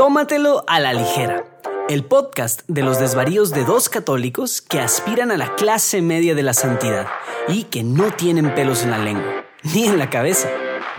[0.00, 1.44] Tómatelo a la ligera.
[1.90, 6.42] El podcast de los desvaríos de dos católicos que aspiran a la clase media de
[6.42, 7.06] la santidad
[7.48, 10.48] y que no tienen pelos en la lengua, ni en la cabeza.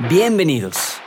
[0.07, 1.01] Bienvenidos.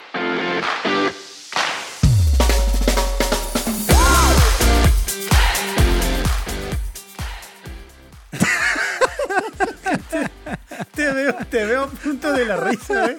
[10.96, 13.18] Te veo, te veo punto de la risa, ¿eh?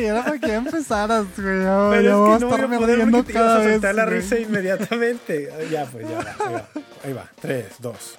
[0.00, 1.46] Güey, era para que empezaras, güey.
[1.46, 3.82] Pero es que no voy a poder riendo ibas a vez.
[3.82, 4.16] la güey.
[4.16, 5.50] risa inmediatamente.
[5.70, 6.68] Ya, pues, ya va, ahí va.
[7.04, 7.30] Ahí va.
[7.40, 8.18] Tres, dos.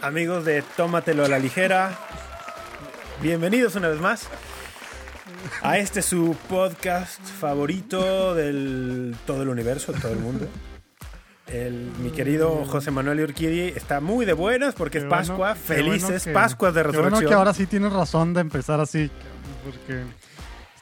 [0.00, 1.96] Amigos de Tómatelo a la ligera,
[3.22, 4.28] bienvenidos una vez más
[5.62, 10.46] a este su podcast favorito del todo el universo, de todo el mundo.
[11.46, 15.54] El, mi querido José Manuel Urquidi está muy de buenas porque es bueno, Pascua.
[15.54, 17.12] qué bueno Felices que- Pascuas de qué Resurrección.
[17.14, 19.10] Bueno que ahora sí tienes razón de empezar así,
[19.64, 20.02] porque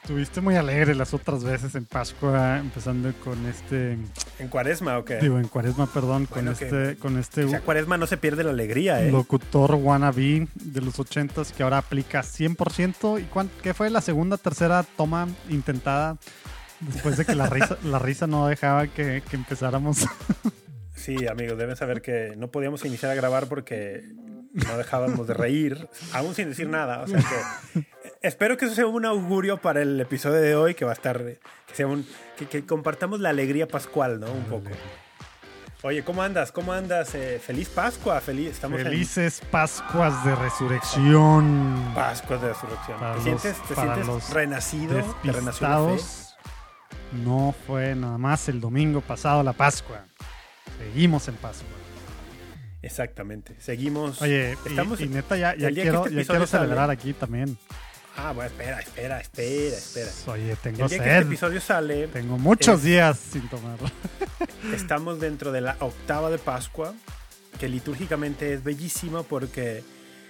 [0.01, 3.97] estuviste muy alegre las otras veces en Pascua, empezando con este,
[4.39, 5.17] ¿En Cuaresma o qué?
[5.19, 8.43] digo, en Cuaresma, perdón, con que- este, con este O sea, Cuaresma no se pierde
[8.43, 9.11] la alegría, ¿eh?
[9.11, 13.17] locutor wannabe de los ochentas que ahora aplica 100%.
[13.19, 16.17] ¿Y cuán- qué fue la segunda, tercera toma intentada?
[16.81, 20.05] Después de que la risa, la risa no dejaba que, que empezáramos.
[20.95, 24.03] Sí, amigos, deben saber que no podíamos iniciar a grabar porque
[24.53, 27.01] no dejábamos de reír, aún sin decir nada.
[27.01, 27.85] O sea que
[28.21, 31.17] espero que eso sea un augurio para el episodio de hoy, que va a estar,
[31.23, 34.31] que sea un, que, que compartamos la alegría pascual, ¿no?
[34.31, 34.69] Un poco.
[35.85, 36.53] Oye, ¿cómo andas?
[36.53, 37.13] ¿Cómo andas?
[37.13, 38.51] Eh, feliz Pascua, feliz.
[38.51, 41.75] Estamos Felices Pascuas de Resurrección.
[41.87, 42.99] en Pascua de Resurrección.
[42.99, 45.15] Para ¿Te los- sientes, te para sientes los renacido?
[45.23, 45.91] ¿Te renació la fe?
[45.91, 46.35] Despistados.
[47.11, 50.05] No fue nada más el domingo pasado la Pascua.
[50.79, 51.67] Seguimos en Pascua.
[52.83, 53.55] Exactamente.
[53.59, 54.21] Seguimos.
[54.21, 57.57] Oye, estamos y, neta ya, ya quiero, este ya sale- celebrar aquí también.
[58.15, 60.11] Ah, bueno, espera, espera, espera, espera.
[60.27, 61.27] Oye, tengo El día que este sed.
[61.27, 63.79] episodio sale, Tengo muchos es- días sin tomar.
[64.75, 66.93] Estamos dentro de la octava de Pascua,
[67.59, 69.83] que litúrgicamente es bellísima porque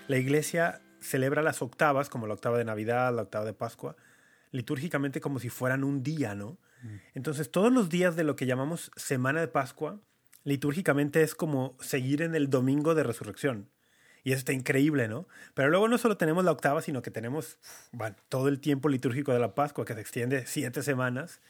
[0.08, 3.98] la iglesia celebra las octavas, como la octava de Navidad, la octava de Pascua,
[4.52, 6.58] litúrgicamente como si fueran un día, ¿no?
[7.16, 10.00] Entonces, todos los días de lo que llamamos Semana de Pascua,
[10.44, 13.70] litúrgicamente es como seguir en el domingo de resurrección.
[14.24, 15.28] Y eso está increíble, ¿no?
[15.54, 17.58] Pero luego no solo tenemos la octava, sino que tenemos
[17.92, 21.42] bueno, todo el tiempo litúrgico de la Pascua, que se extiende siete semanas.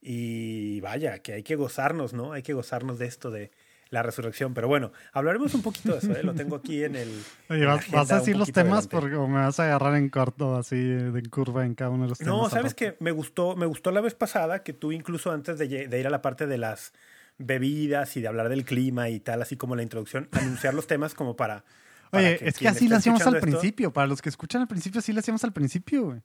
[0.00, 2.32] Y vaya, que hay que gozarnos, ¿no?
[2.32, 3.50] Hay que gozarnos de esto de
[3.90, 4.54] la resurrección.
[4.54, 6.22] Pero bueno, hablaremos un poquito de eso, ¿eh?
[6.22, 7.08] Lo tengo aquí en el.
[7.50, 8.96] Oye, en ¿vas, a decir los temas adelante.
[8.96, 12.18] porque me vas a agarrar en corto, así, de curva en cada uno de los
[12.18, 12.34] temas.
[12.34, 15.98] No, sabes que me gustó, me gustó la vez pasada que tú incluso antes de
[15.98, 16.92] ir a la parte de las
[17.38, 21.14] bebidas y de hablar del clima y tal, así como la introducción, anunciar los temas
[21.14, 21.64] como para.
[22.10, 23.92] para Oye, es que así lo hacíamos al esto- principio.
[23.92, 26.20] Para los que escuchan al principio, así lo hacíamos al principio, güey.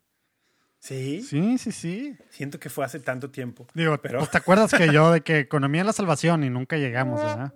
[0.80, 2.16] Sí, Sí, sí, sí.
[2.30, 3.66] siento que fue hace tanto tiempo.
[3.74, 6.76] Digo, Pero- pues, ¿te acuerdas que yo de que economía es la salvación y nunca
[6.76, 7.52] llegamos, ¿verdad?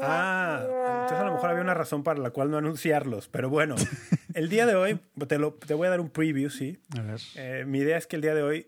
[0.00, 0.60] Ah,
[1.02, 3.28] entonces a lo mejor había una razón para la cual no anunciarlos.
[3.28, 3.74] Pero bueno,
[4.34, 6.78] el día de hoy, te, lo, te voy a dar un preview, sí.
[6.96, 7.20] A ver.
[7.34, 8.66] Eh, mi idea es que el día de hoy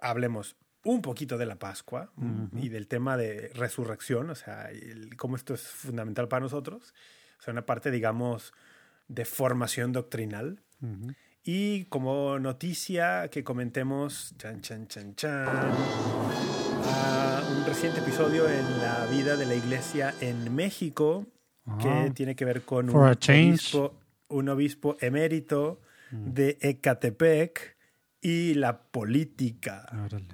[0.00, 2.12] hablemos un poquito de la Pascua
[2.56, 6.92] y del tema de resurrección, o sea, el- cómo esto es fundamental para nosotros.
[7.38, 8.52] O sea, una parte, digamos,
[9.08, 10.60] de formación doctrinal.
[11.44, 15.46] Y como noticia que comentemos, chan, chan, chan, chan,
[16.84, 21.26] a un reciente episodio en la vida de la iglesia en México
[21.80, 22.10] que Ah.
[22.14, 23.94] tiene que ver con un obispo,
[24.28, 26.32] un obispo emérito Mm.
[26.32, 27.76] de Ecatepec
[28.20, 29.86] y la política.
[30.04, 30.26] Órale.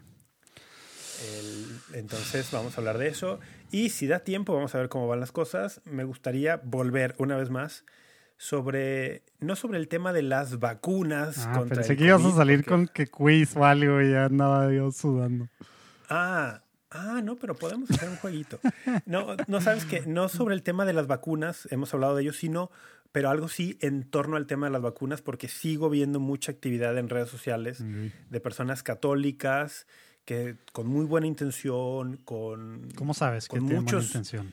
[1.22, 3.40] El- entonces vamos a hablar de eso.
[3.70, 5.80] Y si da tiempo, vamos a ver cómo van las cosas.
[5.84, 7.84] Me gustaría volver una vez más
[8.36, 11.46] sobre, no sobre el tema de las vacunas.
[11.46, 14.12] Ah, contra pensé el que ibas a salir porque- con que quiz o algo y
[14.12, 15.48] ya andaba yo sudando.
[16.08, 18.60] Ah, ah, no, pero podemos hacer un jueguito.
[19.06, 22.32] No, no sabes que no sobre el tema de las vacunas, hemos hablado de ello,
[22.32, 22.70] sino,
[23.12, 26.96] pero algo sí en torno al tema de las vacunas, porque sigo viendo mucha actividad
[26.96, 27.82] en redes sociales
[28.30, 29.86] de personas católicas
[30.28, 34.52] que con muy buena intención, con, ¿Cómo sabes que Con tiene buena muchos- intención?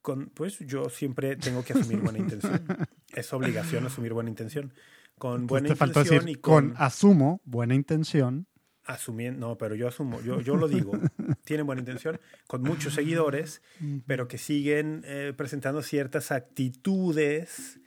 [0.00, 2.64] con, pues yo siempre tengo que asumir buena intención.
[3.14, 4.72] Es obligación asumir buena intención.
[5.18, 6.70] Con buena Entonces te faltó intención decir y con...
[6.70, 8.46] con, asumo buena intención.
[8.86, 10.92] asumiendo, no, pero yo asumo, yo, yo lo digo,
[11.44, 13.60] tienen buena intención, con muchos seguidores,
[14.06, 17.78] pero que siguen eh, presentando ciertas actitudes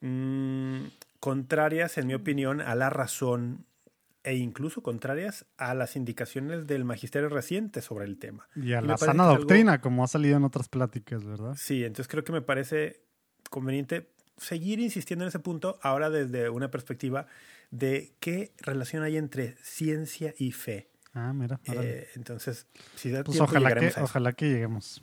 [0.00, 0.82] mm,
[1.18, 3.64] contrarias, en mi opinión, a la razón
[4.24, 8.48] e incluso contrarias a las indicaciones del magisterio reciente sobre el tema.
[8.56, 11.54] Y a la sana algo- doctrina, como ha salido en otras pláticas, ¿verdad?
[11.58, 13.02] Sí, entonces creo que me parece
[13.50, 17.26] conveniente seguir insistiendo en ese punto ahora desde una perspectiva
[17.70, 20.88] de qué relación hay entre ciencia y fe.
[21.14, 21.60] Ah, mira.
[21.64, 22.66] Eh, entonces,
[22.96, 24.04] si da pues tiempo, ojalá que, llegaremos a eso.
[24.04, 25.02] ojalá que lleguemos.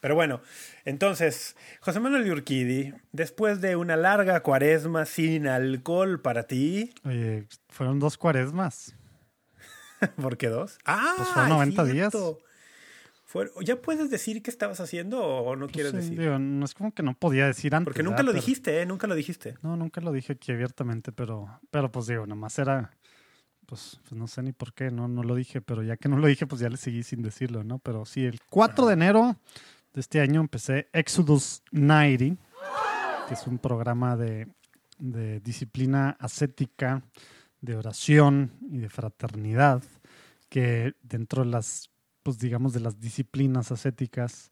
[0.00, 0.40] Pero bueno,
[0.84, 7.98] entonces, José Manuel Urquidi, después de una larga cuaresma sin alcohol para ti, Oye, fueron
[7.98, 8.94] dos cuaresmas.
[10.16, 10.78] ¿por qué dos?
[10.84, 12.10] Ah, Pues fueron es 90 días.
[12.12, 12.38] cierto.
[13.26, 16.18] Fueron- ¿Ya puedes decir qué estabas haciendo o no Pues quieres sí, decir?
[16.18, 17.84] digo, no es como que no podía decir antes.
[17.92, 18.24] Porque nunca ¿verdad?
[18.26, 18.86] lo Pero- dijiste, ¿eh?
[18.86, 19.54] Nunca lo dijiste.
[19.62, 22.90] No, nunca lo dije aquí abiertamente, pero, pero pues digo, nada más era,
[23.66, 26.16] pues, pues no sé ni por qué, no, no lo dije, pero ya que no
[26.16, 27.78] lo dije, pues ya le seguí sin decirlo, ¿no?
[27.78, 29.36] Pero sí, el 4 de enero
[29.92, 32.42] de este año empecé Exodus 90,
[33.28, 34.48] que es un programa de,
[34.98, 37.02] de disciplina ascética,
[37.60, 39.82] de oración y de fraternidad,
[40.48, 41.90] que dentro de las,
[42.22, 44.50] pues digamos, de las disciplinas ascéticas,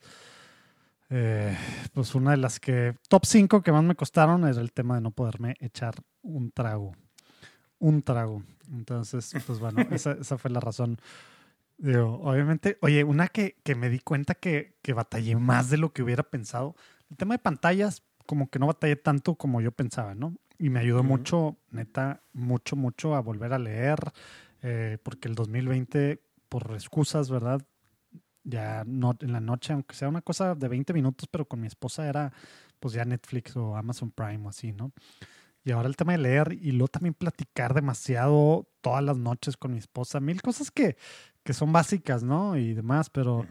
[1.10, 1.56] eh,
[1.92, 5.00] pues una de las que, top 5 que más me costaron era el tema de
[5.00, 6.94] no poderme echar un trago.
[7.78, 8.42] Un trago.
[8.70, 10.98] Entonces, pues bueno, esa, esa fue la razón.
[11.78, 15.92] Digo, obviamente, oye, una que, que me di cuenta que, que batallé más de lo
[15.92, 16.74] que hubiera pensado.
[17.08, 20.34] El tema de pantallas, como que no batallé tanto como yo pensaba, ¿no?
[20.58, 23.98] Y me ayudó mucho, neta, mucho, mucho a volver a leer,
[24.62, 27.62] eh, porque el 2020, por excusas, ¿verdad?
[28.42, 31.68] Ya no en la noche, aunque sea una cosa de 20 minutos, pero con mi
[31.68, 32.32] esposa era
[32.80, 34.92] pues ya Netflix o Amazon Prime o así, ¿no?
[35.64, 39.72] Y ahora el tema de leer y luego también platicar demasiado todas las noches con
[39.72, 40.96] mi esposa, mil cosas que,
[41.48, 42.58] que son básicas, ¿no?
[42.58, 43.46] Y demás, pero,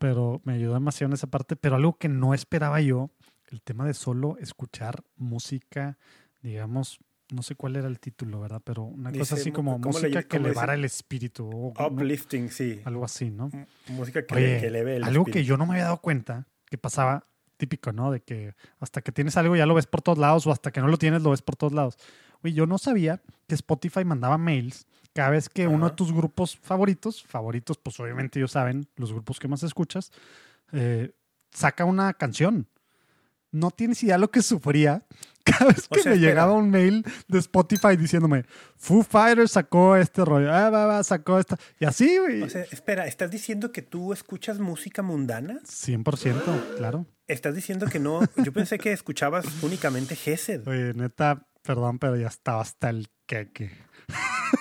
[0.00, 1.54] pero me ayudó demasiado en esa parte.
[1.54, 3.10] Pero algo que no esperaba yo,
[3.52, 5.96] el tema de solo escuchar música,
[6.42, 6.98] digamos,
[7.32, 8.60] no sé cuál era el título, ¿verdad?
[8.64, 11.48] Pero una cosa así como ¿cómo le- música que elevara el espíritu.
[11.48, 12.80] o no- Uplifting, sí.
[12.84, 13.48] algo así, ¿no?
[13.52, 16.48] M- Música que, Oye, que eleve el algo que yo no me había dado cuenta
[16.68, 17.26] que pasaba,
[17.58, 18.10] típico, ¿no?
[18.10, 20.80] De que hasta que tienes algo ya lo ves por todos lados o hasta que
[20.80, 21.96] no lo tienes lo ves por todos lados.
[22.42, 26.56] Oye, yo no sabía que Spotify mandaba mails cada vez que uno de tus grupos
[26.56, 30.12] favoritos, favoritos, pues obviamente ellos saben, los grupos que más escuchas,
[30.72, 31.12] eh,
[31.52, 32.68] saca una canción.
[33.52, 35.04] No tienes idea lo que sufría
[35.44, 36.30] cada vez O que sea, me espera.
[36.30, 38.44] llegaba un mail de Spotify diciéndome,
[38.76, 41.58] Foo Fighters sacó este rollo, ah, va, va, sacó esta.
[41.80, 42.42] Y así, güey.
[42.42, 45.58] O sea, espera, ¿estás diciendo que tú escuchas música mundana?
[45.64, 47.06] 100%, claro.
[47.26, 48.20] ¿Estás diciendo que no?
[48.36, 50.66] Yo pensé que escuchabas únicamente Gesed.
[50.68, 53.70] Oye, neta, perdón, pero ya estaba hasta el queque.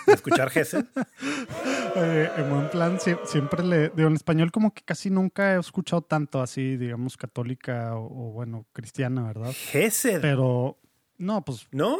[0.05, 0.85] ¿De escuchar Gesed?
[1.95, 5.59] Oye, en buen plan, sie- siempre le digo, en español como que casi nunca he
[5.59, 9.53] escuchado tanto así, digamos, católica o, o, bueno, cristiana, ¿verdad?
[9.71, 10.21] Gesed.
[10.21, 10.77] Pero,
[11.17, 11.97] no, pues, ¿No?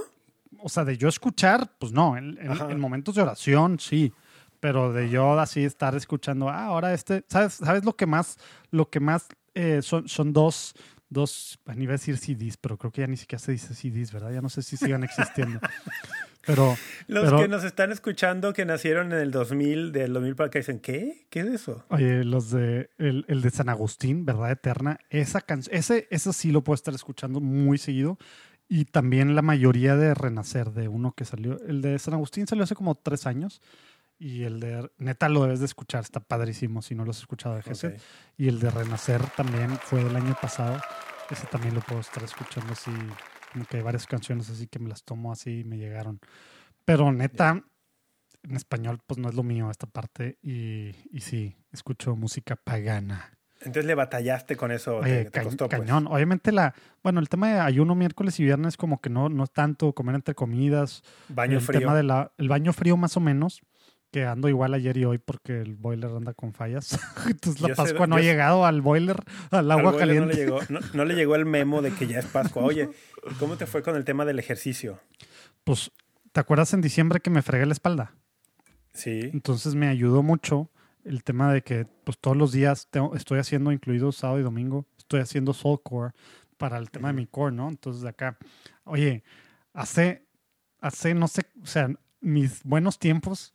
[0.59, 4.13] o sea, de yo escuchar, pues no, en, en- en momentos de oración, sí.
[4.59, 8.37] Pero de yo así estar escuchando, ah, ahora este, ¿sabes, ¿sabes lo que más,
[8.71, 10.73] lo que más eh, son, son dos,
[11.07, 14.11] dos, a iba a decir CDs, pero creo que ya ni siquiera se dice CDs,
[14.11, 14.31] ¿verdad?
[14.33, 15.59] Ya no sé si sigan existiendo.
[16.49, 16.75] Pero,
[17.07, 20.57] Los pero, que nos están escuchando que nacieron en el 2000, del 2000 para acá
[20.57, 21.27] dicen, ¿qué?
[21.29, 21.85] ¿Qué es eso?
[21.89, 24.49] oye, los de, el, el de San Agustín, ¿verdad?
[24.49, 28.17] Eterna, esa canción, ese, ese sí lo puedo estar escuchando muy seguido.
[28.67, 31.59] Y también la mayoría de Renacer, de uno que salió.
[31.67, 33.61] El de San Agustín salió hace como tres años.
[34.19, 37.55] Y el de Neta lo debes de escuchar, está padrísimo si no lo has escuchado
[37.55, 37.93] de Gesed.
[37.93, 38.01] Ok.
[38.37, 40.79] Y el de Renacer también fue del año pasado.
[41.29, 42.91] Ese también lo puedo estar escuchando así,
[43.49, 46.19] como que hay varias canciones así que me las tomo así y me llegaron.
[46.85, 47.63] Pero neta,
[48.43, 50.37] en español pues no es lo mío esta parte.
[50.41, 53.37] Y, y sí, escucho música pagana.
[53.61, 55.67] Entonces le batallaste con eso, Oye, te, te ca- pues.
[55.67, 56.07] cañón.
[56.07, 59.51] Obviamente la, bueno, el tema de ayuno miércoles y viernes como que no, no es
[59.51, 61.03] tanto comer entre comidas.
[61.27, 61.81] Baño el frío.
[61.81, 63.61] tema de la, el baño frío más o menos,
[64.11, 66.99] que ando igual ayer y hoy porque el boiler anda con fallas.
[67.27, 69.17] Entonces la Yo sé- Pascua no ha llegado al boiler,
[69.51, 70.25] al Al agua boiler caliente.
[70.25, 72.63] No le, llegó, no, no le llegó el memo de que ya es Pascua.
[72.63, 72.89] Oye,
[73.29, 74.99] ¿y ¿cómo te fue con el tema del ejercicio?
[75.63, 75.91] Pues,
[76.31, 78.13] ¿te acuerdas en diciembre que me fregué la espalda?
[78.93, 79.29] Sí.
[79.33, 80.69] Entonces me ayudó mucho
[81.05, 84.85] el tema de que pues todos los días tengo- estoy haciendo, incluido sábado y domingo,
[84.97, 86.13] estoy haciendo soul core
[86.57, 87.69] para el tema de mi core, ¿no?
[87.69, 88.37] Entonces de acá,
[88.83, 89.23] oye,
[89.73, 90.25] hace,
[90.81, 91.89] hace, no sé, o sea,
[92.19, 93.53] mis buenos tiempos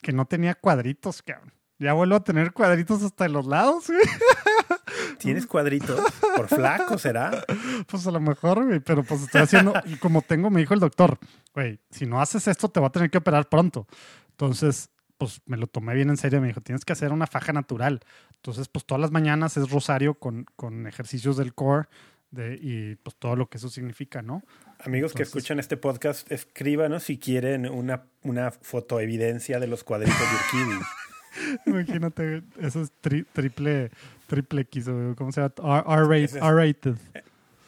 [0.00, 1.52] que no tenía cuadritos, cabrón.
[1.78, 4.00] Ya vuelvo a tener cuadritos hasta los lados, güey.
[5.18, 5.98] ¿Tienes cuadritos?
[6.36, 7.44] ¿Por flaco será?
[7.86, 10.80] Pues a lo mejor, güey, pero pues estoy haciendo, y como tengo, me dijo el
[10.80, 11.18] doctor,
[11.54, 13.86] güey, si no haces esto te va a tener que operar pronto.
[14.30, 17.52] Entonces, pues me lo tomé bien en serio, me dijo, tienes que hacer una faja
[17.52, 18.00] natural.
[18.36, 21.88] Entonces, pues todas las mañanas es rosario con, con ejercicios del core
[22.30, 24.42] de, y pues todo lo que eso significa, ¿no?
[24.84, 30.58] Amigos que escuchan este podcast, escríbanos si quieren una, una fotoevidencia de los cuadritos de
[30.58, 30.80] Urquidi.
[31.66, 33.90] Imagínate, eso es tri- triple,
[34.26, 35.54] triple X, ¿cómo se llama?
[35.86, 36.24] R- R-rated.
[36.24, 36.94] Ese es- R-rated.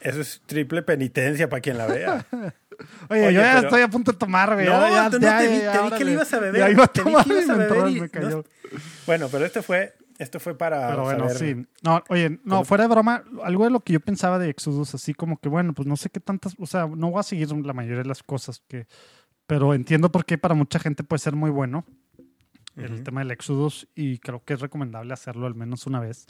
[0.01, 2.27] Eso es triple penitencia para quien la vea.
[3.09, 4.67] Oye, Oye, yo ya pero- estoy a punto de tomar, güey.
[4.67, 6.85] No, ya, no ya, te vi- te vi que le ibas a beber, Ya iba
[6.85, 8.45] a te vi que tomar ibas a beber y me no- cayó.
[9.07, 9.93] Bueno, pero esto fue,
[10.23, 11.67] esto fue para Pero bueno, saber- sí.
[11.83, 15.13] No, oye, no, fuera de broma, algo de lo que yo pensaba de Exodus, así
[15.15, 17.73] como que, bueno, pues no sé qué tantas, o sea, no voy a seguir la
[17.73, 18.87] mayoría de las cosas que,
[19.47, 21.85] pero entiendo por qué para mucha gente puede ser muy bueno
[22.77, 23.03] el Ujú.
[23.03, 26.27] tema del Exodus y creo que es recomendable hacerlo al menos una vez.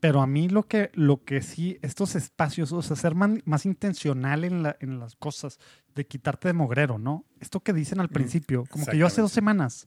[0.00, 3.66] Pero a mí lo que, lo que sí, estos espacios, o sea, ser man- más
[3.66, 5.58] intencional en, la- en las cosas,
[5.94, 7.24] de quitarte de mogrero, ¿no?
[7.40, 9.86] Esto que dicen al principio, como que yo hace dos semanas,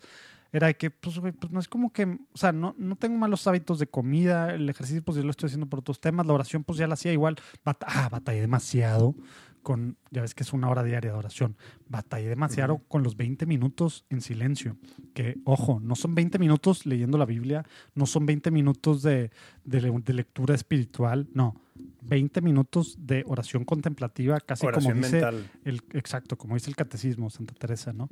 [0.57, 3.17] era de que, pues, güey, pues no es como que, o sea, no, no tengo
[3.17, 6.33] malos hábitos de comida, el ejercicio, pues yo lo estoy haciendo por otros temas, la
[6.33, 9.15] oración, pues ya la hacía igual, Bat- ah, batallé demasiado
[9.63, 11.57] con, ya ves que es una hora diaria de oración,
[11.89, 14.77] batallé demasiado con los 20 minutos en silencio,
[15.13, 19.29] que, ojo, no son 20 minutos leyendo la Biblia, no son 20 minutos de,
[19.65, 21.59] de le- de lectura espiritual, no,
[22.01, 25.49] 20 minutos de oración contemplativa, casi oración como dice mental.
[25.65, 28.09] el, exacto, como dice el catecismo, Santa Teresa, ¿no?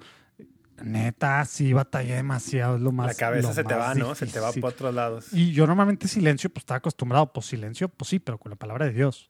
[0.84, 4.14] Neta, sí batallé demasiado, es lo más La cabeza se te va, ¿no?
[4.16, 5.28] Se te va por otros lados.
[5.32, 8.86] Y yo normalmente silencio, pues estaba acostumbrado, pues silencio, pues sí, pero con la palabra
[8.86, 9.30] de Dios.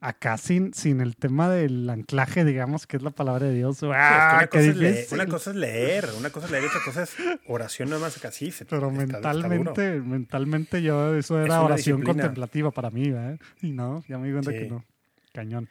[0.00, 3.78] Acá sin, sin el tema del anclaje, digamos, que es la palabra de Dios.
[3.78, 6.46] Sí, ¡Ah, es que qué una, cosa es leer, una cosa es leer, una cosa
[6.46, 7.16] es leer y otra cosa es
[7.48, 8.50] oración nada más acá sí.
[8.50, 9.48] se- Pero está- está duro.
[9.48, 12.22] mentalmente, mentalmente yo, eso era oración disciplina.
[12.24, 13.38] contemplativa para mí, ¿eh?
[13.62, 14.58] Y no, ya me di cuenta Sí.
[14.58, 14.84] que no.
[15.32, 15.68] Cañón.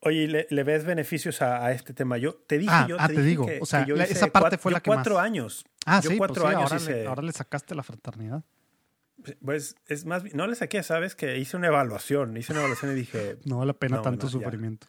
[0.00, 2.18] Oye, ¿le, le ves beneficios a, a este tema?
[2.18, 4.04] Yo te dije Ah, yo ah, te dije digo, que- o sea, que yo la-
[4.04, 5.64] esa parte fue yo la que cuatro más- años.
[5.86, 8.44] Ah, Yo sí, cuatro pues sí, años ahora, hice- le, ahora le sacaste la fraternidad.
[9.44, 11.14] Pues es más, no le saqué, ¿sabes?
[11.14, 14.26] Que hice una evaluación, hice una evaluación y dije, No vale la pena No, tanto
[14.26, 14.38] no, ya.
[14.44, 14.86] sufrimiento.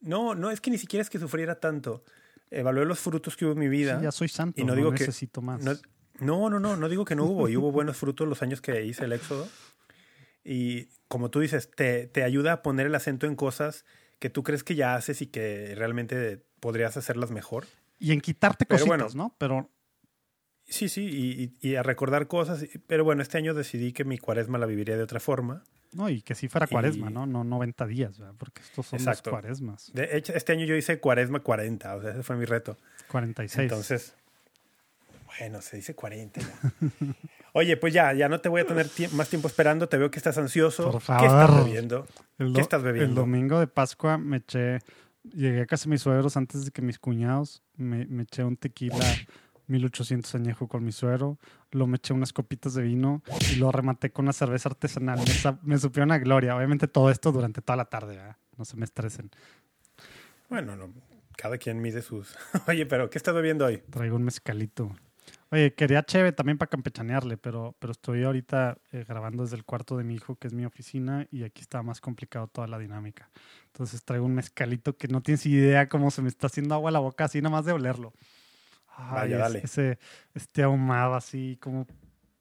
[0.00, 2.04] no, no, es que ni siquiera es que sufriera tanto.
[2.50, 3.96] Evalué los frutos que hubo en mi vida.
[3.98, 5.62] Sí, ya soy santo, y no no, digo que- necesito más.
[5.62, 5.72] No,
[6.20, 7.48] no, no, no, no digo que no hubo.
[7.48, 9.48] Y hubo buenos frutos los años que hice el éxodo.
[10.44, 13.84] Y como tú dices, te, te ayuda a poner el acento en cosas
[14.22, 17.66] que tú crees que ya haces y que realmente podrías hacerlas mejor.
[17.98, 19.24] Y en quitarte Pero cositas, bueno.
[19.30, 19.34] ¿no?
[19.36, 19.68] Pero
[20.64, 22.64] Sí, sí, y, y- y a recordar cosas.
[22.86, 25.64] Pero bueno, este año decidí que mi cuaresma la viviría de otra forma.
[25.94, 27.26] no, y que sí fuera cuaresma, Y- ¿no?
[27.26, 28.34] No 90 días, ¿verdad?
[28.38, 29.30] Porque estos son Exacto.
[29.30, 29.90] los cuaresmas.
[29.92, 32.78] De hecho, este año yo hice cuaresma 40, o sea, ese fue mi reto.
[33.08, 33.64] 46.
[33.70, 34.14] Entonces,
[35.38, 36.46] bueno, se dice 40 ya.
[37.54, 39.88] Oye, pues ya, ya no te voy a tener tie- más tiempo esperando.
[39.88, 40.84] Te veo que estás ansioso.
[40.90, 41.64] Por ¿Qué estás favor.
[41.64, 42.06] bebiendo?
[42.38, 43.10] ¿qué estás bebiendo?
[43.10, 44.78] El domingo de Pascua me eché,
[45.34, 48.56] llegué a casa de mis suegros antes de que mis cuñados, me, me eché un
[48.56, 49.04] tequila
[49.66, 51.38] 1800 añejo con mi suegro,
[51.70, 53.22] lo me eché unas copitas de vino
[53.52, 55.18] y lo rematé con una cerveza artesanal.
[55.20, 56.56] Me, me supió una gloria.
[56.56, 58.36] Obviamente todo esto durante toda la tarde, ¿verdad?
[58.56, 59.30] No se me estresen.
[60.48, 60.90] Bueno, no,
[61.36, 62.34] cada quien mide sus.
[62.66, 63.78] Oye, pero ¿qué estás bebiendo hoy?
[63.90, 64.94] Traigo un mezcalito.
[65.52, 69.98] Oye, quería cheve también para campechanearle, pero, pero estoy ahorita eh, grabando desde el cuarto
[69.98, 73.28] de mi hijo, que es mi oficina, y aquí está más complicado toda la dinámica.
[73.66, 76.92] Entonces traigo un mezcalito que no tienes idea cómo se me está haciendo agua a
[76.92, 78.14] la boca, así nada más de olerlo.
[78.96, 79.60] Ay, Vaya, es- dale.
[79.62, 79.98] Ese,
[80.32, 81.86] este ahumado así, como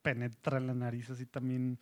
[0.02, 1.80] penetra en la nariz, así también.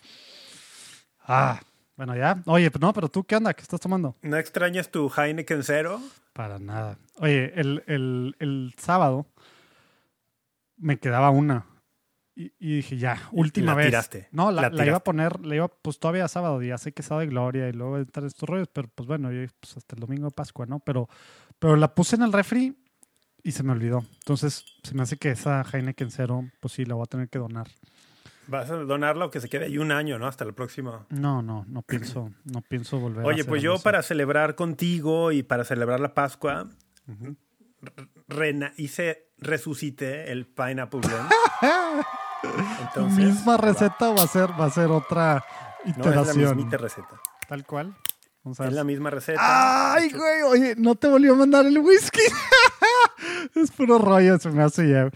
[1.27, 1.59] Ah,
[1.95, 2.41] bueno, ya.
[2.47, 3.53] Oye, pues no, pero tú, ¿qué onda?
[3.53, 4.15] ¿Qué estás tomando?
[4.23, 6.01] ¿No extrañas tu Heineken Cero?
[6.33, 6.97] Para nada.
[7.17, 9.27] Oye, el, el, el sábado
[10.79, 11.65] me quedaba una.
[12.35, 13.85] Y, y dije, ya, última la vez.
[13.87, 15.03] tiraste, No, la, la la iba a tiraste.
[15.03, 17.97] poner, la iba, pues todavía sábado, ya sé que es sábado de gloria y luego
[17.97, 20.79] entrar estos rollos, pero pues bueno, yo, pues hasta el domingo de Pascua, ¿no?
[20.79, 21.09] Pero,
[21.59, 22.77] pero la puse en el refri
[23.43, 24.05] y se me olvidó.
[24.19, 27.39] Entonces, se me hace que esa Heineken Cero, pues sí, la voy a tener que
[27.39, 27.67] donar.
[28.47, 30.25] ¿Vas a donarla o que se quede ahí un año, ¿no?
[30.25, 31.05] Hasta el próximo.
[31.09, 33.83] No, no, no pienso, no pienso volver a Oye, hacer pues yo eso.
[33.83, 36.67] para celebrar contigo y para celebrar la Pascua.
[38.29, 41.29] Rena hice, resucité el Pineapple Blend.
[42.81, 43.61] Entonces, ¿Misma va.
[43.61, 45.43] receta o va a ser, va a ser otra
[45.83, 46.55] No, es la iteración?
[46.55, 47.19] mismita receta.
[47.47, 47.93] Tal cual.
[48.43, 49.93] Vamos a Es la misma receta.
[49.93, 52.21] Ay, güey, oye, no te volvió a mandar el whisky.
[53.55, 55.09] es puro rollo, se me hace ya.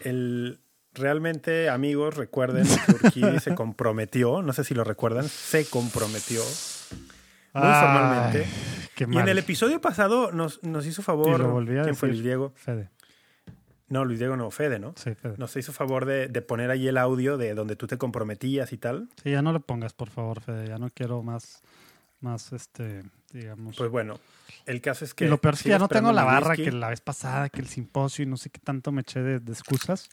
[0.00, 0.58] El,
[0.94, 6.40] realmente, amigos, recuerden que Urquidi se comprometió, no sé si lo recuerdan, se comprometió
[7.52, 8.46] muy Ay, formalmente.
[8.98, 9.22] Qué Y mal.
[9.22, 11.38] en el episodio pasado nos, nos hizo favor.
[11.38, 12.08] lo ¿Quién fue decir.
[12.08, 12.52] Luis Diego?
[12.56, 12.90] Fede.
[13.86, 14.92] No, Luis Diego no, Fede, ¿no?
[14.96, 15.36] Sí, Fede.
[15.38, 18.76] Nos hizo favor de, de poner ahí el audio de donde tú te comprometías y
[18.76, 19.08] tal.
[19.22, 20.66] Sí, ya no le pongas, por favor, Fede.
[20.66, 21.62] Ya no quiero más,
[22.20, 23.76] más, este, digamos.
[23.76, 24.18] Pues bueno,
[24.66, 25.26] el caso es que.
[25.26, 26.64] y lo peor es que ya no tengo la barra whisky.
[26.64, 29.38] que la vez pasada, que el simposio y no sé qué tanto me eché de,
[29.38, 30.10] de excusas.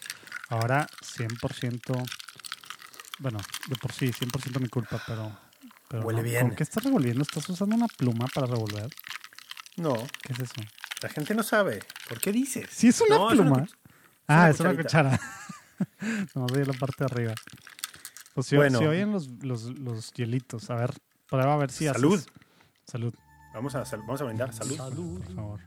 [0.49, 2.07] Ahora 100%,
[3.17, 5.31] bueno, de por sí, 100% mi culpa, pero...
[5.91, 6.47] Huele bien.
[6.47, 7.21] ¿Con qué estás revolviendo?
[7.21, 8.89] ¿Estás usando una pluma para revolver?
[9.77, 9.95] No.
[10.21, 10.61] ¿Qué es eso?
[11.01, 11.83] La gente no sabe.
[12.09, 12.69] ¿Por qué dices?
[12.71, 13.67] Si es una pluma.
[14.27, 15.19] Ah, es una cuchara.
[16.33, 17.33] Vamos a la parte de arriba.
[18.33, 18.79] Pues si, bueno.
[18.79, 20.93] si oyen los, los, los, hielitos, a ver,
[21.29, 22.15] prueba a ver si Salud.
[22.19, 22.31] Haces.
[22.85, 23.13] Salud.
[23.53, 24.53] Vamos a, sal, vamos a brindar.
[24.53, 24.75] Salud.
[24.75, 25.23] Salud.
[25.23, 25.61] Por favor.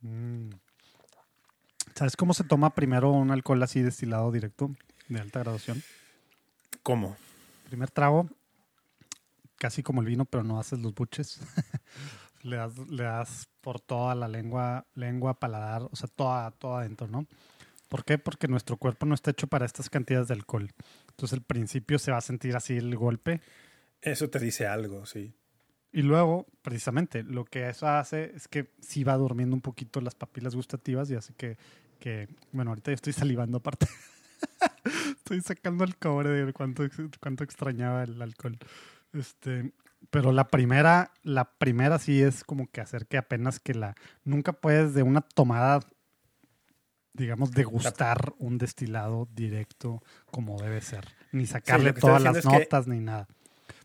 [0.00, 0.50] Mm.
[1.94, 4.70] ¿Sabes cómo se toma primero un alcohol así destilado directo,
[5.08, 5.82] de alta graduación?
[6.86, 7.16] ¿Cómo?
[7.64, 8.28] Primer trago,
[9.56, 11.40] casi como el vino, pero no haces los buches.
[12.44, 17.08] le, das, le das por toda la lengua, lengua, paladar, o sea, toda, toda adentro,
[17.08, 17.26] ¿no?
[17.88, 18.18] ¿Por qué?
[18.18, 20.70] Porque nuestro cuerpo no está hecho para estas cantidades de alcohol.
[21.08, 23.40] Entonces al principio se va a sentir así el golpe.
[24.00, 25.34] Eso te dice algo, sí.
[25.90, 30.14] Y luego, precisamente, lo que eso hace es que sí va durmiendo un poquito las
[30.14, 31.58] papilas gustativas y hace que,
[31.98, 33.88] que bueno, ahorita yo estoy salivando aparte.
[35.26, 36.84] estoy sacando el cobre de cuánto,
[37.20, 38.56] cuánto extrañaba el alcohol.
[39.12, 39.72] Este,
[40.10, 44.52] pero la primera, la primera sí es como que hacer que apenas que la, nunca
[44.52, 45.80] puedes de una tomada,
[47.12, 53.26] digamos, degustar un destilado directo como debe ser, ni sacarle todas las notas ni nada.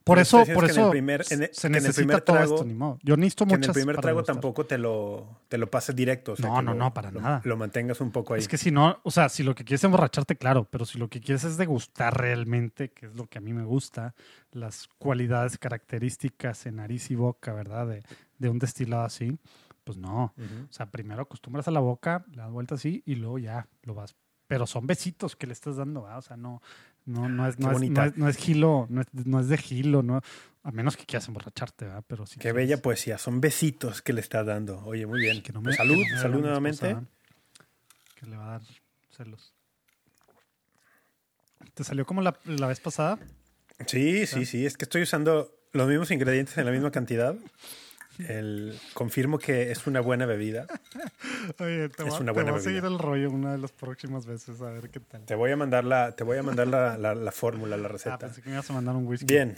[0.03, 2.97] Por eso, por eso primer, se necesita todo esto, ni modo.
[3.03, 6.33] Yo necesito muchas En el primer trago tampoco te lo, te lo pases directo.
[6.39, 7.41] no, no, lo, no, para lo, nada.
[7.43, 8.39] Lo mantengas un poco ahí.
[8.39, 10.97] Es que si no, o sea, si lo que quieres es emborracharte, claro, pero si
[10.97, 14.15] lo que quieres es degustar realmente, que es lo que a mí me gusta,
[14.51, 17.87] las cualidades características en nariz y boca, ¿verdad?
[17.87, 18.03] De,
[18.39, 19.37] de un destilado así,
[19.83, 20.33] pues no.
[20.37, 20.69] Uh -huh.
[20.69, 23.93] O sea, primero acostumbras a la boca, le das vuelta así y luego ya lo
[23.93, 24.15] vas.
[24.47, 26.17] Pero son besitos que le estás dando, ¿verdad?
[26.17, 26.61] O sea, no,
[27.05, 29.57] no, no es, no es, no es, no es gilo, no es, no es de
[29.57, 30.21] gilo, no,
[30.63, 32.03] a menos que quieras emborracharte, ¿verdad?
[32.07, 32.55] Pero sí Qué quieres.
[32.55, 34.83] bella poesía, son besitos que le estás dando.
[34.85, 35.41] Oye, muy bien.
[35.41, 36.89] Que no pues me, salud, que no me salud mi nuevamente.
[36.89, 37.07] esposa,
[38.15, 38.61] que le va a dar
[39.09, 39.53] celos.
[41.73, 43.17] ¿Te salió como la, la vez pasada?
[43.87, 44.65] Sí, sí, sí.
[44.65, 47.35] Es que estoy usando los mismos ingredientes en la misma cantidad.
[48.27, 50.67] El, confirmo que es una buena bebida.
[51.59, 53.71] Oye, te, Es va, una te buena voy a seguir el rollo una de las
[53.71, 55.25] próximas veces, a ver qué tal.
[55.25, 57.91] Te voy a mandar la, te voy a mandar la, la, la fórmula, la Ah,
[57.91, 58.17] receta.
[58.19, 59.25] pensé que me ibas a mandar un whisky.
[59.25, 59.55] Bien.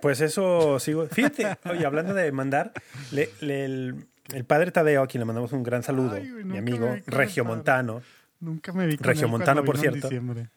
[0.00, 1.06] Pues eso sigo.
[1.06, 2.72] Fíjate, oye, hablando de mandar,
[3.12, 6.58] le- le- el, el padre Tadeo, a quien le mandamos un gran saludo, Ay, mi
[6.58, 8.02] amigo regiomontano,
[8.40, 10.08] Nunca me vi con Regiomontano, él por en cierto.
[10.08, 10.48] diciembre.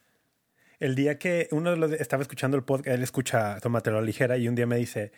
[0.79, 4.05] el día que uno de los estaba escuchando el podcast, él escucha Tómatelo a la
[4.07, 5.11] ligera y un día me dice,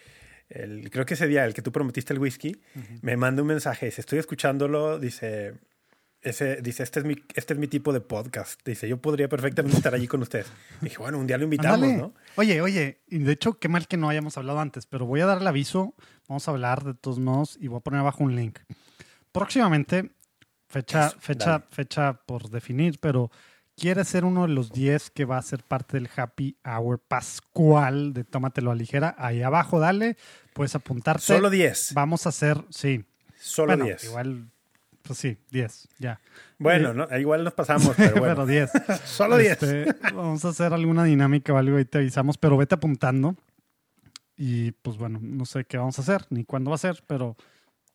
[0.50, 2.62] el- creo que ese día, el que tú prometiste el whisky,
[3.02, 5.56] me manda un mensaje, dice, estoy escuchándolo, dice,
[6.22, 8.60] ese, dice, este es, mi, este es mi tipo de podcast.
[8.66, 10.48] Dice, yo podría perfectamente estar allí con ustedes.
[10.82, 11.94] Dije, bueno, un día lo invitamos.
[11.94, 12.14] ¿no?
[12.36, 15.26] Oye, oye, y de hecho, qué mal que no hayamos hablado antes, pero voy a
[15.26, 15.94] dar el aviso,
[16.28, 18.60] vamos a hablar de todos modos y voy a poner abajo un link.
[19.32, 20.12] Próximamente,
[20.68, 21.64] fecha, Eso, fecha, dale.
[21.70, 23.30] fecha por definir, pero
[23.78, 28.14] quiere ser uno de los 10 que va a ser parte del Happy Hour Pascual
[28.14, 29.16] de Tómatelo a Ligera.
[29.18, 30.18] Ahí abajo, dale,
[30.54, 31.22] puedes apuntarte.
[31.24, 31.94] Solo 10.
[31.94, 33.06] Vamos a hacer, sí.
[33.40, 34.04] Solo bueno, 10.
[34.06, 34.50] igual,
[35.04, 36.20] pues sí, 10, ya.
[36.58, 37.20] Bueno, Eh, ¿no?
[37.20, 38.36] igual nos pasamos, pero bueno.
[38.36, 38.72] pero 10.
[39.06, 39.52] Solo 10.
[39.64, 43.36] Este, vamos a hacer alguna dinámica o algo y te avisamos, pero vete apuntando.
[44.36, 47.36] Y pues bueno, no sé qué vamos a hacer ni cuándo va a ser, pero,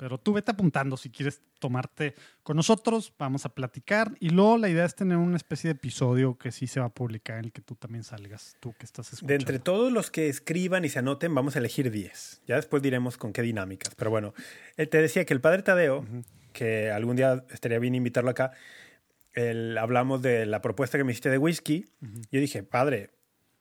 [0.02, 4.10] pero tú vete apuntando si quieres tomarte con nosotros, vamos a platicar.
[4.18, 6.88] Y luego la idea es tener una especie de episodio que sí se va a
[6.88, 9.28] publicar en el que tú también salgas, tú que estás escuchando.
[9.28, 12.42] De entre todos los que escriban y se anoten, vamos a elegir 10.
[12.48, 13.94] Ya después diremos con qué dinámicas.
[13.94, 14.34] Pero bueno,
[14.76, 16.04] eh, te decía que el padre Tadeo,
[16.52, 18.50] que algún día estaría bien invitarlo acá,
[19.34, 21.86] el- hablamos de la propuesta que me hiciste de whisky.
[22.32, 23.10] Yo dije, padre,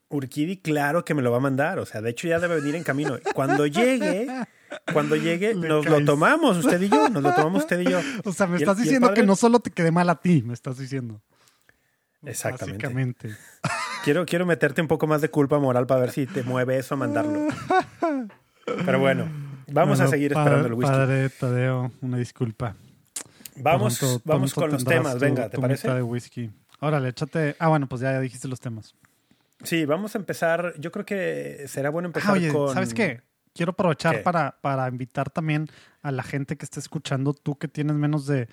[0.10, 1.78] Urquidi, claro que me lo va a mandar.
[1.78, 3.20] O sea, de hecho ya debe venir en camino.
[3.36, 4.26] Cuando llegue,
[4.94, 7.10] cuando llegue, Le nos lo tomamos usted y yo.
[7.10, 8.00] Nos lo tomamos usted y yo.
[8.26, 10.42] O sea, me estás el diciendo padre- que no solo te quede mal a ti,
[10.44, 11.22] me estás diciendo.
[12.24, 12.86] Exactamente.
[12.86, 13.36] Básicamente.
[14.04, 16.94] Quiero, quiero meterte un poco más de culpa moral para ver si te mueve eso
[16.94, 17.48] a mandarlo.
[18.86, 19.28] Pero bueno,
[19.68, 20.92] vamos a seguir padre- esperando el whisky.
[20.92, 22.76] Padre Tadeo, una disculpa.
[23.56, 25.88] Vamos, vamos con los temas, tu- venga, ¿te tu parece?
[25.88, 26.52] mitad de whisky.
[26.80, 27.56] Órale, échate.
[27.60, 28.96] Ah, bueno, pues ya, ya dijiste los temas.
[29.64, 30.74] Sí, vamos a empezar.
[30.80, 32.74] Yo creo que será bueno empezar Ah, oye, con.
[32.74, 33.22] ¿sabes qué?
[33.54, 34.22] Quiero aprovechar ¿Qué?
[34.24, 35.68] para, para invitar también
[36.02, 38.48] a la gente que está escuchando, tú que tienes menos de,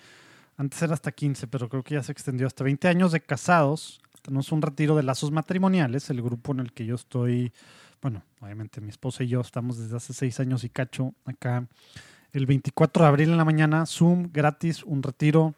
[0.58, 4.00] antes era hasta 15, pero creo que ya se extendió hasta 20 años de casados.
[4.22, 7.52] Tenemos un retiro de lazos matrimoniales, el grupo en el que yo estoy,
[8.02, 11.68] bueno, obviamente mi esposa y yo estamos desde hace 6 años y cacho acá.
[12.32, 15.54] El 24 de abril en la mañana, Zoom, gratis, un retiro.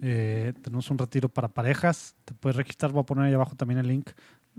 [0.00, 2.16] Eh, tenemos un retiro para parejas.
[2.24, 4.10] Te puedes registrar, voy a poner ahí abajo también el link.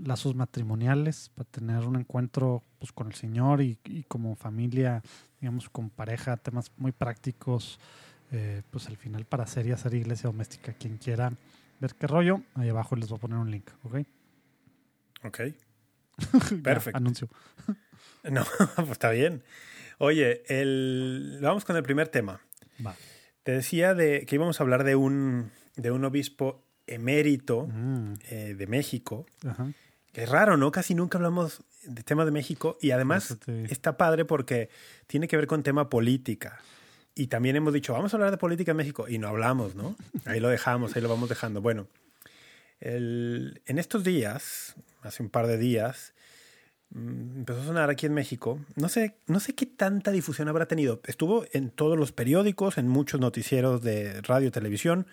[0.04, 5.02] Lazos matrimoniales, para tener un encuentro pues, con el Señor y, y como familia,
[5.40, 7.78] digamos, con pareja, temas muy prácticos.
[8.32, 10.72] eh, pues al final para hacer y hacer iglesia doméstica.
[10.74, 11.32] Quien quiera
[11.80, 13.96] ver qué rollo, ahí abajo les voy a poner un link, ¿ok?
[15.24, 15.40] Ok.
[16.62, 16.96] Perfecto.
[16.98, 17.28] anuncio.
[18.22, 18.44] No,
[18.76, 19.42] pues está bien.
[19.98, 21.38] Oye, el...
[21.42, 22.40] vamos con el primer tema.
[22.84, 22.94] Va.
[23.42, 28.54] Te decía de que íbamos a hablar de un, de un obispo emérito Mm, eh,
[28.54, 29.24] de México.
[29.46, 29.72] ajá.
[30.12, 30.70] Que es raro, ¿no?
[30.72, 34.68] Casi nunca hablamos de temas de México y además te- está padre porque
[35.06, 36.60] tiene que ver con tema política.
[37.14, 39.94] y también hemos dicho, vamos a hablar de política en México, y no hablamos, ¿no?
[40.24, 41.60] Ahí lo dejamos, ahí lo vamos dejando.
[41.60, 41.86] Bueno,
[42.80, 46.14] el, en estos días, hace un par de días,
[46.90, 48.58] mm, empezó a sonar aquí en México.
[48.76, 51.00] No sé, no sé qué tanta difusión habrá tenido.
[51.04, 55.06] Estuvo en todos los periódicos, en muchos noticieros de radio y televisión.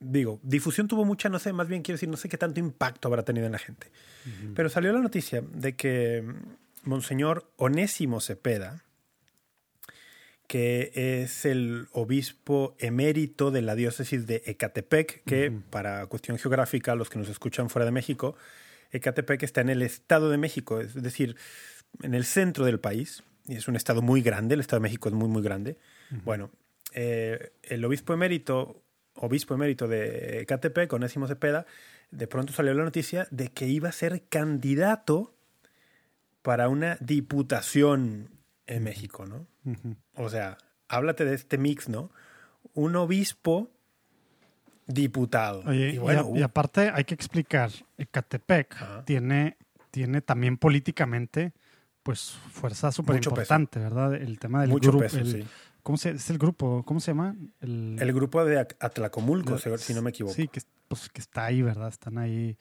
[0.00, 2.60] Mm, digo, difusión tuvo mucha, no sé, más bien quiero decir, no sé qué tanto
[2.60, 3.88] impacto habrá tenido en la gente.
[4.54, 6.24] Pero salió la noticia de que
[6.84, 8.84] Monseñor Onésimo Cepeda,
[10.46, 10.90] que
[11.22, 17.18] es el obispo emérito de la diócesis de Ecatepec, que para cuestión geográfica, los que
[17.18, 18.36] nos escuchan fuera de México,
[18.90, 21.36] Ecatepec está en el Estado de México, es decir,
[22.02, 25.08] en el centro del país, y es un estado muy grande, el Estado de México
[25.08, 25.78] es muy, muy grande.
[26.24, 26.50] Bueno,
[26.92, 28.82] eh, el obispo emérito,
[29.14, 31.66] obispo emérito de Ecatepec, Onésimo Cepeda,
[32.10, 35.34] de pronto salió la noticia de que iba a ser candidato
[36.42, 38.30] para una diputación
[38.66, 39.46] en México, ¿no?
[40.14, 42.10] O sea, háblate de este mix, ¿no?
[42.74, 43.70] Un obispo
[44.86, 45.62] diputado.
[45.66, 46.00] Oye,
[46.34, 49.56] y, aparte hay que explicar, Ecatepec tiene,
[49.90, 51.52] tiene también políticamente
[52.02, 54.14] pues fuerza súper importante, ¿verdad?
[54.14, 55.04] El tema del Mucho grupo.
[55.04, 55.44] Peso, sí.
[55.82, 56.84] ¿Cómo se, es el grupo?
[56.84, 57.36] ¿Cómo se llama?
[57.60, 60.34] El, el grupo de Atlacomulco, si no me equivoco.
[60.34, 61.88] Sí, que, pues, que está ahí, ¿verdad?
[61.88, 62.56] Están ahí.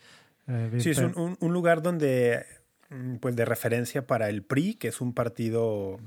[0.48, 2.46] Eh, sí, es un, un, lugar donde,
[2.90, 6.00] mm, pues de referencia para el PRI, que es un partido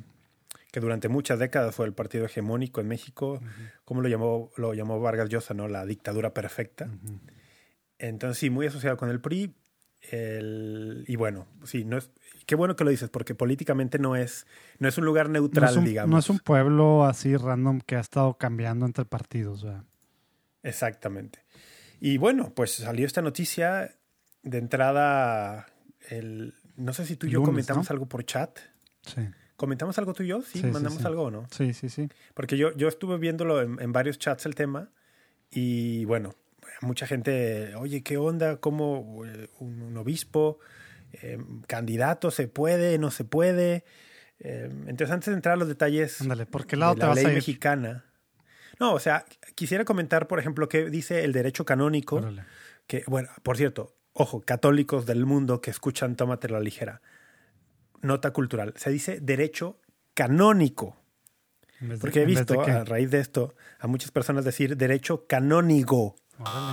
[0.72, 3.40] que durante muchas décadas fue el partido hegemónico en México,
[3.84, 5.68] como lo llamó, lo llamó Vargas Llosa, ¿no?
[5.68, 6.88] La dictadura perfecta.
[7.98, 9.54] Entonces, sí, muy asociado con el PRI.
[10.10, 12.10] El, y bueno, sí, no es,
[12.46, 14.46] qué bueno que lo dices, porque políticamente no es,
[14.78, 16.10] no es un lugar neutral, digamos.
[16.10, 19.64] No es un pueblo así random que ha estado cambiando entre partidos.
[20.62, 21.44] Exactamente.
[22.00, 23.94] Y bueno, pues salió esta noticia
[24.42, 25.66] de entrada,
[26.08, 28.58] el, no sé si tú y yo comentamos algo por chat.
[29.02, 29.22] Sí.
[29.56, 30.42] ¿Comentamos algo tú y yo?
[30.42, 31.46] Sí, mandamos algo o no.
[31.52, 32.08] Sí, sí, sí.
[32.34, 34.90] Porque yo, yo estuve viéndolo en, varios chats el tema
[35.50, 36.34] y bueno,
[36.82, 38.56] mucha gente, oye, ¿qué onda?
[38.56, 40.58] ¿Cómo eh, un, obispo,
[41.12, 43.84] eh, candidato, se puede, no se puede?
[44.40, 47.26] Eh, entonces, antes de entrar a los detalles Ándale, ¿por qué lado de la ley
[47.26, 48.04] mexicana.
[48.80, 52.20] No, o sea, quisiera comentar, por ejemplo, qué dice el derecho canónico.
[52.86, 57.00] Que, bueno, por cierto, ojo, católicos del mundo que escuchan Tómate la ligera
[58.02, 58.74] nota cultural.
[58.76, 59.80] Se dice derecho
[60.14, 60.96] canónico.
[62.00, 66.14] Porque he visto a raíz de esto a muchas personas decir derecho canónigo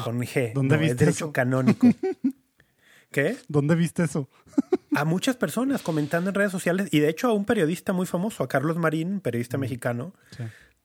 [0.04, 0.54] con G.
[0.54, 1.88] ¿Dónde viste es derecho canónico.
[3.12, 3.38] ¿Qué?
[3.48, 4.30] ¿Dónde viste eso?
[4.96, 8.44] a muchas personas comentando en redes sociales y de hecho a un periodista muy famoso,
[8.44, 10.14] a Carlos Marín, periodista mexicano,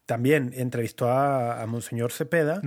[0.06, 2.60] también entrevistó a, Monseñor Cepeda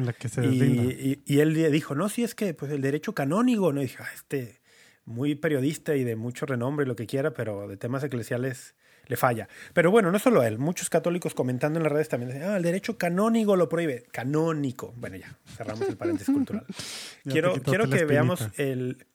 [0.43, 3.97] y, y, él dijo, no, si es que pues el derecho canónigo, no, y dije,
[4.01, 4.61] ah, este
[5.05, 8.75] muy periodista y de mucho renombre y lo que quiera, pero de temas eclesiales
[9.07, 9.47] le falla.
[9.73, 12.63] Pero bueno, no solo él, muchos católicos comentando en las redes también dicen, ah, el
[12.63, 14.05] derecho canónico lo prohíbe.
[14.11, 14.93] Canónico.
[14.97, 16.65] Bueno, ya, cerramos el paréntesis cultural.
[17.23, 19.05] quiero quiero que veamos el,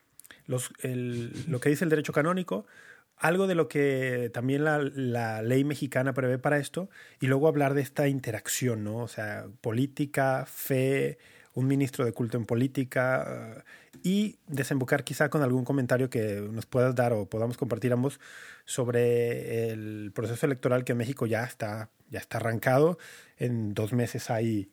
[0.47, 2.67] los, el, lo que dice el derecho canónico,
[3.17, 6.89] algo de lo que también la, la, ley mexicana prevé para esto,
[7.21, 8.97] y luego hablar de esta interacción, ¿no?
[8.97, 11.19] O sea, política, fe,
[11.55, 13.65] un ministro de culto en política
[14.03, 18.21] y desembocar quizá con algún comentario que nos puedas dar o podamos compartir ambos
[18.65, 22.99] sobre el proceso electoral que en México ya está, ya está arrancado.
[23.39, 24.71] En dos meses hay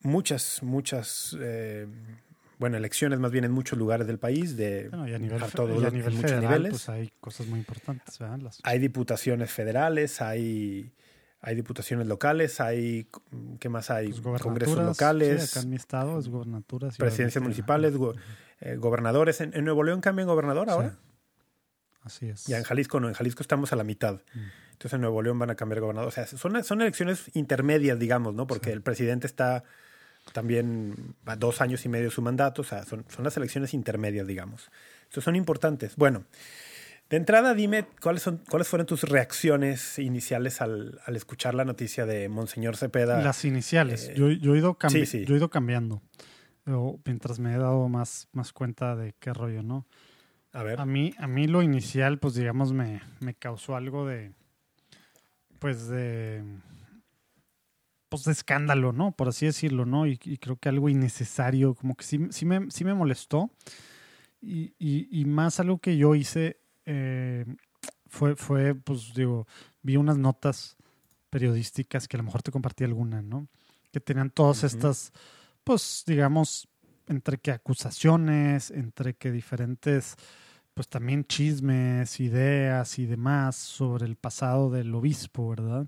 [0.00, 1.86] muchas, muchas, eh,
[2.58, 6.40] bueno, elecciones más bien en muchos lugares del país, de a nivel, a nivel muchos
[6.40, 6.70] niveles.
[6.70, 8.18] Pues hay cosas muy importantes.
[8.62, 10.92] Hay diputaciones federales, hay
[11.46, 13.06] hay diputaciones locales, hay,
[13.60, 14.14] ¿qué más hay?
[14.14, 15.42] Pues Congresos locales.
[15.42, 16.96] Sí, acá en mi estado es gobernaturas.
[16.96, 17.94] Presidencias municipales,
[18.64, 19.40] eh, gobernadores.
[19.40, 20.96] ¿En, Nuevo León cambian gobernador ahora?
[22.02, 22.46] Así es.
[22.46, 24.22] Ya en Jalisco no, en Jalisco estamos a la mitad.
[24.34, 24.40] Mm.
[24.72, 26.08] Entonces en Nuevo León van a cambiar gobernador.
[26.08, 28.46] O sea, son, son elecciones intermedias, digamos, ¿no?
[28.46, 29.64] Porque el presidente está
[30.32, 32.62] también a dos años y medio de su mandato.
[32.62, 34.70] O sea, son, son las elecciones intermedias, digamos.
[35.02, 35.96] Entonces son importantes.
[35.96, 36.24] Bueno,
[37.10, 42.30] de entrada, dime cuáles, son, cuáles fueron tus reacciones iniciales al, escuchar la noticia de
[42.30, 43.22] Monseñor Cepeda.
[43.22, 44.08] Las iniciales.
[44.08, 46.02] Eh, yo, yo, he ido yo he ido cambiando.
[47.04, 49.86] Mientras me he dado más, más cuenta de qué rollo, ¿no?
[50.52, 50.80] A ver.
[50.80, 54.32] A mí, a mí lo inicial, pues digamos, me, me causó algo de.
[55.58, 56.44] Pues de.
[58.08, 59.12] Pues de escándalo, ¿no?
[59.12, 60.06] Por así decirlo, ¿no?
[60.06, 63.50] Y, creo que algo innecesario, como que sí, sí, me, sí me molestó.
[64.40, 67.44] Y, y, y más algo que yo hice eh,
[68.06, 69.46] fue, fue, pues digo,
[69.82, 70.76] vi unas notas
[71.30, 73.48] periodísticas que a lo mejor te compartí alguna, ¿no?
[73.90, 75.12] Que tenían todas estas,
[75.64, 76.68] pues, digamos,
[77.08, 80.14] entre que acusaciones, entre que diferentes,
[80.74, 85.86] pues también chismes, ideas y demás sobre el pasado del obispo, ¿verdad?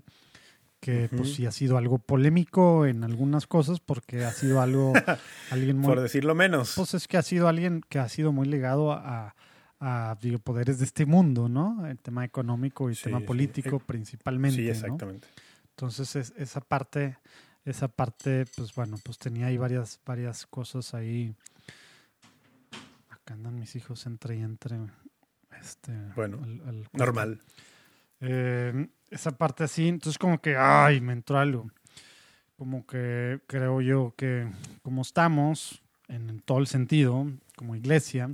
[0.79, 4.93] que pues sí ha sido algo polémico en algunas cosas porque ha sido algo
[5.51, 6.73] alguien muy Por decirlo menos.
[6.75, 9.35] pues es que ha sido alguien que ha sido muy ligado a,
[9.79, 11.87] a, digo, poderes de este mundo, ¿no?
[11.87, 14.71] El tema económico y Sí, tema político principalmente, sí, ¿no?
[14.71, 15.27] exactamente.
[15.71, 17.17] Entonces es- esa parte,
[17.69, 21.35] esa parte, pues bueno, pues tenía ahí varias, varias cosas ahí.
[23.09, 24.77] Acá andan mis hijos entre y entre.
[25.59, 27.41] Este, Bueno, al- al- Normal.
[28.21, 31.69] eh, esa parte así, entonces como que, ay, me entró algo.
[32.57, 34.49] Como que creo yo que
[34.81, 38.33] como estamos, en todo el sentido, como iglesia,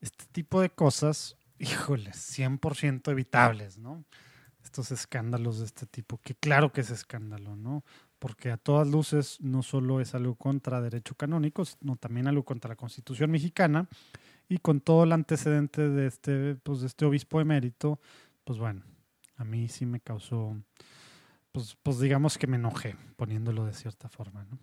[0.00, 4.04] este tipo de cosas, híjole, 100% evitables, ¿no?
[4.62, 7.84] Estos escándalos de este tipo, que claro que es escándalo, ¿no?
[8.18, 12.70] Porque a todas luces no solo es algo contra derecho canónico, sino también algo contra
[12.70, 13.88] la Constitución mexicana
[14.48, 18.00] y con todo el antecedente de este, pues, de este obispo emérito,
[18.44, 18.82] pues bueno,
[19.36, 20.56] a mí sí me causó,
[21.52, 24.58] pues, pues digamos que me enojé, poniéndolo de cierta forma, ¿no?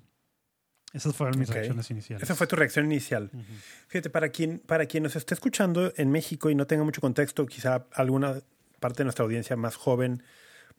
[0.94, 1.56] Esas fueron mis Ok.
[1.56, 2.24] reacciones iniciales.
[2.24, 3.30] Esa fue tu reacción inicial.
[3.34, 3.44] Ujú.
[3.88, 7.46] Fíjate, para quien, para quien nos esté escuchando en México y no tenga mucho contexto,
[7.46, 8.42] quizá alguna
[8.80, 10.24] parte de nuestra audiencia más joven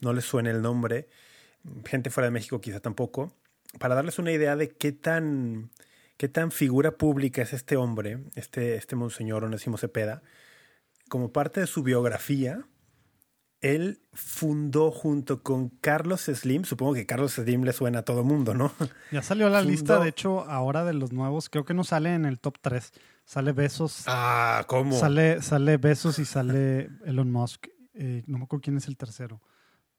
[0.01, 1.09] no les suene el nombre,
[1.85, 3.33] gente fuera de México quizá tampoco,
[3.79, 5.71] para darles una idea de qué tan,
[6.17, 10.23] qué tan figura pública es este hombre, este, este monseñor Onésimo Cepeda,
[11.09, 12.67] como parte de su biografía,
[13.61, 18.55] él fundó junto con Carlos Slim, supongo que Carlos Slim le suena a todo mundo,
[18.55, 18.73] ¿no?
[19.13, 22.15] Ya salió la Fundó- lista, de hecho, ahora de los nuevos, creo que no sale
[22.15, 22.93] en el top 3.
[23.25, 24.99] Sale Besos, Ah, ¿cómo?
[24.99, 27.69] sale, sale Besos y sale Elon Musk.
[27.95, 29.41] Eh, no me acuerdo quién es el tercero.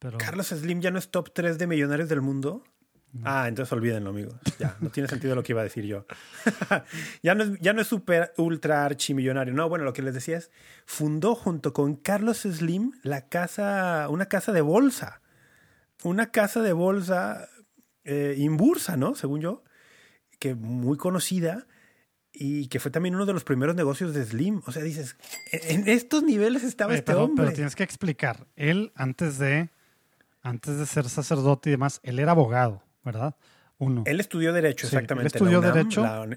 [0.03, 2.61] Pero Carlos Slim ya no es top 3 de millonarios del mundo.
[3.23, 4.35] Ah, entonces olvídenlo, amigos.
[4.59, 6.05] Ya, no tiene sentido lo que iba a decir yo.
[7.23, 9.53] ya, no es, ya no es super ultra archimillonario.
[9.53, 10.51] No, bueno, lo que les decía es,
[10.85, 15.21] fundó junto con Carlos Slim la casa, una casa de bolsa.
[16.03, 17.47] Una casa de bolsa
[18.03, 19.15] eh, inbursa, ¿no?
[19.15, 19.63] Según yo,
[20.37, 21.65] que muy conocida
[22.33, 24.63] y que fue también uno de los primeros negocios de Slim.
[24.65, 25.15] O sea, dices,
[25.53, 27.45] en en estos niveles estaba Oye, este pero, hombre.
[27.45, 28.47] pero tienes que explicar.
[28.57, 29.69] Él, antes de,
[30.43, 33.35] antes de ser sacerdote y demás, él era abogado, ¿verdad?
[33.79, 34.03] Uno.
[34.05, 35.27] Él estudió Derecho, Sí, él exactamente.
[35.35, 36.03] estudió la UNAM, Derecho.
[36.03, 36.27] La,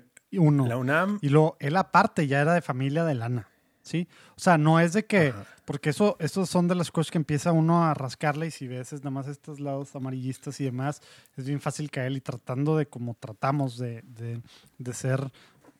[0.40, 0.66] uno.
[0.66, 1.18] la UNAM.
[1.22, 3.48] Y luego, él aparte ya era de familia de lana,
[3.82, 4.08] ¿sí?
[4.36, 5.44] O sea, no es de que, Ajá.
[5.64, 6.16] porque eso,
[6.46, 9.28] son de las cosas que empieza uno a rascarle y si ves es nada más
[9.28, 11.02] estos lados amarillistas y demás,
[11.36, 14.40] es bien fácil caer y tratando de como tratamos de, de,
[14.78, 15.30] de ser,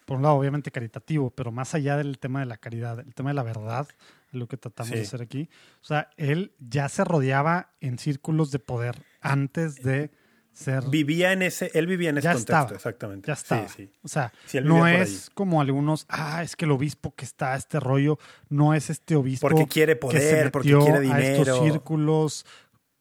[0.05, 3.31] por un lado obviamente caritativo, pero más allá del tema de la caridad, el tema
[3.31, 3.89] de la verdad,
[4.33, 5.49] lo que tratamos de hacer aquí.
[5.81, 10.11] O sea, él ya se rodeaba en círculos de poder antes de
[10.53, 10.85] ser...
[10.89, 12.77] Vivía en ese, él vivía en ese Ya contexto, estaba.
[12.77, 13.27] exactamente.
[13.27, 13.69] Ya está.
[13.69, 13.93] Sí, sí.
[14.03, 18.19] O sea, no es como algunos, ah, es que el obispo que está este rollo,
[18.49, 21.63] no es este obispo Porque quiere que se poder, porque quiere a estos dinero.
[21.65, 22.47] círculos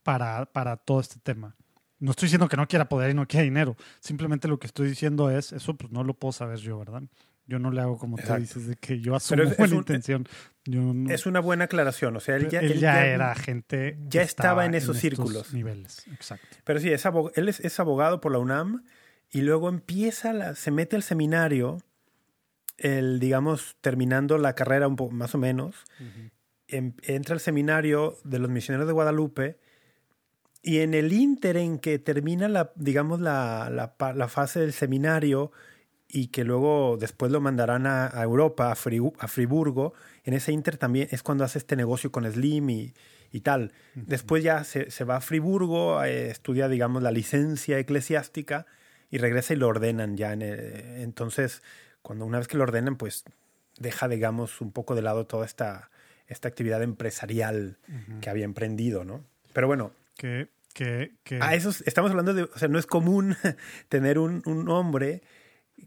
[0.04, 1.56] para, para todo este tema.
[1.98, 3.78] No estoy diciendo que no quiera poder y no quiera dinero.
[4.02, 7.04] Simplemente lo que estoy diciendo es, eso pues no lo puedo saber yo, ¿verdad?
[7.48, 8.42] Yo no le hago como tú Exacto.
[8.42, 10.28] dices, de que yo asumo es- un- intención.
[10.66, 12.16] Yo no- Es una buena aclaración.
[12.16, 13.98] O sea, él ya, él él ya ya- era gente.
[14.10, 15.54] ya estaba en esos estos círculos.
[15.54, 16.58] niveles, exacto.
[16.64, 18.84] Pero sí, es abo- él es, es abogado por la UNAM
[19.30, 21.78] y luego empieza, la, se mete al seminario,
[22.78, 25.76] el, digamos, terminando la carrera un poco más o menos,
[26.68, 29.60] em- entra al seminario de los misioneros de Guadalupe
[30.64, 35.52] y en el ínter en que termina la, digamos, la, la, la fase del seminario
[36.15, 40.51] y que luego después lo mandarán a, a Europa, a, Fribu- a Friburgo, en ese
[40.54, 42.93] inter también es cuando hace este negocio con Slim y,
[43.34, 43.73] y tal.
[43.95, 48.65] Después ya se, se va a Friburgo, eh, estudia, digamos, la licencia eclesiástica
[49.12, 50.32] y regresa y lo ordenan ya.
[50.32, 51.62] En el- entonces,
[52.01, 53.25] cuando una vez que lo ordenan, pues
[53.78, 55.89] deja, digamos, un poco de lado toda esta,
[56.28, 57.78] esta actividad empresarial
[58.21, 59.23] que había emprendido, ¿no?
[59.54, 63.36] Pero bueno, Que, que, que, a eso estamos hablando de, o sea, no es común
[63.89, 65.21] tener un, un hombre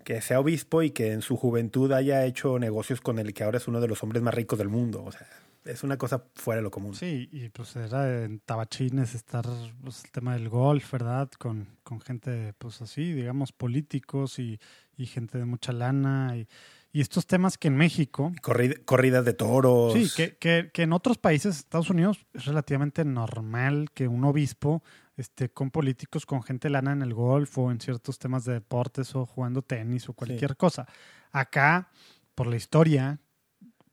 [0.04, 3.58] que sea obispo y que en su juventud haya hecho negocios con el que ahora
[3.58, 5.04] es uno de los hombres más ricos del mundo.
[5.04, 5.26] O sea,
[5.64, 6.94] es una cosa fuera de lo común.
[6.94, 9.44] Sí, y pues era en Tabachines estar
[9.82, 11.28] pues, el tema del golf, ¿verdad?
[11.38, 14.58] Con, con gente, pues así, digamos, políticos y,
[14.96, 16.48] y gente de mucha lana y,
[16.90, 19.92] y estos temas que en México, Corrida- corridas de toros.
[19.92, 24.82] sí, que, que, que en otros países, Estados Unidos, es relativamente normal que un obispo
[25.18, 29.14] esté con políticos, con gente lana en el golf o en ciertos temas de deportes
[29.14, 30.86] o jugando tenis o cualquier cosa.
[31.32, 31.90] Acá,
[32.34, 33.20] por la historia,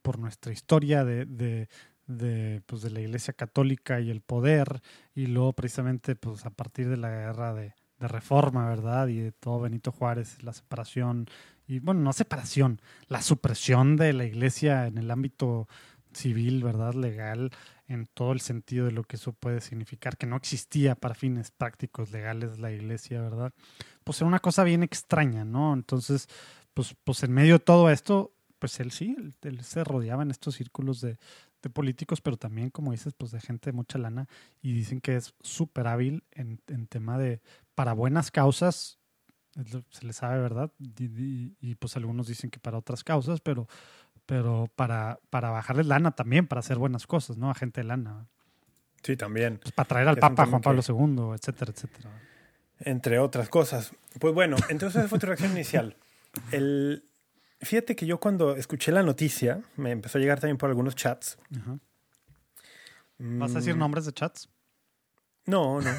[0.02, 1.68] por nuestra historia de, de,
[2.06, 4.82] de, pues, de la Iglesia Católica y el poder,
[5.14, 9.08] y luego precisamente pues, a partir de la guerra de, de reforma, ¿verdad?
[9.08, 11.28] Y de todo Benito Juárez, la separación,
[11.68, 15.68] y bueno, no separación, la supresión de la Iglesia en el ámbito
[16.14, 16.94] civil, ¿verdad?
[16.94, 17.52] Legal,
[17.88, 21.52] en todo el sentido de lo que eso puede significar, que no existía para fines
[21.52, 23.54] prácticos legales la iglesia, ¿verdad?
[24.04, 25.74] Pues era una cosa bien extraña, ¿no?
[25.74, 26.28] Entonces,
[26.74, 30.56] pues, pues en medio de todo esto, pues él sí, él, se rodeaba en estos
[30.56, 31.18] círculos de,
[31.62, 34.28] de, políticos, pero también, como dices, pues de gente de mucha lana
[34.62, 37.42] y dicen que es súper hábil en, en tema de,
[37.76, 39.00] para buenas causas,
[39.90, 40.72] se le sabe, ¿verdad?
[40.80, 43.68] Y, pues algunos dicen que para otras causas, pero,
[44.26, 47.50] pero para, para bajarles lana también, para hacer buenas cosas, ¿no?
[47.50, 48.28] A gente de lana.
[49.04, 49.60] Sí, también.
[49.62, 52.10] Pues para traer al Papa Juan Pablo II, etcétera, etcétera.
[52.80, 53.92] Entre otras cosas.
[54.20, 55.96] Pues bueno, entonces fue tu reacción inicial.
[56.52, 57.06] El,
[57.62, 61.38] fíjate que yo cuando escuché la noticia, me empezó a llegar también por algunos chats.
[63.18, 63.80] ¿Vas a decir mm.
[63.80, 64.50] nombres de chats?
[65.46, 65.92] No, no.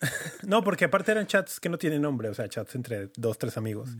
[0.46, 3.56] no, porque aparte eran chats que no tienen nombre, o sea, chats entre dos, tres
[3.56, 3.90] amigos.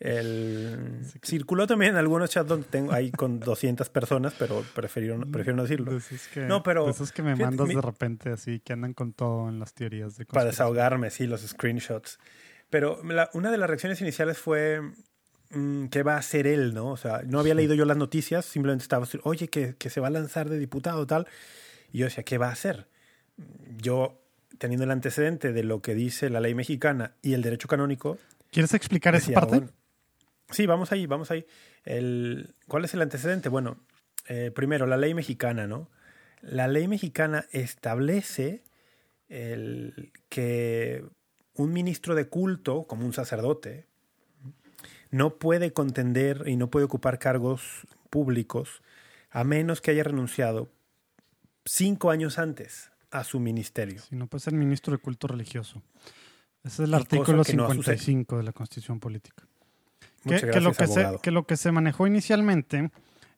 [0.00, 1.00] El...
[1.22, 5.98] Circuló también algunos chats donde tengo ahí con 200 personas, pero prefiero, prefiero no decirlo.
[6.46, 6.88] no, pero...
[6.88, 10.26] Esos que me mandas de repente así, que andan con todo en las teorías de
[10.26, 12.18] Para desahogarme, sí, los screenshots.
[12.70, 13.00] Pero
[13.34, 14.80] una de las reacciones iniciales fue,
[15.50, 16.90] mm, ¿qué va a hacer él, no?
[16.90, 20.08] O sea, no había leído yo las noticias, simplemente estaba, oye, que, que se va
[20.08, 21.26] a lanzar de diputado, tal.
[21.92, 22.88] Y yo decía, ¿qué va a hacer?
[23.76, 24.20] Yo
[24.58, 28.18] teniendo el antecedente de lo que dice la ley mexicana y el derecho canónico.
[28.50, 29.64] ¿Quieres explicar esa parte?
[30.50, 31.46] Sí, vamos ahí, vamos ahí.
[31.84, 33.48] El, ¿Cuál es el antecedente?
[33.48, 33.78] Bueno,
[34.28, 35.90] eh, primero, la ley mexicana, ¿no?
[36.40, 38.64] La ley mexicana establece
[39.28, 41.04] el, que
[41.54, 43.86] un ministro de culto, como un sacerdote,
[45.10, 48.82] no puede contender y no puede ocupar cargos públicos
[49.30, 50.70] a menos que haya renunciado
[51.64, 54.00] cinco años antes a su ministerio.
[54.00, 55.82] Sí, no puede ser ministro de culto religioso.
[56.64, 59.46] Ese es el artículo 55 de la Constitución Política.
[60.26, 62.90] Que, que, lo que, se, que, lo que se, manejó inicialmente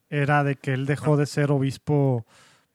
[0.08, 2.26] era de que él dejó de ser obispo,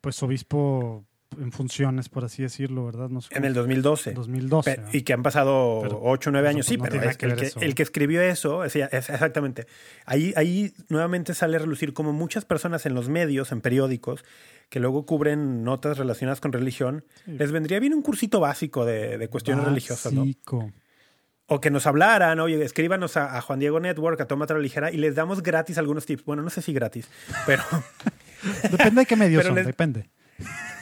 [0.02, 1.06] pues obispo
[1.40, 3.10] en funciones, por así decirlo, ¿verdad?
[3.30, 4.14] en el 2012.
[4.14, 4.84] 2012.
[4.92, 8.22] y que han pasado 8 o 9 años, sí, pero el, que, el, que, escribió
[8.22, 9.66] eso, es, exactamente.
[10.06, 14.26] Ahí, ahí nuevamente sale a relucir como muchas personas en los medios, en periódicos,
[14.70, 19.28] que luego cubren notas relacionadas con religión, les vendría bien un cursito básico de, de
[19.28, 20.26] cuestiones religiosas, ¿no?
[21.54, 25.16] O que nos hablaran, oye, escríbanos a, Juan Diego Network, a Tómata Ligera, y les
[25.16, 26.24] damos gratis algunos tips.
[26.24, 27.10] Bueno, no sé si gratis,
[27.46, 27.62] pero...
[28.72, 30.10] depende de qué medios son, depende.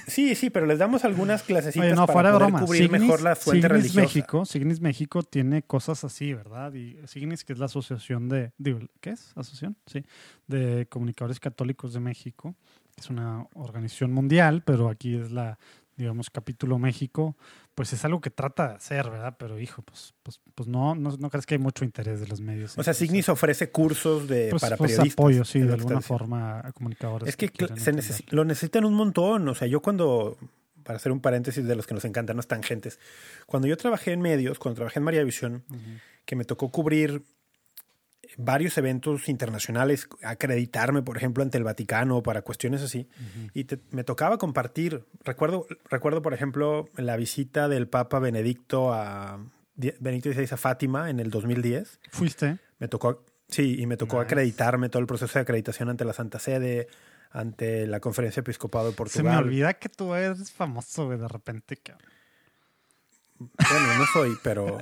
[0.06, 4.02] Sí, sí, pero les damos algunas clasecitas para poder cubrir mejor la fuente Signis religiosa.
[4.02, 6.72] México, Signis México tiene cosas así, ¿verdad?
[6.76, 9.32] Y Signis, que es la asociación de, digo, ¿qué es?
[9.36, 10.06] Asociación, sí,
[10.46, 12.56] de comunicadores católicos de México,
[12.96, 15.58] es una organización mundial, pero aquí es la,
[16.00, 17.36] digamos, capítulo México,
[17.80, 19.38] pues es algo que trata de hacer, ¿verdad?
[19.40, 22.42] Pero hijo, pues, pues, pues no, no, no crees que hay mucho interés de los
[22.42, 22.78] medios.
[22.78, 25.18] O sea, Signis ofrece cursos de, pues, para pues periodistas.
[25.18, 27.30] apoyo, sí, de alguna forma a comunicadores.
[27.30, 29.48] Es que, se lo necesitan un montón.
[29.48, 30.38] O sea, yo cuando,
[30.84, 33.00] para hacer un paréntesis de los que nos encantan las tangentes,
[33.46, 35.64] cuando yo trabajé en medios, cuando trabajé en María Visión,
[36.26, 37.24] que me tocó cubrir
[38.40, 43.08] varios eventos internacionales, acreditarme, por ejemplo, ante el Vaticano para cuestiones así.
[43.54, 45.04] Y me tocaba compartir.
[45.26, 49.40] Recuerdo, recuerdo, por ejemplo, la visita del Papa Benedicto a
[49.76, 52.00] Benedicto XVI a Fátima en el 2010.
[52.12, 52.58] ¿Fuiste?
[52.80, 56.40] Me tocó, sí, y me tocó acreditarme todo el proceso de acreditación ante la Santa
[56.40, 56.88] Sede,
[57.32, 59.34] ante la Conferencia Episcopal de Portugal.
[59.34, 61.94] Se me olvida que tú eres famoso, de repente, que
[63.40, 64.78] bueno, no soy, pero.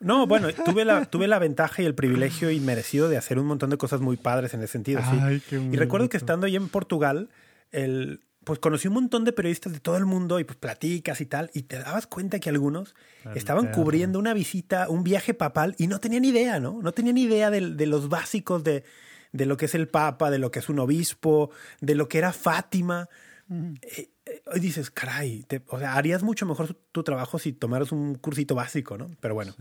[0.00, 3.70] No, bueno, tuve la, tuve la ventaja y el privilegio inmerecido de hacer un montón
[3.70, 5.00] de cosas muy padres en ese sentido.
[5.02, 5.56] sí.
[5.56, 7.30] y recuerdo que estando ahí en Portugal,
[7.70, 11.26] el, pues conocí un montón de periodistas de todo el mundo y pues platicas y
[11.26, 12.94] tal, y te dabas cuenta que algunos
[13.34, 16.80] estaban cubriendo una visita, un viaje papal y no tenían idea, ¿no?
[16.82, 18.84] No tenían idea de, de los básicos de,
[19.32, 22.18] de, lo que es el Papa, de lo que es un obispo, de lo que
[22.18, 23.08] era Fátima
[23.48, 28.98] hoy dices, caray, o sea, harías mucho mejor tu trabajo si tomaras un cursito básico,
[28.98, 29.10] ¿no?
[29.20, 29.54] Pero bueno.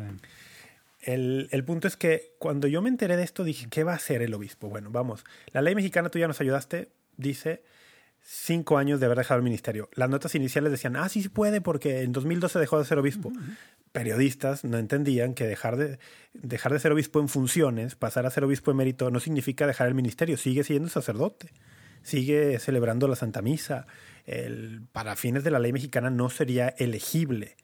[1.02, 3.96] El, el, punto es que cuando yo me enteré de esto dije, ¿qué va a
[3.96, 4.70] hacer el obispo?
[4.70, 7.62] Bueno, vamos, la ley mexicana, tú ya nos ayudaste, dice
[8.24, 9.90] cinco años de haber dejado el ministerio.
[9.96, 13.32] Las notas iniciales decían, ah, sí, sí puede, porque en 2012 dejó de ser obispo.
[13.92, 16.00] Periodistas no entendían que dejar de,
[16.34, 19.88] dejar de ser obispo en funciones, pasar a ser obispo en mérito, no significa dejar
[19.88, 21.52] el ministerio, sigue siendo sacerdote,
[22.04, 23.88] sigue celebrando la Santa Misa,
[24.26, 27.58] el, para fines de la ley mexicana no sería elegible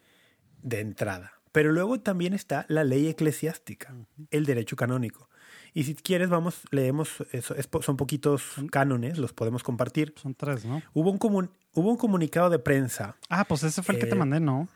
[0.61, 1.33] de entrada.
[1.51, 3.93] Pero luego también está la ley eclesiástica,
[4.31, 5.29] el derecho canónico.
[5.73, 10.13] Y si quieres, vamos, leemos, eso, son poquitos cánones, los podemos compartir.
[10.17, 10.81] Son tres, ¿no?
[10.93, 13.15] Hubo un, hubo un comunicado de prensa.
[13.29, 14.67] Ah, pues ese fue el que te eh, mandé, ¿no?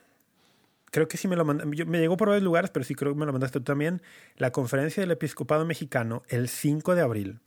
[0.91, 1.65] Creo que sí me lo mandé.
[1.85, 4.01] Me llegó por varios lugares, pero sí creo que me lo mandaste tú también.
[4.37, 7.39] La conferencia del episcopado mexicano, el 5 de abril,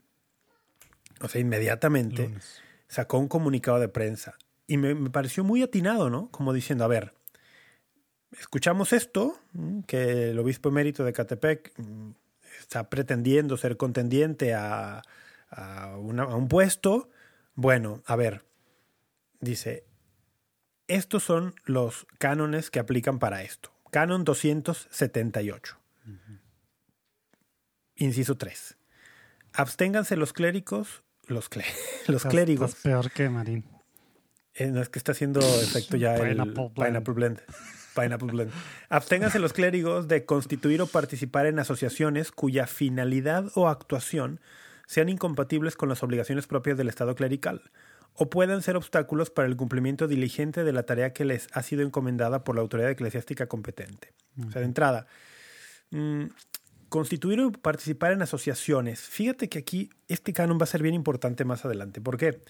[1.21, 2.35] o sea, inmediatamente,
[2.89, 4.37] sacó un comunicado de prensa
[4.67, 6.31] y me, me pareció muy atinado, ¿no?
[6.31, 7.15] Como diciendo, a ver,
[8.39, 12.11] escuchamos esto, mm, que el obispo emérito de Catepec mm,
[12.61, 15.03] está pretendiendo ser contendiente a,
[15.51, 17.09] a, una- a un puesto.
[17.55, 18.45] Bueno, a ver,
[19.41, 19.85] dice,
[20.89, 23.73] estos son los cánones que aplican para esto.
[23.91, 25.79] Canon 278.
[27.97, 28.77] Inciso 3.
[29.55, 31.65] Absténganse los clérigos, los, clé-
[32.09, 32.71] los Estás- clérigos.
[32.71, 33.65] estás peor que Marín.
[34.55, 36.75] Eh, no es que está haciendo efecto ya el Pineapple blend.
[36.75, 37.41] Pineapple Blend.
[37.95, 38.53] Pineapple Blend.
[38.89, 44.41] Absténganse los clérigos de constituir o participar en asociaciones cuya finalidad o actuación
[44.87, 47.71] sean incompatibles con las obligaciones propias del Estado clerical
[48.15, 51.83] o puedan ser obstáculos para el cumplimiento diligente de la tarea que les ha sido
[51.83, 54.15] encomendada por la autoridad eclesiástica competente.
[54.47, 55.07] O sea, de entrada,
[55.91, 56.25] mm,
[56.97, 59.01] constituir o participar en asociaciones.
[59.01, 62.01] Fíjate que aquí este canon va a ser bien importante más adelante.
[62.01, 62.43] ¿Por qué?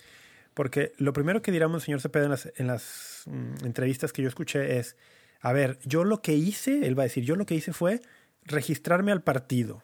[0.54, 4.28] Porque lo primero que dirá Monseñor Cepeda en las, en las mm, entrevistas que yo
[4.28, 4.96] escuché es,
[5.40, 8.00] a ver, yo lo que hice, él va a decir, yo lo que hice fue
[8.44, 9.82] registrarme al partido.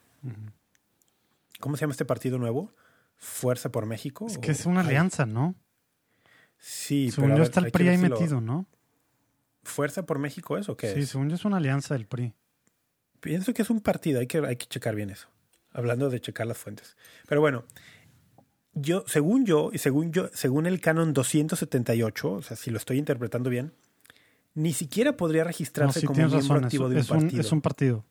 [1.60, 2.72] ¿Cómo se llama este partido nuevo?
[3.16, 4.26] Fuerza por México.
[4.28, 5.54] Es ¿O- que es una alianza, ¿no?
[6.58, 8.66] Sí, según pero yo ver, está el PRI ahí metido, ¿no?
[9.64, 11.08] ¿Fuerza por México es o qué Sí, es?
[11.10, 12.34] según yo es una alianza del PRI.
[13.22, 15.28] Pienso que es un partido, hay que, hay que checar bien eso.
[15.70, 16.96] Hablando de checar las fuentes.
[17.28, 17.64] Pero bueno,
[18.74, 22.98] yo, según yo, y según yo, según el canon 278, o sea, si lo estoy
[22.98, 23.72] interpretando bien,
[24.54, 26.64] ni siquiera podría No, registrarse sí como miembro razón.
[26.64, 27.40] activo Es, de un es un, partido.
[27.40, 28.04] es un partido.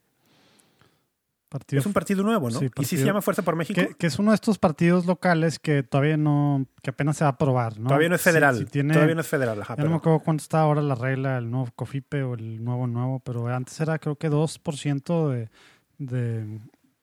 [1.52, 2.58] Partido Es un partido nuevo, ¿no?
[2.60, 4.58] Sí, y si se partido- llama Fuerza por México, que, que es uno de estos
[4.58, 7.88] partidos locales que todavía no, que apenas se va a aprobar, ¿no?
[7.90, 8.58] todavía no es Sí, federal.
[8.58, 10.82] sí tiene- Todavía no es federal, ajá, ya no me pero- acuerdo cuánto está ahora
[10.82, 15.30] la regla, el nuevo COFIPE o el nuevo nuevo, pero antes era creo que 2%
[15.30, 15.50] de,
[15.98, 16.60] de,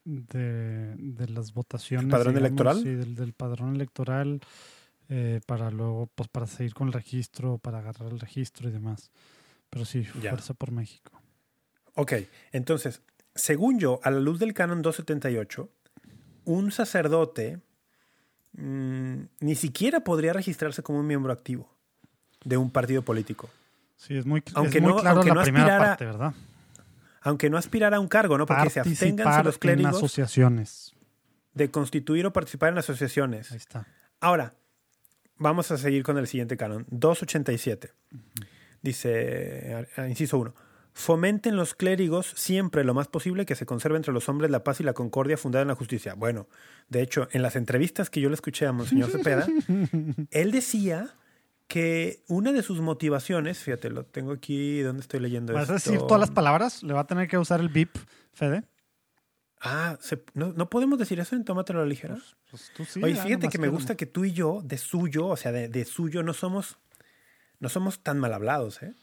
[0.07, 2.05] de, de las votaciones.
[2.07, 2.79] ¿El padrón electoral?
[2.83, 4.41] Sí, del, del padrón electoral
[5.11, 9.11] eh, para luego, pues para seguir con el registro, para agarrar el registro y demás.
[9.69, 10.31] Pero sí, Ya.
[10.31, 11.13] Fuerza por México.
[11.97, 12.15] Ok,
[12.53, 13.03] entonces,
[13.39, 15.71] según yo, a la luz del canon 278,
[16.45, 17.61] un sacerdote
[18.53, 21.73] mm, ni siquiera podría registrarse como un miembro activo
[22.45, 23.49] de un partido político.
[23.97, 26.35] Sí, es muy, Aunque es muy no- claro aunque la no primera aspirara- parte, ¿verdad?
[27.21, 28.47] Aunque no aspirara a un cargo, ¿no?
[28.47, 30.95] Porque se abstengan los en clérigos asociaciones.
[31.53, 33.51] de constituir o participar en asociaciones.
[33.51, 33.87] Ahí está.
[34.21, 34.55] Ahora,
[35.37, 36.87] vamos a seguir con el siguiente canon.
[36.91, 37.93] 287.
[38.83, 40.55] Dice, inciso 1.
[40.99, 44.81] Fomenten los clérigos siempre lo más posible que se conserve entre los hombres la paz
[44.81, 46.15] y la concordia fundada en la justicia.
[46.15, 46.49] Bueno,
[46.89, 49.47] de hecho, en las entrevistas que yo le escuché a Monseñor Cepeda,
[50.33, 51.15] él decía
[51.69, 55.91] que una de sus motivaciones, fíjate, lo tengo aquí, ¿dónde estoy leyendo ¿Vas a esto?
[55.93, 56.83] decir todas las palabras?
[56.83, 57.91] ¿Le va a tener que usar el beep,
[58.33, 58.65] Fede?
[59.61, 62.19] Ah, se- no, ¿no podemos decir eso en Tómatelo a la ligera?
[62.51, 63.03] Pues tú sí.
[63.05, 65.85] Oye, fíjate que me gusta que tú y yo, de suyo, o sea, de, de
[65.85, 66.79] suyo, no somos,
[67.61, 68.95] no somos tan mal hablados, ¿eh?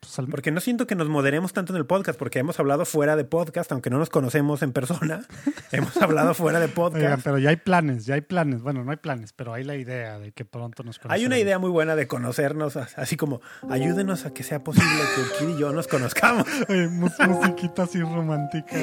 [0.00, 3.16] Pues, Porque no siento que nos moderemos tanto en el podcast, porque hemos hablado fuera
[3.16, 5.26] de podcast, aunque no nos conocemos en persona.
[5.72, 7.22] hemos hablado fuera de podcast.
[7.22, 8.62] pero ya hay planes, ya hay planes.
[8.62, 11.14] Bueno, no hay planes, pero hay la idea de que pronto nos conozcamos.
[11.14, 15.44] Hay una idea muy buena de conocernos, así como ayúdenos a que sea posible que
[15.44, 16.46] Urquid y yo nos conozcamos.
[17.28, 18.76] musiquita así romántica.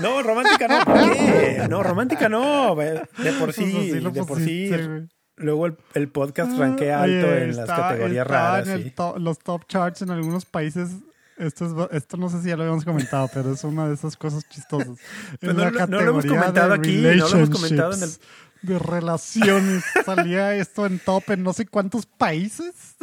[0.00, 1.66] No, romántica no, ¿por qué?
[1.68, 2.74] No, romántica no.
[2.74, 4.70] De por sí, Pues de por sí.
[5.38, 8.66] Luego el, el podcast rankea Oye, alto en las categorías raras.
[8.68, 8.90] en el sí.
[8.90, 10.90] to- los top charts en algunos países.
[11.36, 14.16] Esto, es, esto no sé si ya lo habíamos comentado, pero es una de esas
[14.16, 14.98] cosas chistosas.
[15.40, 18.10] En no la lo- no lo hemos comentado aquí, no lo hemos comentado en el-
[18.62, 19.84] De relaciones.
[20.04, 22.96] Salía esto en top en no sé cuántos países.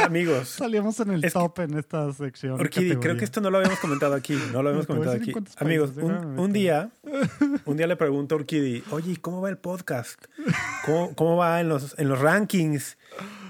[0.00, 2.60] Amigos, Salíamos en el Es top en esta sección.
[2.60, 4.38] Orquídea, creo que esto no lo habíamos comentado aquí.
[4.52, 5.32] No lo habíamos comentado aquí.
[5.56, 6.90] Amigos, países, un, día,
[7.64, 10.22] un día le pregunto a Orquídea, oye, ¿y ¿cómo va el podcast?
[10.84, 12.96] ¿Cómo, cómo va en los, en los rankings?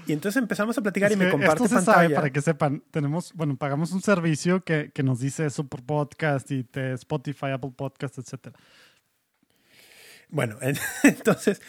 [0.09, 2.81] Y entonces empezamos a platicar Es y me comparte esto se sabe para que sepan.
[2.89, 7.51] Tenemos, bueno, pagamos un servicio que, que nos dice eso por podcast y te Spotify,
[7.53, 8.57] Apple Podcast, etcétera.
[10.29, 11.61] Bueno, en- entonces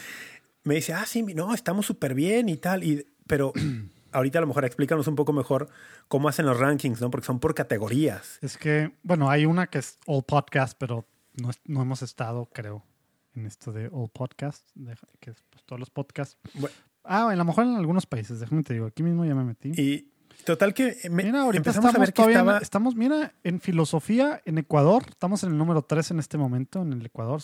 [0.65, 2.85] me dice, ah, sí, no, estamos súper bien y tal.
[2.85, 3.53] Y, pero
[4.13, 5.69] ahorita a lo mejor explícanos un poco mejor
[6.09, 7.11] cómo hacen los rankings, ¿no?
[7.11, 8.39] Porque son por categorías.
[8.43, 11.07] Es que, bueno, hay una que es All Podcast, pero
[11.41, 12.85] no, es- no hemos estado, creo,
[13.35, 16.37] en esto de All Podcast, de- que es pues, todos los podcasts.
[16.55, 16.75] Bueno.
[17.03, 19.71] Ah, a lo mejor en algunos países, déjame te digo, aquí mismo ya me metí.
[19.71, 20.11] Y
[20.45, 22.23] total que me- mira, ahorita empezamos estamos a ver que
[22.57, 26.83] en- estamos, mira, en filosofía en Ecuador, estamos en el número 3 en este momento,
[26.83, 27.41] en el Ecuador.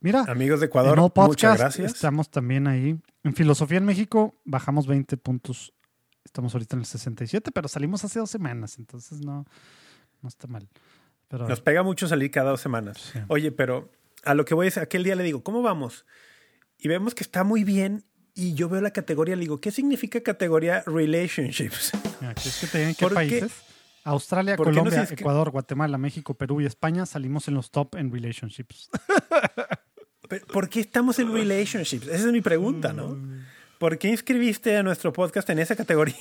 [0.00, 1.94] mira, Amigos de Ecuador, muchas Podcast gracias.
[1.94, 2.98] estamos también ahí.
[3.24, 5.72] En filosofía en México bajamos 20 puntos.
[6.24, 9.44] Estamos ahorita en el 67, pero salimos hace dos semanas, entonces no,
[10.20, 10.68] no está mal.
[11.28, 13.10] Pero, Nos pega mucho salir cada dos semanas.
[13.12, 13.18] sí.
[13.28, 13.90] Oye, pero
[14.24, 16.06] a lo que voy es, aquel día le digo, ¿cómo vamos?
[16.78, 18.04] Y vemos que está muy bien
[18.34, 21.92] y yo veo la categoría le digo, ¿qué significa categoría relationships?
[22.20, 23.52] Mira, ¿quieres que te digan qué países?
[24.04, 27.94] Australia, ¿Por qué no Colombia, Ecuador, Guatemala, México, Perú y España salimos en los top
[27.96, 28.90] en relationships.
[30.28, 32.08] Pero, ¿Por qué estamos en relationships?
[32.08, 33.16] Esa es mi pregunta, ¿no?
[33.78, 36.16] ¿Por qué inscribiste a nuestro podcast en esa categoría?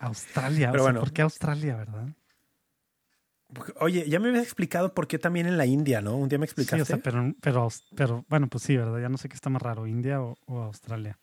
[0.00, 1.00] Australia, Pero o sea, bueno.
[1.00, 2.08] ¿por qué Australia, verdad?
[3.80, 6.16] Oye, ya me habías explicado por qué también en la India, ¿no?
[6.16, 6.82] Un día me Sí, explicaste.
[6.82, 7.34] o sea, pero,
[7.94, 9.00] pero, bueno, pues sí, ¿verdad?
[9.00, 11.18] Ya no sé qué está más raro, India o, o Australia.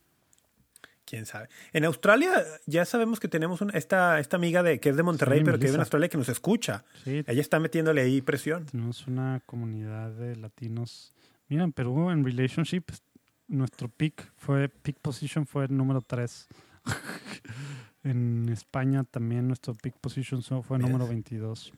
[1.05, 1.49] ¿Quién sabe?
[1.73, 2.31] En Australia
[2.65, 5.57] ya sabemos que tenemos una, esta, esta amiga de, que es de Monterrey, Sí, pero
[5.59, 5.81] que vive en.
[5.81, 6.85] Australia que nos escucha.
[7.03, 8.65] Sí, Ella está metiéndole ahí presión.
[8.67, 11.13] tenemos una comunidad de latinos.
[11.49, 13.03] Mira, en Perú, en relationships,
[13.49, 16.47] nuestro pick fue, pick position fue el número 3.
[18.03, 21.73] en España también nuestro pick position fue el número 22.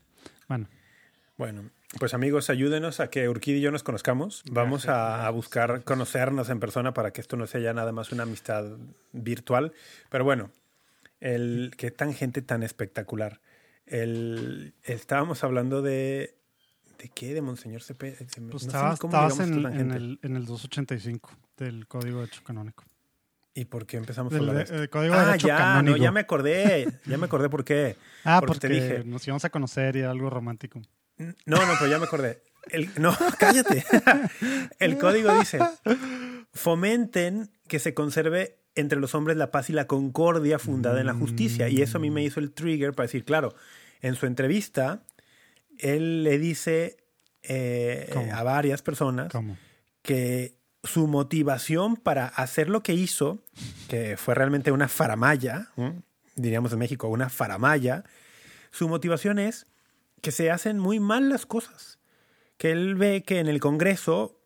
[0.47, 0.67] Bueno,
[1.37, 1.69] Bueno,
[1.99, 4.43] pues amigos, ayúdenos a que Urquid y yo nos conozcamos.
[4.51, 8.11] Vamos Gracias, a, buscar conocernos en persona para que esto no sea ya nada más
[8.11, 8.65] una amistad
[9.11, 9.73] virtual.
[10.09, 10.51] Pero bueno,
[11.19, 13.41] el qué tan gente tan espectacular.
[13.85, 16.35] El, estábamos hablando de
[16.97, 17.33] ¿de qué?
[17.33, 18.17] De Monseñor Cepeda.
[18.17, 22.83] pues no estabas, estabas en, en el, en el 285 del Código de Hecho Canónico.
[23.57, 26.19] ¿Y por qué empezamos a hablar de Código de Ah, Derecho ya, no, ya me
[26.19, 26.87] acordé.
[27.05, 27.95] Ya me acordé por qué.
[28.25, 29.03] ah, porque porque, te dije.
[29.05, 30.81] nos íbamos a conocer y era algo romántico.
[31.17, 32.41] No, no, pero ya me acordé.
[32.69, 33.85] El, no, cállate.
[34.79, 35.59] El código dice,
[36.53, 41.13] fomenten que se conserve entre los hombres la paz y la concordia fundada en la
[41.13, 41.69] justicia.
[41.69, 43.55] Y eso a mí me hizo el trigger para decir, claro,
[44.01, 45.03] en su entrevista,
[45.77, 46.97] él le dice
[47.43, 49.57] eh, a varias personas ¿Cómo?
[50.01, 53.39] que su motivación para hacer lo que hizo,
[53.89, 55.69] que fue realmente una faramaya,
[56.35, 58.03] diríamos en México, una faramaya,
[58.71, 59.67] su motivación es
[60.21, 61.99] que se hacen muy mal las cosas.
[62.57, 64.39] Que él ve que en el Congreso,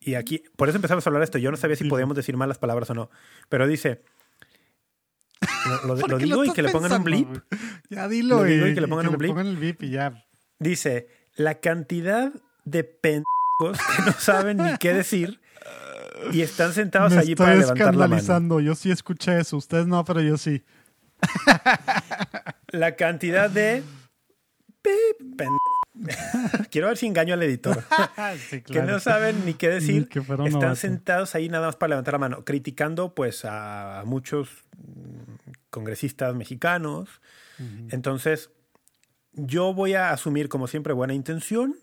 [0.00, 2.36] y aquí, por eso empezamos a hablar de esto, yo no sabía si podíamos decir
[2.36, 3.10] malas palabras o no,
[3.48, 4.02] pero dice,
[5.66, 7.62] lo, lo- ¿Por lo digo y estás que le pongan un pensando, blip, güey?
[7.90, 9.30] Ya dilo, Lo digo y, y que le pongan y un blip.
[9.30, 10.24] pongan el blip y ya.
[10.58, 12.32] dice, la cantidad
[12.64, 13.24] de pendejos
[13.96, 15.40] que no saben ni qué decir
[16.32, 18.16] y están sentados Me allí estoy para levantar la mano.
[18.16, 18.60] escandalizando.
[18.60, 19.56] Yo sí escuché eso.
[19.56, 20.62] Ustedes no, pero yo sí.
[22.68, 23.82] La cantidad de...
[26.70, 27.82] Quiero ver si engaño al editor.
[28.50, 30.08] sí, que no saben ni qué decir.
[30.08, 30.76] que Están novato.
[30.76, 37.20] sentados ahí nada más para levantar la mano, criticando pues a muchos mm, congresistas mexicanos.
[37.90, 38.50] Entonces,
[39.32, 41.74] yo voy a asumir como siempre buena intención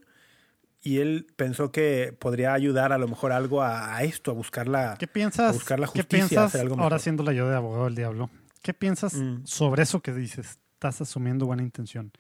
[0.85, 4.67] y él pensó que podría ayudar a lo mejor algo a, a esto, a buscar
[4.67, 4.95] la...
[4.97, 5.49] ¿Qué piensas?
[5.49, 6.45] a buscar la ¿Qué justicia, a piensas?
[6.47, 6.99] hacer algo Ahora mejor.
[7.01, 8.29] siéndola yo de abogado del diablo.
[8.61, 9.45] ¿Qué piensas Mm.
[9.45, 10.59] sobre eso que dices?
[10.73, 12.11] Estás asumiendo buena intención.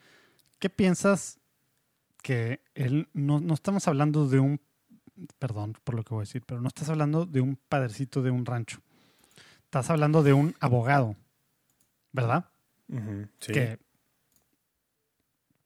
[0.59, 1.39] ¿Qué piensas
[2.23, 4.59] que él no, no estamos hablando de un
[5.37, 8.31] perdón por lo que voy a decir, pero no estás hablando de un padrecito de
[8.31, 8.79] un rancho.
[9.63, 11.15] Estás hablando de un abogado,
[12.11, 12.49] ¿verdad?
[13.39, 13.53] Sí.
[13.53, 13.79] Que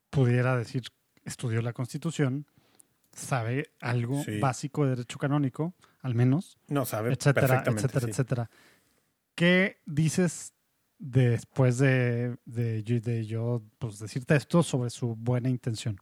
[0.10, 0.84] pudiera decir,
[1.26, 2.46] estudió la Constitución,
[3.20, 4.40] sabe algo Sí.
[4.40, 7.82] básico de derecho canónico, al menos, No sabe etcétera, perfectamente.
[7.86, 8.12] etcétera, sí.
[8.12, 8.50] etcétera.
[9.36, 10.54] ¿Qué dices
[10.98, 15.98] después de, de, yo- de yo pues, decirte esto sobre su buena intención?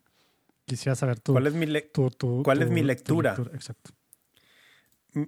[0.65, 1.33] Quisiera saber tu...
[1.33, 3.35] ¿Cuál es mi le- tu- tu- cuál es mi tu lectura?
[3.53, 3.91] Exacto.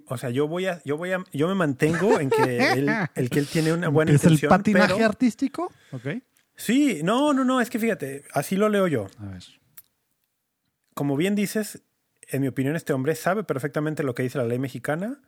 [0.06, 3.30] O sea, yo voy a, yo voy a, yo me mantengo en que él, el
[3.30, 4.52] que él tiene una buena ¿Es intención.
[4.52, 5.72] el patinaje pero- artístico?
[5.92, 6.06] Ok.
[6.54, 9.06] Sí, no, no, no, es que fíjate, así lo leo yo.
[9.18, 9.42] A ver.
[10.94, 11.82] Como bien dices,
[12.28, 15.20] en mi opinión, este hombre sabe perfectamente lo que dice la ley mexicana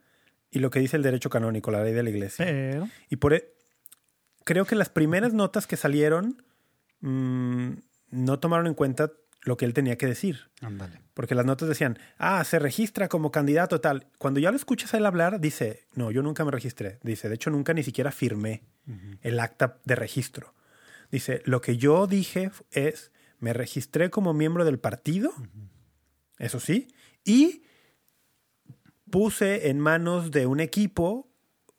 [0.51, 2.45] y lo que dice el derecho canónico, la ley de la iglesia.
[2.45, 2.87] Pero...
[3.09, 3.53] Y por e-
[4.43, 6.43] creo que las primeras notas que salieron
[7.01, 7.71] mm,
[8.11, 9.11] no tomaron en cuenta
[9.45, 10.49] lo que él tenía que decir.
[10.61, 11.01] Ándale.
[11.13, 14.07] Porque las notas decían, ah, se registra como candidato tal.
[14.17, 16.99] Cuando ya lo escuchas a él hablar, dice, no, yo nunca me registré.
[17.03, 18.63] Dice, de hecho, nunca ni siquiera firmé
[19.21, 20.53] el acta de registro.
[21.11, 23.11] Dice, lo que yo dije es,
[23.43, 25.33] me registré como miembro del partido,
[26.39, 26.87] eso sí,
[27.25, 27.63] y
[29.11, 31.27] puse en manos de un equipo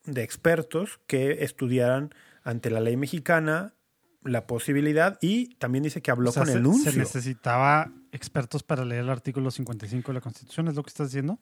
[0.04, 3.74] de expertos que estudiaran ante la ley mexicana
[4.22, 6.92] la posibilidad y también dice que habló O sea, con se, el se nuncio.
[6.92, 11.40] necesitaba expertos para leer el artículo 55 de la Constitución, ¿es lo que estás diciendo?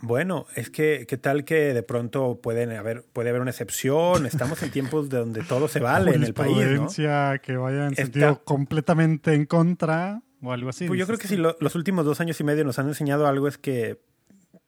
[0.00, 4.26] Bueno, es que qué tal que de pronto pueden haber, puede haber una excepción.
[4.26, 6.88] Estamos en tiempos de donde todo se vale en el país, ¿no?
[7.40, 10.86] Que vaya en Está- sentido completamente en contra o algo así.
[10.86, 13.26] Pues yo creo que si lo- los últimos dos años y medio nos han enseñado
[13.26, 13.98] algo es que,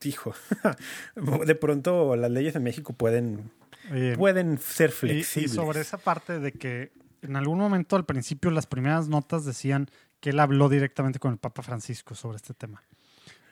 [0.04, 0.32] hijo,
[1.46, 3.50] de pronto las leyes en México pueden,
[3.92, 5.52] Oye, pueden ser y- flexibles.
[5.52, 9.90] Y, sobre esa parte de que en algún momento al principio las primeras notas decían
[10.20, 12.82] que él habló directamente con el Papa Francisco sobre este tema.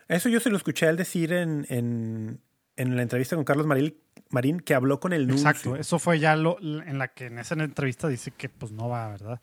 [0.09, 2.40] Eso yo se lo escuché a él decir en, en,
[2.76, 3.96] en la entrevista con Carlos Maril,
[4.30, 5.48] Marín, que habló con el nuncio.
[5.48, 8.88] Exacto, eso fue ya lo en la que en esa entrevista dice que pues no
[8.88, 9.40] va, ¿verdad?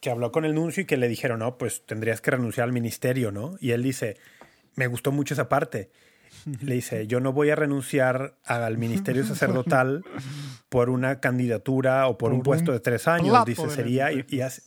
[0.00, 2.72] Que habló con el nuncio y que le dijeron, no, pues tendrías que renunciar al
[2.72, 3.56] ministerio, ¿no?
[3.60, 4.16] Y él dice,
[4.74, 5.90] me gustó mucho esa parte.
[6.62, 10.02] Le dice, yo no voy a renunciar al ministerio sacerdotal
[10.70, 13.44] por una candidatura o por, Por un puesto de tres años.
[13.44, 14.32] Dice, sería, y, lentejas.
[14.32, 14.62] y hace-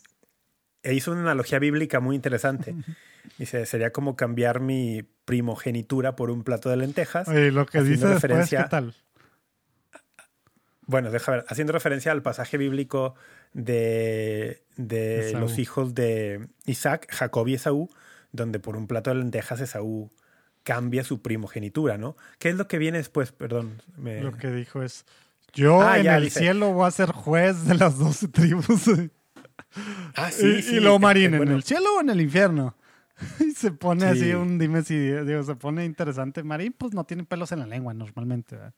[0.85, 2.75] e hizo una analogía bíblica muy interesante.
[3.39, 7.27] Dice, sería como cambiar mi primogenitura por un plato de lentejas.
[7.27, 8.93] Oye, lo que dice después, referencia- ¿qué tal?
[10.87, 13.15] Bueno, deja ver, haciendo referencia al pasaje bíblico
[13.53, 17.89] de, de los hijos de Isaac, Jacob y Esaú,
[18.31, 20.11] donde por un plato de lentejas Esaú
[20.63, 22.15] cambia su primogenitura, ¿no?
[22.37, 23.31] ¿Qué es lo que viene después?
[23.31, 23.81] Perdón.
[23.97, 25.05] me- Lo que dijo es,
[25.53, 26.39] yo Ah, en ya, el dice.
[26.41, 28.65] cielo voy a ser juez de las doce tribus.
[30.15, 30.75] Ah, y, sí, sí.
[30.75, 32.75] y luego eh, Marín, bueno, ¿en el cielo o en el infierno?
[33.39, 34.19] y se pone Sí.
[34.23, 36.43] así un dime si, digo, se pone interesante.
[36.43, 38.55] Marín pues no tiene pelos en la lengua normalmente.
[38.57, 38.73] ¿verdad?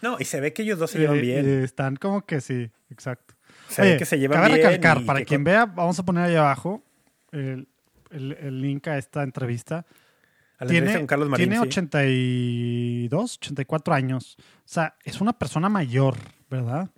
[0.00, 1.46] No, y se ve que ellos dos se llevan Eh, bien.
[1.48, 3.34] eh, están como que sí, exacto.
[3.68, 4.66] se ve Oye, que se llevan cabe bien.
[4.66, 6.82] recalcar, y para quien con- vea, vamos a poner ahí abajo
[7.32, 7.68] el,
[8.10, 9.84] el- el link a esta entrevista.
[10.58, 11.68] a la entrevista Tiene, con Carlos Marín, tiene sí.
[11.68, 14.36] 82, 84 años.
[14.38, 16.16] O sea, es una persona mayor,
[16.50, 16.88] ¿verdad?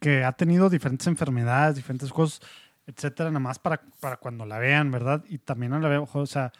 [0.00, 2.40] Que ha tenido diferentes enfermedades, diferentes cosas,
[2.86, 5.24] etcétera, nada más para, para cuando la vean, ¿verdad?
[5.28, 6.52] Y también no la veo, o sea,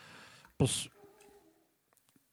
[0.56, 0.90] pues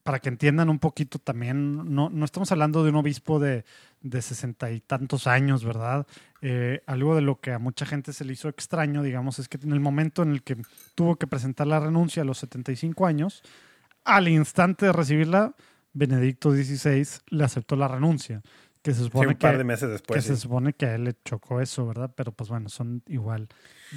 [0.04, 3.64] para que entiendan un poquito también, no, no estamos hablando de un obispo de
[4.04, 6.06] de sesenta y tantos años, ¿verdad?
[6.42, 9.58] Eh, algo de lo que a mucha gente se le hizo extraño, digamos, es que
[9.64, 10.58] en el momento en el que
[10.94, 13.42] tuvo que presentar la renuncia a los 75 años,
[14.04, 15.56] al instante de recibirla,
[15.94, 18.42] Benedicto XVI le aceptó la renuncia,
[18.84, 20.24] que se Sí, supone un par que, de meses que después.
[20.24, 20.42] se sí.
[20.42, 22.12] supone que a él le chocó eso, ¿verdad?
[22.16, 23.48] Pero pues bueno, son igual.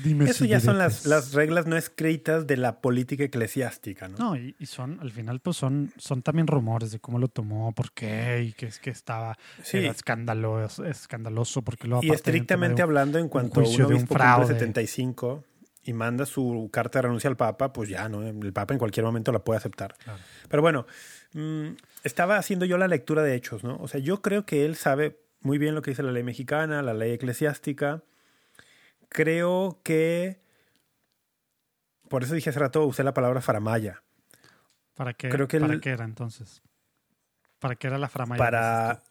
[0.03, 4.17] Dime Eso si ya son las, las reglas no escritas de la política eclesiástica, ¿no?
[4.19, 7.73] No, y, y son, al final, pues son, son también rumores de cómo lo tomó,
[7.73, 9.79] por qué, y que es que estaba Sí.
[9.79, 14.07] era escandaloso, escandaloso, porque luego Y un estrictamente hablando, en cuanto un juicio de un
[14.07, 14.43] fraude.
[14.47, 15.45] cumple 75
[15.85, 18.23] y manda su carta de renuncia al Papa, pues ya, ¿no?
[18.27, 19.95] El Papa en cualquier momento la puede aceptar.
[20.03, 20.19] Claro.
[20.49, 20.87] Pero bueno,
[21.33, 21.69] mm,
[22.07, 23.77] estaba haciendo yo la lectura de hechos, ¿no?
[23.79, 26.83] O sea, yo creo que él sabe muy bien lo que dice la ley mexicana,
[26.83, 28.03] la ley eclesiástica.
[29.09, 30.41] Creo que...
[32.09, 34.03] Por eso dije hace rato, usé la palabra faramaya.
[34.95, 36.63] ¿Para qué, creo que ¿para el- qué era entonces?
[37.59, 38.39] ¿Para qué era la framaya?
[38.39, 39.03] Para,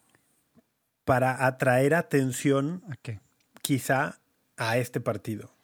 [1.04, 3.20] para atraer atención ¿A qué?
[3.62, 4.20] quizá
[4.56, 5.54] a este partido.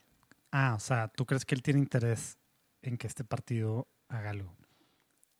[0.51, 2.37] Ah, o sea, ¿tú crees que él tiene interés
[2.81, 4.55] en que este partido haga algo?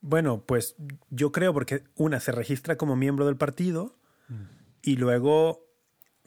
[0.05, 0.75] Bueno, pues
[1.09, 3.95] yo creo porque una se registra como miembro del partido
[4.29, 4.43] Mm.
[4.83, 5.65] y luego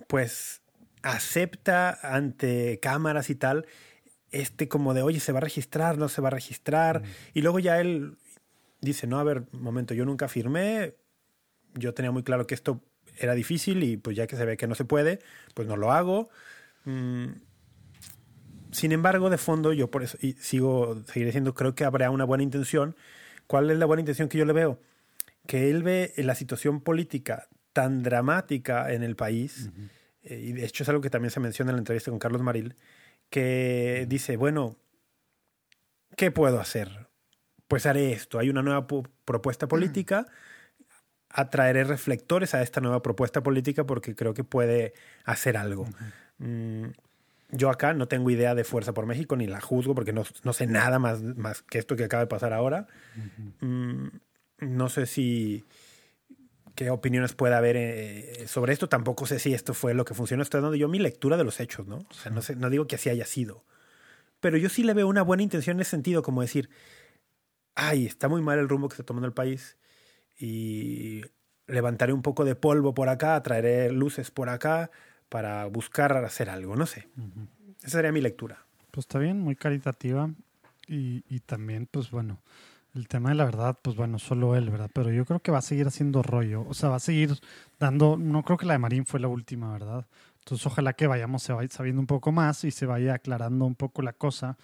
[0.07, 0.61] pues
[1.03, 3.65] acepta ante cámaras y tal
[4.31, 7.03] este como de oye se va a registrar no se va a registrar
[7.33, 8.19] y luego ya él
[8.83, 10.95] dice no a ver momento yo nunca firmé
[11.75, 12.83] yo tenía muy claro que esto
[13.19, 15.21] era difícil y pues ya que se ve que no se puede
[15.55, 16.29] pues no lo hago
[16.85, 17.41] Mm,
[18.73, 22.25] sin embargo de fondo yo por eso y sigo seguiré diciendo creo que habrá una
[22.25, 22.95] buena intención
[23.47, 24.81] ¿Cuál es la buena intención que yo le veo?
[25.47, 29.71] Que él ve la situación política tan dramática en el país,
[30.23, 32.43] eh, y de hecho es algo que también se menciona en la entrevista con Carlos
[32.43, 32.75] Maril,
[33.31, 34.77] que dice, bueno,
[36.17, 37.09] ¿qué puedo hacer?
[37.69, 38.39] Pues haré esto.
[38.39, 40.27] Hay una nueva pu- propuesta política,
[41.29, 44.95] atraeré reflectores a esta nueva propuesta política porque creo que puede
[45.25, 45.87] hacer algo.
[46.39, 46.87] Mm,
[47.51, 50.53] yo acá no tengo idea de Fuerza por México ni la juzgo porque no, no
[50.53, 52.87] sé nada más, más que esto que acaba de pasar ahora.
[53.61, 54.09] Mm,
[54.61, 55.65] no sé si
[56.75, 58.89] qué opiniones puede haber eh, sobre esto.
[58.89, 60.43] Tampoco sé si esto fue lo que funcionó.
[60.43, 61.99] Estoy dando yo mi lectura de los hechos, ¿no?
[62.11, 63.65] O sea, no, sé, no digo que así haya sido.
[64.41, 66.69] Pero yo sí le veo una buena intención en ese sentido, como decir,
[67.75, 69.77] ay, está muy mal el rumbo que está tomando el país
[70.39, 71.23] y
[71.67, 74.91] levantaré un poco de polvo por acá, traeré luces por acá
[75.29, 77.09] para buscar hacer algo, no sé.
[77.83, 78.65] Esa sería mi lectura.
[78.91, 80.31] Pues está bien, muy caritativa.
[80.89, 82.41] Y, y también, pues bueno,
[82.97, 84.91] el tema de la verdad, pues bueno, solo él, ¿verdad?
[84.93, 86.65] Pero yo creo que va a seguir haciendo rollo.
[86.69, 87.39] O sea, va a seguir
[87.79, 88.17] dando.
[88.17, 90.07] No creo que la de Marín fue la última, ¿verdad?
[90.39, 94.13] Entonces, ojalá que vayamos sabiendo un poco más y se vaya aclarando un poco la
[94.13, 94.57] cosa.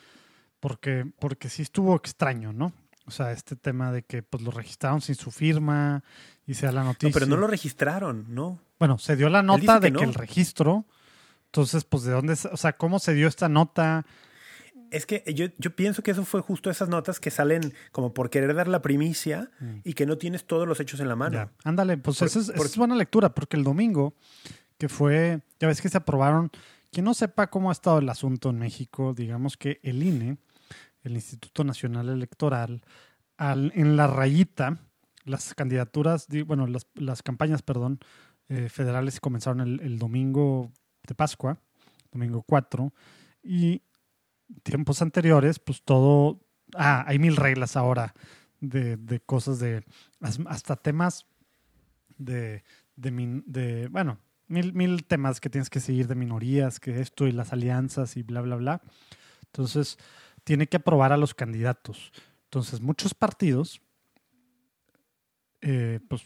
[0.61, 2.73] Porque, porque sí estuvo extraño, ¿no?
[3.05, 6.05] O sea, este tema de que pues lo registraron sin su firma
[6.47, 7.09] y sea la noticia.
[7.09, 8.61] No, pero no lo registraron, ¿no?
[8.83, 10.03] Bueno, se dio la nota de que no.
[10.03, 10.87] el registro.
[11.47, 12.33] Entonces, pues, ¿de dónde?
[12.51, 14.05] O sea, ¿cómo se dio esta nota?
[14.91, 18.29] Es que yo, yo pienso que eso fue justo esas notas que salen como por
[18.29, 19.77] querer dar la primicia Mm.
[19.85, 21.35] y que no tienes todos los hechos en la mano.
[21.37, 21.53] Ya.
[21.63, 24.15] Ándale, pues Por- esa, es, por- es buena lectura, porque el domingo,
[24.79, 26.51] que fue, ya ves que se aprobaron,
[26.91, 30.39] quien no sepa cómo ha estado el asunto en México, digamos que el INE,
[31.05, 32.83] el Instituto Nacional Electoral,
[33.37, 34.79] al- en la rayita,
[35.25, 38.01] las candidaturas, di- bueno, las, las campañas, perdón,
[38.53, 40.71] eh, federales comenzaron el, domingo
[41.07, 41.59] de Pascua,
[42.11, 42.93] domingo 4,
[43.43, 43.81] y
[44.63, 46.39] tiempos anteriores, pues todo,
[46.75, 48.15] ah, hay mil reglas ahora
[48.61, 49.83] de, de cosas de,
[50.21, 51.25] as- hasta temas
[52.19, 52.63] de,
[52.95, 57.55] de, bueno, mil, mil temas que tienes que seguir de minorías, que esto y las
[57.55, 58.83] alianzas y bla, bla, bla.
[59.47, 59.97] Entonces,
[60.45, 62.13] tiene que aprobar a los candidatos.
[62.45, 63.81] Entonces, muchos partidos,
[65.63, 66.23] eh, pues,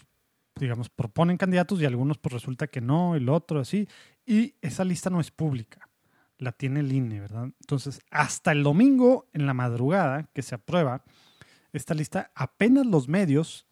[0.59, 3.89] digamos, proponen candidatos y algunos, pues, resulta que no, el otro, así.
[4.25, 5.89] Y esa lista no es pública.
[6.39, 7.45] La tiene el INE, ¿verdad?
[7.45, 11.05] Entonces, hasta el domingo en la madrugada que se aprueba
[11.73, 13.67] esta lista, apenas los medios,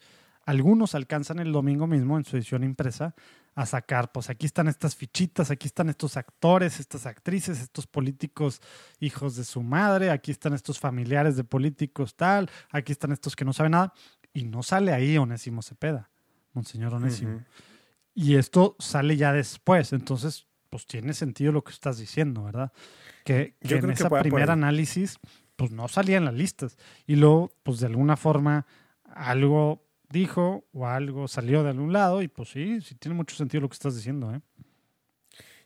[0.47, 3.15] algunos alcanzan el domingo mismo en su edición impresa
[3.55, 8.61] a sacar, pues aquí están estas fichitas, aquí están estos actores, estas actrices, estos políticos
[8.99, 13.45] hijos de su madre, aquí están estos familiares de políticos tal, aquí están estos que
[13.45, 13.95] no saben nada,
[14.33, 16.11] y no sale ahí Onésimo Cepeda,
[16.55, 17.45] Monseñor Onésimo.
[18.15, 22.73] Y esto sale ya después, entonces, pues tiene sentido lo que estás diciendo, ¿verdad?
[23.25, 25.19] Que, que Yo en creo que por primer análisis,
[25.57, 26.79] pues no salían las listas.
[27.07, 28.67] Y luego, pues de alguna forma,
[29.05, 33.63] algo dijo o algo salió de algún lado, y pues sí, sí tiene mucho sentido
[33.63, 34.41] lo que estás diciendo, ¿eh?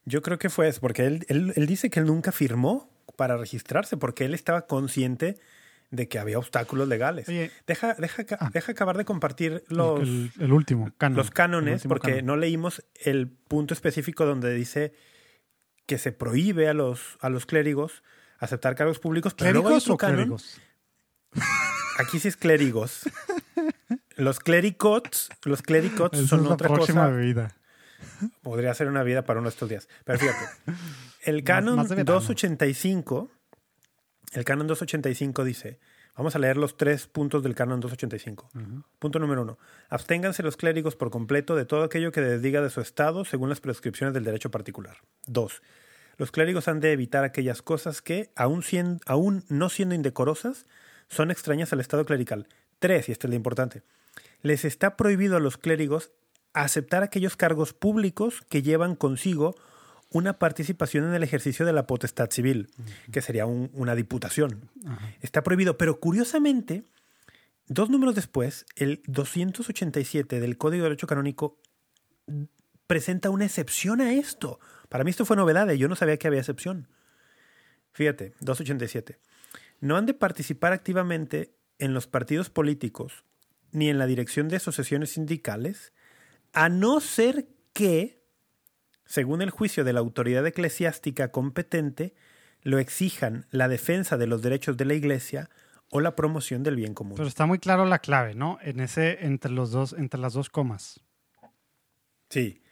[0.05, 3.37] Yo creo que fue eso, porque él, él, él dice que él nunca firmó para
[3.37, 5.39] registrarse, porque él estaba consciente
[5.91, 7.29] de que había obstáculos legales.
[7.29, 8.51] Oye, Deja, deja, Ah.
[8.53, 12.27] deja acabar de compartir los, el, el último, canon, los el cánones, último porque canon.
[12.27, 14.93] no leímos el punto específico donde dice
[15.87, 18.03] que se prohíbe a los, a los clérigos
[18.39, 19.35] aceptar cargos públicos.
[19.35, 20.17] Pero luego hay ¿Clérigos o canon.
[20.17, 20.61] clérigos?
[21.99, 23.03] Aquí sí es clérigos.
[24.17, 27.55] Los clericots, los clericots Esa son es la otra próxima cosa.
[28.43, 29.89] Podría ser una vida para uno de estos días.
[30.05, 30.45] Pero fíjate,
[31.23, 32.13] el Más- canon más verano.
[32.13, 33.31] 285,
[34.33, 35.79] el canon 285 dice,
[36.17, 38.51] vamos a leer los tres puntos del canon 285.
[38.55, 38.83] Ujú.
[38.99, 39.59] Punto número uno,
[39.89, 43.61] absténganse los clérigos por completo de todo aquello que desdiga de su estado según las
[43.61, 44.99] prescripciones del derecho particular.
[45.27, 45.63] Dos,
[46.17, 50.67] los clérigos han de evitar aquellas cosas que, aun, sien- aun no siendo indecorosas,
[51.09, 52.49] son extrañas al estado clerical.
[52.81, 53.83] Tres, y esto es lo importante,
[54.43, 56.11] les está prohibido a los clérigos
[56.53, 59.55] aceptar aquellos cargos públicos que llevan consigo
[60.11, 62.71] una participación en el ejercicio de la potestad civil,
[63.13, 64.71] que sería un- una diputación.
[65.21, 66.85] Está prohibido, pero curiosamente,
[67.67, 71.59] dos números después, el 287 del Código de Derecho Canónico
[72.87, 74.59] presenta una excepción a esto.
[74.89, 76.89] Para mí esto fue novedad, y yo no sabía que había excepción.
[77.93, 79.19] Fíjate, 287.
[79.81, 83.25] No han de participar activamente en los partidos políticos
[83.71, 85.93] ni en la dirección de asociaciones sindicales,
[86.55, 88.18] a no ser que,
[89.09, 92.15] según el juicio de la autoridad eclesiástica competente,
[92.63, 95.51] lo exijan la defensa de los derechos de la Iglesia
[95.91, 97.17] o la promoción del bien común.
[97.17, 98.59] Pero está muy claro la clave, ¿no?
[98.63, 101.01] En ese, entre los dos, entre las dos comas.
[102.29, 102.63] Sí,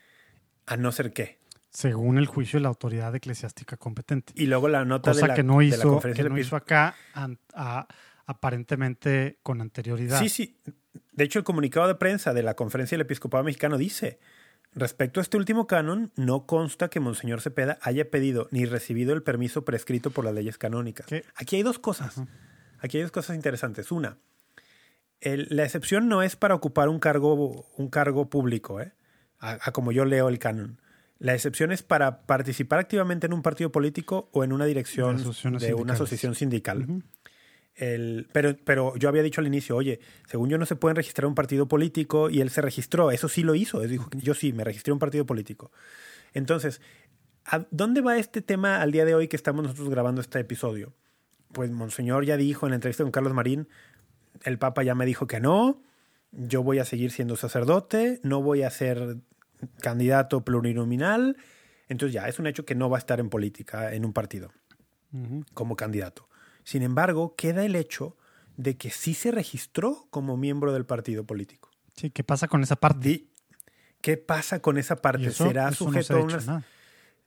[0.66, 1.38] a no ser que.
[1.70, 4.32] Según el juicio de la autoridad eclesiástica competente.
[4.36, 6.38] Y luego la nota Cosa de la, que no de la hizo, conferencia que no
[6.38, 7.86] hizo acá a-
[8.26, 10.18] aparentemente con anterioridad.
[10.20, 10.56] Sí, sí.
[11.12, 14.18] De hecho, el comunicado de prensa de la Conferencia del Episcopado Mexicano dice,
[14.76, 19.22] respecto a este último canon, no consta que Monseñor Cepeda haya pedido ni recibido el
[19.24, 21.06] permiso prescrito por las leyes canónicas.
[21.06, 21.24] ¿Qué?
[21.34, 22.18] Aquí hay dos cosas.
[22.18, 22.28] Ajá.
[22.78, 23.90] Aquí hay dos cosas interesantes.
[23.90, 24.18] Una,
[25.20, 28.92] el- la excepción no es para ocupar un cargo, un cargo público, ¿eh?
[29.38, 30.80] a, a como yo leo el canon.
[31.18, 35.72] La excepción es para participar activamente en un partido político o en una dirección De
[35.74, 36.86] una asociación sindical.
[37.76, 41.26] El, pero, pero yo había dicho al inicio, oye, según yo no se pueden registrar
[41.26, 44.54] un partido político y él se registró, eso sí lo hizo, él dijo, yo sí,
[44.54, 45.70] me registré un partido político.
[46.32, 46.80] Entonces,
[47.44, 50.94] ¿a dónde va este tema al día de hoy que estamos nosotros grabando este episodio?
[51.52, 53.68] Pues Monseñor ya dijo en la entrevista con Carlos Marín,
[54.44, 55.82] el Papa ya me dijo que no,
[56.32, 59.18] yo voy a seguir siendo sacerdote, no voy a ser
[59.80, 61.36] candidato plurinominal,
[61.88, 64.50] entonces ya es un hecho que no va a estar en política, en un partido
[65.54, 66.28] como candidato.
[66.66, 68.16] Sin embargo, queda el hecho
[68.56, 71.70] de que sí se registró como miembro del partido político.
[71.94, 73.26] Sí, ¿qué pasa con esa parte?
[74.00, 75.26] ¿Qué pasa con esa parte?
[75.26, 76.64] eso- ¿Será, eso no se sujeto a una.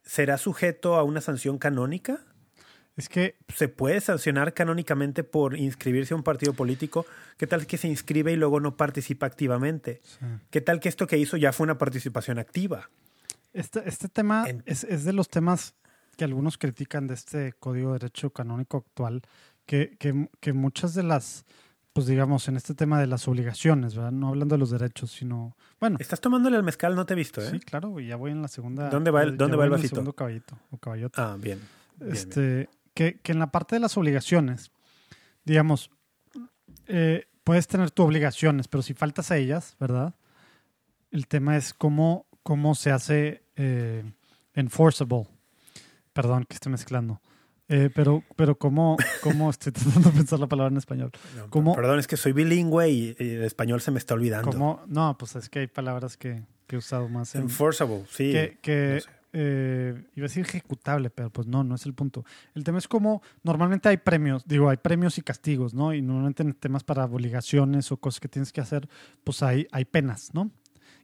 [0.03, 2.19] ¿Será sujeto a una sanción canónica?
[2.97, 7.05] Es que ¿Se puede sancionar canónicamente por inscribirse a un partido político?
[7.37, 10.01] ¿Qué tal que se inscribe y luego no participa activamente?
[10.03, 10.25] sí.
[10.49, 12.89] ¿Qué tal que esto que hizo ya fue una participación activa?
[13.53, 15.75] este, este tema En- es, es de los temas
[16.19, 19.21] que algunos critican de este Código de Derecho Canónico actual,
[19.65, 21.45] que, que, que muchas de las,
[21.93, 24.11] pues digamos, en este tema de las obligaciones, ¿verdad?
[24.11, 27.39] No hablando de los derechos, sino, bueno, Estás tomándole el mezcal, no te he visto,
[27.41, 27.49] ¿eh?
[27.49, 28.89] sí, claro, y ya voy en la segunda.
[28.89, 29.95] ¿Dónde va el- dónde va el en vasito?
[29.95, 31.21] segundo caballito o caballote.
[31.21, 31.59] Ah, bien.
[31.97, 32.11] bien, bien.
[32.11, 34.71] este, Que, que en la parte de las obligaciones,
[35.45, 35.89] digamos,
[36.87, 40.15] eh, puedes tener tus obligaciones, pero si faltas a ellas, ¿verdad?
[41.11, 44.03] El tema es cómo, cómo se hace eh,
[44.53, 45.27] enforceable.
[46.21, 47.21] Perdón que estoy mezclando.
[47.69, 51.11] Eh, pero, pero cómo, cómo estoy tratando de pensar la palabra en español.
[51.37, 54.51] No, ¿Cómo- Perdón, es que soy bilingüe y, y el español se me está olvidando.
[54.51, 54.81] ¿Cómo?
[54.87, 58.31] No, pues es que hay palabras que, que he usado más en, Enforceable, sí.
[58.31, 59.09] que, que, no sé.
[59.33, 62.25] eh, iba a decir ejecutable, pero pues no, no es el punto.
[62.55, 65.93] El tema es como normalmente hay premios, digo, hay premios y castigos, ¿no?
[65.93, 68.89] Y normalmente en temas para obligaciones o cosas que tienes que hacer,
[69.23, 70.49] pues hay, hay penas, ¿no?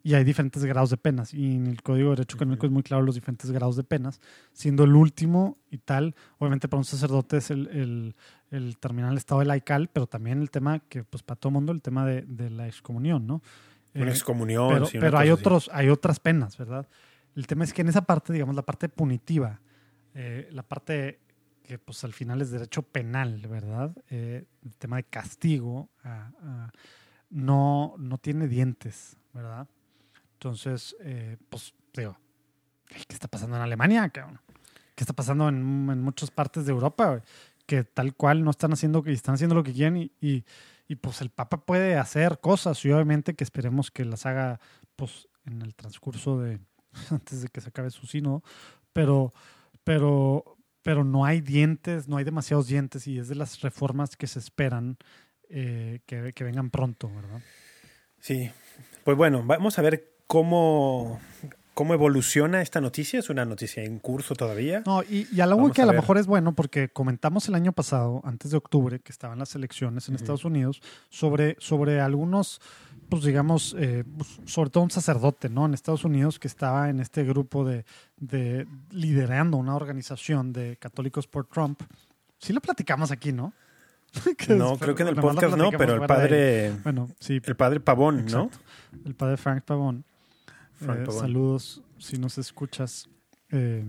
[0.06, 1.34] Y hay diferentes grados de penas.
[1.34, 4.22] Y en el Código de Derecho Canónico es muy claro los diferentes grados de penas,
[4.54, 8.16] siendo el último y tal, obviamente para un sacerdote es el, el,
[8.52, 8.78] el
[9.18, 12.22] estado de laical, pero también el tema que, pues para todo mundo, el tema de,
[12.22, 13.42] de la excomunión, ¿no?
[13.96, 14.70] Una Eh, excomunión.
[14.70, 15.42] pero, sí, una pero hay así.
[15.42, 16.88] otros, hay otras penas, ¿verdad?
[17.36, 19.60] El tema es que en esa parte, digamos, la parte punitiva,
[20.14, 21.20] eh, la parte
[21.64, 23.92] que pues al final es derecho penal, ¿verdad?
[24.12, 25.90] Eh, el tema de castigo
[27.32, 29.68] no, no tiene dientes, ¿verdad?
[30.46, 32.16] Entonces, eh, pues digo,
[32.88, 34.10] ¿qué está pasando en Alemania?
[34.10, 34.22] ¿Qué
[34.96, 35.56] está pasando en,
[35.90, 37.24] en muchas partes de Europa?
[37.66, 40.46] Que tal cual no están haciendo, y están haciendo lo que quieren y, y,
[40.88, 44.60] y, pues el Papa puede hacer cosas y obviamente que esperemos que las haga
[44.96, 46.60] pues en el transcurso de
[47.10, 48.44] antes de que se acabe su sínodo,
[48.94, 49.34] pero
[49.84, 54.28] pero pero no hay dientes, no hay demasiados dientes y es de las reformas que
[54.28, 55.00] se esperan
[55.50, 57.42] eh, que, que vengan pronto, ¿verdad?
[58.20, 58.52] Sí.
[59.04, 61.20] Pues bueno, vamos a ver cómo,
[61.74, 63.20] cómo evoluciona esta noticia.
[63.20, 64.84] Es una noticia en curso todavía.
[64.86, 67.74] No, y, y algo que a a, lo mejor es bueno, porque comentamos el año
[67.74, 70.16] pasado, antes de octubre, que estaban las elecciones en.
[70.16, 72.62] Estados Unidos, sobre, sobre algunos,
[73.10, 75.66] pues digamos, eh, pues, sobre todo un sacerdote, ¿no?
[75.66, 77.86] En Estados Unidos que estaba en este grupo de,
[78.18, 81.82] de liderando una organización de católicos por Trump.
[82.40, 83.54] Sí lo platicamos aquí, ¿no?
[84.50, 88.26] No, creo que en el podcast no, pero el padre, Bueno, sí, el padre Pavón,
[88.26, 88.50] ¿no?
[89.06, 90.06] El padre Frank Pavón.
[90.78, 93.08] Frank Eh, saludos si nos escuchas.
[93.52, 93.84] Eh,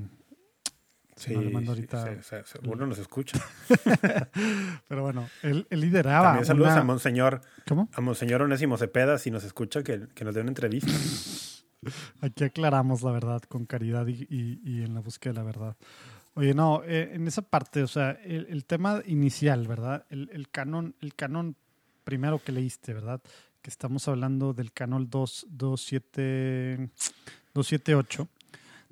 [1.19, 3.41] Sí, no le mando sí, ahorita- se- se- seguro nos escucha.
[4.89, 6.27] Pero bueno, él, él lideraba.
[6.29, 7.89] También saludos una- a Monseñor, ¿Cómo?
[7.95, 10.93] a Monseñor Onésimo Cepeda, si nos escucha, que, que nos dé una entrevista.
[12.21, 15.77] Aquí aclaramos la verdad con caridad y, y- y en la búsqueda de la verdad.
[16.35, 20.05] Oye, no, eh, en esa parte, o sea, el, el tema inicial, ¿verdad?
[20.11, 21.57] El, el canon, el canon
[22.05, 23.23] primero que leíste, ¿verdad?
[23.67, 26.89] Que estamos hablando del canon 2, 27
[27.53, 28.29] 278,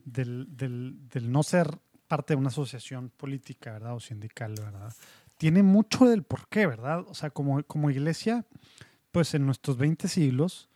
[0.05, 3.95] del, del, del no ser parte de una asociación política, ¿verdad?
[3.95, 4.93] O sindical, ¿verdad?
[5.39, 7.05] Tiene mucho del por qué, ¿verdad?
[7.07, 8.45] O sea, como, como iglesia,
[9.13, 10.69] pues en nuestros 20 siglos,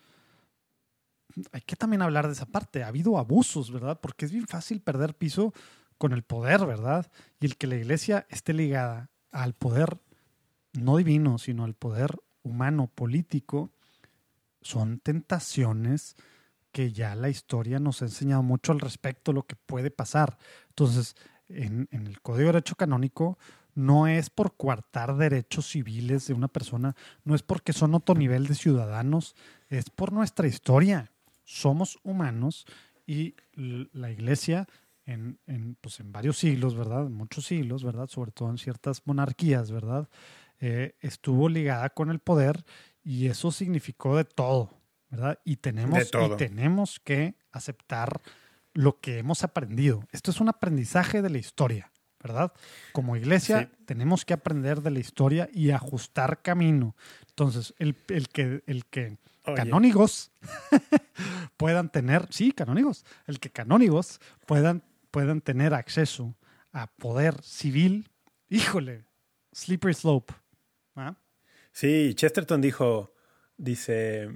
[1.51, 2.85] hay que también hablar de esa parte.
[2.85, 3.99] Ha habido abusos, ¿verdad?
[4.01, 5.53] Porque es bien fácil perder piso
[5.97, 7.11] con el poder, ¿verdad?
[7.41, 9.99] Y el que la iglesia esté ligada al poder
[10.73, 13.73] no divino, sino al poder humano, político,
[14.61, 16.17] son tentaciones
[16.73, 20.39] que ya la historia nos ha enseñado mucho al respecto, lo que puede pasar.
[20.69, 21.17] Entonces,
[21.49, 23.39] en, el Código de Derecho Canónico
[23.75, 26.95] no es por coartar derechos civiles de una persona,
[27.25, 29.35] no es porque son otro nivel de ciudadanos,
[29.69, 31.11] es por nuestra historia.
[31.45, 32.67] Somos humanos
[33.07, 34.69] y la iglesia
[35.07, 37.09] en, en, pues en varios siglos, ¿verdad?
[37.09, 38.09] Muchos siglos, ¿verdad?
[38.09, 40.09] Sobre todo en ciertas monarquías, ¿verdad?
[40.61, 42.65] Eh, estuvo ligada con el poder
[43.09, 44.69] y eso significó de todo,
[45.09, 45.39] ¿verdad?
[45.43, 48.21] Y tenemos, y tenemos que aceptar
[48.75, 50.07] lo que hemos aprendido.
[50.13, 51.91] Esto es un aprendizaje de la historia,
[52.23, 52.53] ¿verdad?
[52.93, 53.85] Como iglesia Sí.
[53.87, 56.95] tenemos que aprender de la historia y ajustar camino.
[57.31, 60.31] Entonces, el, el que, el que Oye, canónigos
[61.57, 66.37] puedan tener, sí, canónigos, el que canónigos puedan, puedan tener acceso
[66.73, 68.11] a poder civil,
[68.51, 69.07] híjole,
[69.53, 70.35] slippery slope.
[70.95, 71.17] ¿ah?
[71.79, 73.15] Sí, Chesterton dijo,
[73.57, 74.29] dice,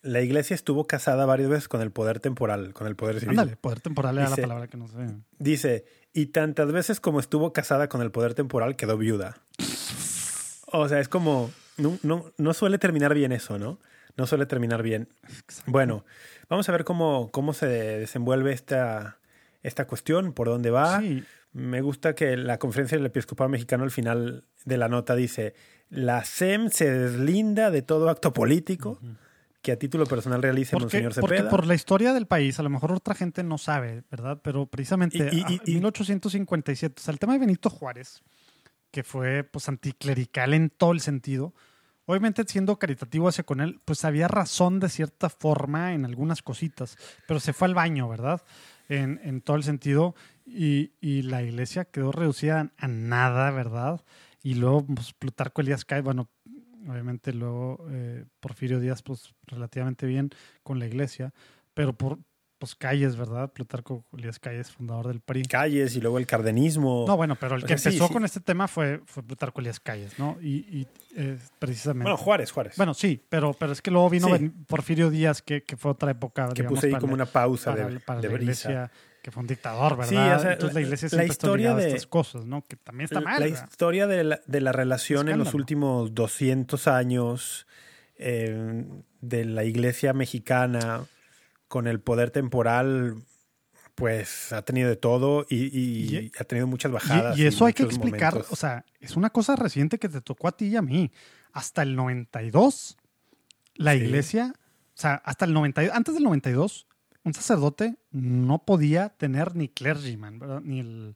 [0.00, 3.38] la iglesia estuvo casada varias veces con el poder temporal, con el poder civil.
[3.38, 4.96] Ándale, poder temporal era la Dice- palabra que no sé.
[5.38, 9.36] Dice, y tantas veces como estuvo casada con el poder temporal, quedó viuda.
[10.72, 13.78] O sea, es como, no, no, no suele terminar bien eso, ¿no?
[14.16, 15.08] No suele terminar bien.
[15.66, 16.06] Bueno,
[16.48, 19.18] vamos a ver cómo, cómo se desenvuelve esta,
[19.62, 21.00] esta cuestión, por dónde va.
[21.00, 21.22] Sí,
[21.52, 25.54] Me gusta que la conferencia del episcopado mexicano al final de la nota dice,
[25.90, 28.98] la SEM se deslinda de todo acto político
[29.60, 31.50] que a título personal realice porque, Monseñor porque Cepeda.
[31.50, 34.40] por la historia del país, a lo mejor otra gente no sabe, ¿verdad?
[34.42, 38.22] Pero precisamente Y- y- y- y- 1857, o sea, el tema de Benito Juárez,
[38.90, 41.54] que fue pues anticlerical en todo el sentido,
[42.06, 46.96] obviamente siendo caritativo hacia con él, pues había razón de cierta forma en algunas cositas,
[47.28, 48.42] pero se fue al baño, ¿verdad?
[48.92, 50.14] En, en todo el sentido,
[50.44, 54.04] y, y la iglesia quedó reducida a nada, ¿verdad?
[54.42, 56.28] Y luego pues, Plutarco Elías cae, bueno,
[56.88, 60.30] obviamente luego eh, Porfirio Díaz, pues relativamente bien
[60.62, 61.32] con la iglesia,
[61.74, 62.18] pero por,
[62.62, 63.50] pues Calles, ¿verdad?
[63.52, 65.42] Plutarco Elías Calles, fundador del PRI.
[65.42, 67.04] Calles y luego el cardenismo.
[67.08, 68.12] No, bueno, pero el O que sea, empezó sí.
[68.12, 70.38] con este tema fue, fue Plutarco Elías Calles, ¿no?
[70.40, 70.86] Y, y,
[71.16, 72.04] eh, precisamente.
[72.04, 72.74] Bueno, Juárez, Juárez.
[72.76, 74.48] Bueno, sí, pero, pero es que luego vino Sí.
[74.68, 76.46] Porfirio Díaz, que, que fue otra época.
[76.50, 78.70] que digamos, puse ahí para como la- una pausa para, de, para de la brisa.
[78.70, 78.92] iglesia,
[79.22, 80.08] que fue un dictador, ¿verdad?
[80.08, 82.44] Sí, o sea, Entonces la la- iglesia la siempre está historia a de- estas cosas,
[82.46, 82.62] ¿no?
[82.62, 83.40] Que también está mal.
[83.40, 83.68] la ¿verdad?
[83.68, 85.56] historia de la, de la relación en los Escándalo.
[85.62, 87.66] últimos 200 años
[88.18, 88.84] eh,
[89.20, 91.06] de la iglesia mexicana
[91.72, 93.16] con el poder temporal,
[93.94, 97.38] pues ha tenido de todo y, y Y- ha tenido muchas bajadas.
[97.38, 98.52] Y, eso hay que explicar, momentos.
[98.52, 101.10] o sea, es una cosa reciente que te tocó a ti y a mí.
[101.54, 102.98] Hasta el 92,
[103.76, 104.00] la Sí.
[104.00, 106.86] iglesia, o sea, hasta el 92, antes del 92,
[107.24, 110.60] un sacerdote no podía tener ni clergyman, ¿verdad?
[110.62, 111.14] Ni el,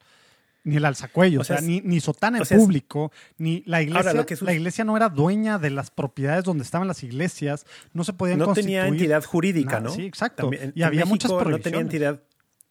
[0.66, 3.80] ni el alzacuello, o, sea, ni, ni sotana en o sea, es- público, ni la
[3.82, 7.64] iglesia, que la iglesia no era dueña de las propiedades donde estaban las iglesias,
[7.94, 9.90] no se podían no tenía entidad jurídica, nada, ¿no?
[9.90, 10.42] Sí, exacto.
[10.50, 11.62] También- y había muchas México no prohibiciones.
[11.62, 12.22] tenía entidad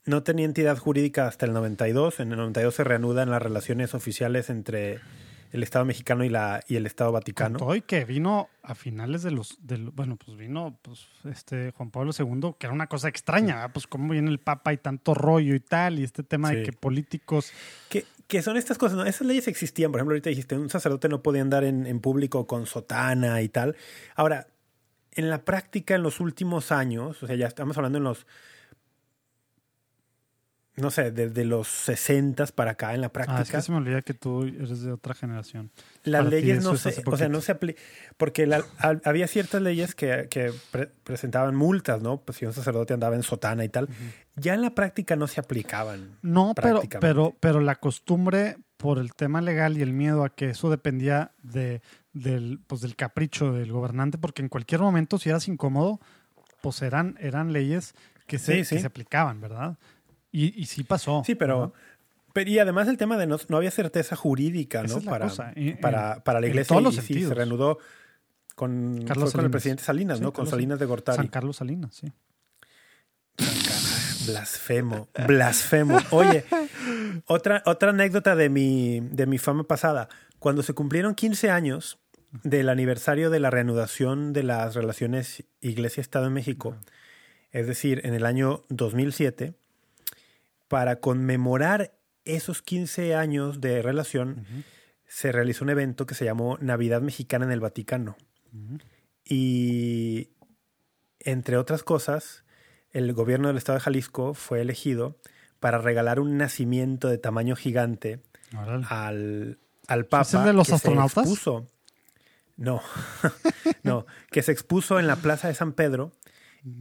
[0.07, 2.19] no tenía entidad jurídica hasta el 92.
[2.19, 4.99] En el 92 se reanudan las relaciones oficiales entre
[5.55, 7.57] el Estado mexicano y la y el Estado Vaticano.
[7.57, 9.57] todo y que vino a finales de los,
[9.93, 14.11] bueno, pues vino pues este Juan Pablo II, que era una cosa extraña, pues cómo
[14.11, 17.51] viene el Papa y tanto rollo y tal, y este tema de que políticos,
[17.89, 19.05] Que, que son estas cosas, ¿no?
[19.05, 19.91] Esas leyes existían.
[19.91, 23.49] Por ejemplo, ahorita dijiste, un sacerdote no podía andar en, en público con sotana y
[23.49, 23.75] tal.
[24.15, 24.47] Ahora,
[25.11, 28.27] en la práctica, en los últimos años, o sea, ya estamos hablando en los,
[30.77, 33.77] no sé, desde los 60 para acá, en la ah, es práctica, que se me
[33.77, 35.71] olvida que tú eres de otra generación.
[36.03, 37.81] las para leyes no se, o sea, no se aplican,
[38.17, 38.65] porque la-
[39.05, 42.17] había ciertas leyes que, que pre- presentaban multas, ¿no?
[42.21, 43.87] Pues si un sacerdote andaba en sotana y tal,
[44.35, 46.17] ya en la práctica no se aplicaban.
[46.21, 50.49] No, pero, pero, pero la costumbre por el tema legal y el miedo a que
[50.49, 55.47] eso dependía de, del, pues, del capricho del gobernante, porque en cualquier momento, si eras
[55.47, 56.01] incómodo,
[56.61, 57.93] pues eran, eran leyes
[58.27, 59.77] que se, Sí, que se aplicaban, ¿verdad?
[60.37, 61.23] Y, y sí pasó.
[61.25, 61.73] Sí, pero,
[62.33, 64.99] pero y además el tema de no, no había certeza jurídica, ¿no?
[65.01, 67.29] para, en- para, para la en iglesia todos los y sí, sentidos.
[67.29, 67.77] se reanudó
[68.55, 70.33] con, Carlos con el presidente Salinas, Sí, ¿no?
[70.33, 71.17] Con Salinas de Gortari.
[71.17, 72.11] San Carlos Salinas, sí.
[74.27, 75.97] Blasfemo, blasfemo.
[76.11, 76.45] Oye,
[77.27, 80.09] otra, otra anécdota de mi, de mi fama pasada.
[80.39, 81.99] Cuando se cumplieron 15 años
[82.43, 86.75] del aniversario de la reanudación de las relaciones Iglesia-Estado en México,
[87.51, 89.53] es decir, en el año 2007,
[90.75, 91.93] para conmemorar
[92.25, 94.45] esos 15 años de relación,
[95.07, 98.17] se realizó un evento que se llamó Navidad Mexicana en el Vaticano.
[99.23, 100.31] Y
[101.19, 102.43] entre otras cosas,
[102.91, 105.17] el gobierno del estado de Jalisco fue elegido
[105.61, 108.21] para regalar un nacimiento de tamaño gigante
[108.89, 109.57] al,
[109.87, 110.21] al Papa.
[110.23, 111.25] ¿Es el de los que se astronautas?
[111.25, 111.67] expuso-
[112.57, 112.81] No,
[113.83, 116.11] no, que se expuso en la Plaza de San Pedro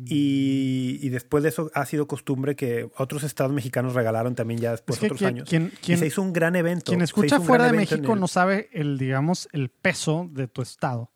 [0.07, 4.70] y, y después de eso ha sido costumbre que otros estados mexicanos regalaron también ya
[4.70, 5.49] después Es que otros quien- años.
[5.49, 6.87] quien- y se hizo un gran evento.
[6.91, 11.11] Quien escucha fuera de México el- no sabe el, digamos, el peso de tu estado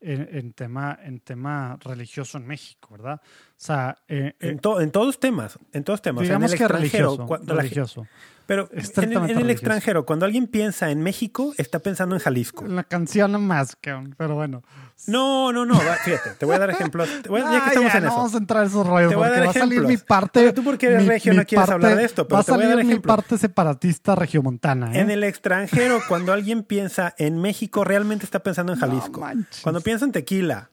[0.00, 3.20] en, en tema, en tema religioso en México, ¿verdad?
[3.24, 6.22] O sea, eh, eh, En, to- en todos temas, en todos temas.
[6.22, 7.26] En digamos el que religioso.
[7.46, 8.06] la religioso.
[8.48, 12.66] Pero en, el extranjero, cuando alguien piensa en México, está pensando en Jalisco.
[12.66, 13.76] La canción más,
[14.16, 14.62] pero bueno.
[15.06, 15.74] No, no, no.
[15.74, 17.10] va, fíjate, te voy a dar ejemplos.
[17.22, 18.16] Te voy a- ya Ah, que estamos ya, en no eso.
[18.16, 20.40] vamos a entrar en esos rollos Te voy a dar va a salir mi parte.
[20.40, 22.40] Pero tú porque eres mi- regio mi no quieres parte- hablar de esto, pero va
[22.40, 23.16] a te voy a salir dar mi ejemplos.
[23.16, 24.94] parte separatista regiomontana.
[24.94, 25.00] ¿eh?
[25.00, 29.22] En el extranjero, cuando alguien piensa en México, realmente está pensando en Jalisco.
[29.62, 30.70] cuando piensa en tequila,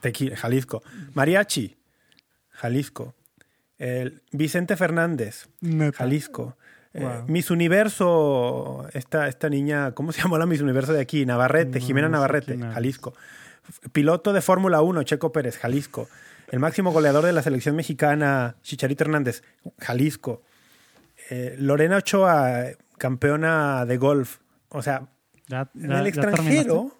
[0.00, 0.82] tequila, Jalisco.
[1.14, 1.76] Mariachi,
[2.50, 3.14] Jalisco.
[3.78, 5.98] El Vicente Fernández, Neta.
[5.98, 6.56] Jalisco.
[6.94, 7.06] Eh.
[7.26, 11.26] Miss Universo, esta, esta niña, ¿cómo se llamó la Miss Universo de aquí?
[11.26, 12.56] Navarrete, No, Jimena Navarrete.
[12.58, 13.12] Jalisco.
[13.92, 16.08] Piloto de Fórmula 1, Checo Pérez, Jalisco.
[16.50, 19.42] El máximo goleador de la selección mexicana, Chicharito Hernández,
[19.80, 20.42] Jalisco.
[21.28, 22.66] Eh, Lorena Ochoa,
[22.98, 24.38] campeona de golf.
[24.68, 25.08] O sea,
[25.48, 26.96] Ya- en el extranjero.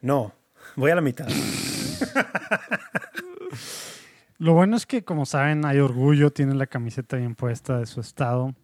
[0.00, 0.32] No,
[0.76, 1.26] voy a la mitad.
[4.38, 8.00] Lo bueno es que, como saben, hay orgullo, tiene la camiseta bien puesta de su
[8.00, 8.54] estado.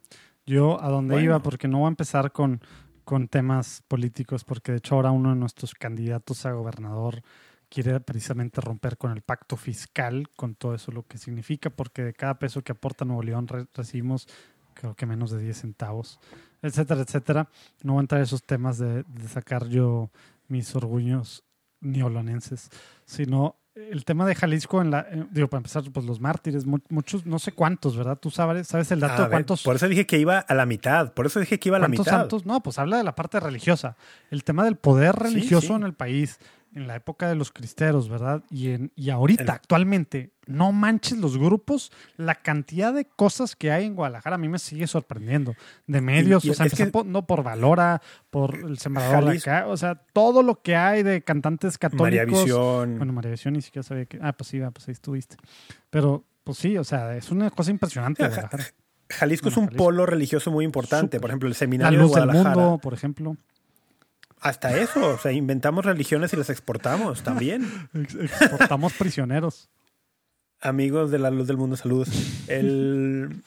[0.45, 1.25] Yo a Bueno.
[1.25, 2.61] iba, porque no voy a empezar con,
[3.03, 7.23] con temas políticos, porque de hecho ahora uno de nuestros candidatos a gobernador
[7.69, 12.13] quiere precisamente romper con el pacto fiscal, con todo eso lo que significa, porque de
[12.13, 14.27] cada peso que aporta Nuevo León re- recibimos
[14.75, 16.19] creo que menos de 10 centavos,
[16.61, 17.49] etcétera, etcétera.
[17.83, 20.11] No voy a entrar en esos temas de, de sacar yo
[20.47, 21.43] mis orgullos
[21.79, 22.69] neolonenses,
[23.05, 26.77] sino el tema de Jalisco en la, eh, digo, para empezar, pues los mártires, mu-
[26.89, 28.17] muchos, no sé cuántos, ¿verdad?
[28.19, 30.53] ¿Tú sabes, sabes el dato A de ver, cuántos, por eso dije que iba a
[30.53, 31.13] la mitad.
[31.13, 32.19] Por eso dije que iba a la cuántos mitad.
[32.19, 32.45] santos?
[32.45, 33.95] No, pues habla de la parte religiosa.
[34.29, 35.73] El tema del poder Sí, religioso sí.
[35.73, 36.39] en el país.
[36.75, 38.43] En la época de los cristeros, ¿verdad?
[38.49, 43.71] Y, en, y ahorita, El- actualmente, no manches los grupos, la cantidad de cosas que
[43.71, 45.55] hay en Guadalajara a mí me sigue sorprendiendo.
[45.87, 49.67] De medios, y o sea, que- por- no por Valora, por el Sembrador de acá,
[49.67, 52.05] o sea, todo lo que hay de cantantes católicos.
[52.05, 52.97] María Visión.
[52.97, 54.19] Bueno, María Visión ni siquiera sabía que.
[54.21, 55.37] Ah, pues sí, pues ahí estuviste.
[55.89, 58.25] Pero, pues sí, o sea, es una cosa impresionante.
[58.25, 58.65] Guadalajara.
[59.09, 59.83] Jalisco es un Jalisco.
[59.83, 61.19] polo religioso muy importante.
[61.19, 62.55] Por ejemplo, el La seminario luz de del Guadalajara.
[62.61, 63.37] mundo, por ejemplo.
[64.43, 67.65] Hasta eso, o sea, inventamos religiones y las exportamos también.
[67.93, 69.69] Ex- Exportamos prisioneros.
[70.59, 72.09] Amigos de la luz del mundo, saludos.
[72.47, 73.41] El,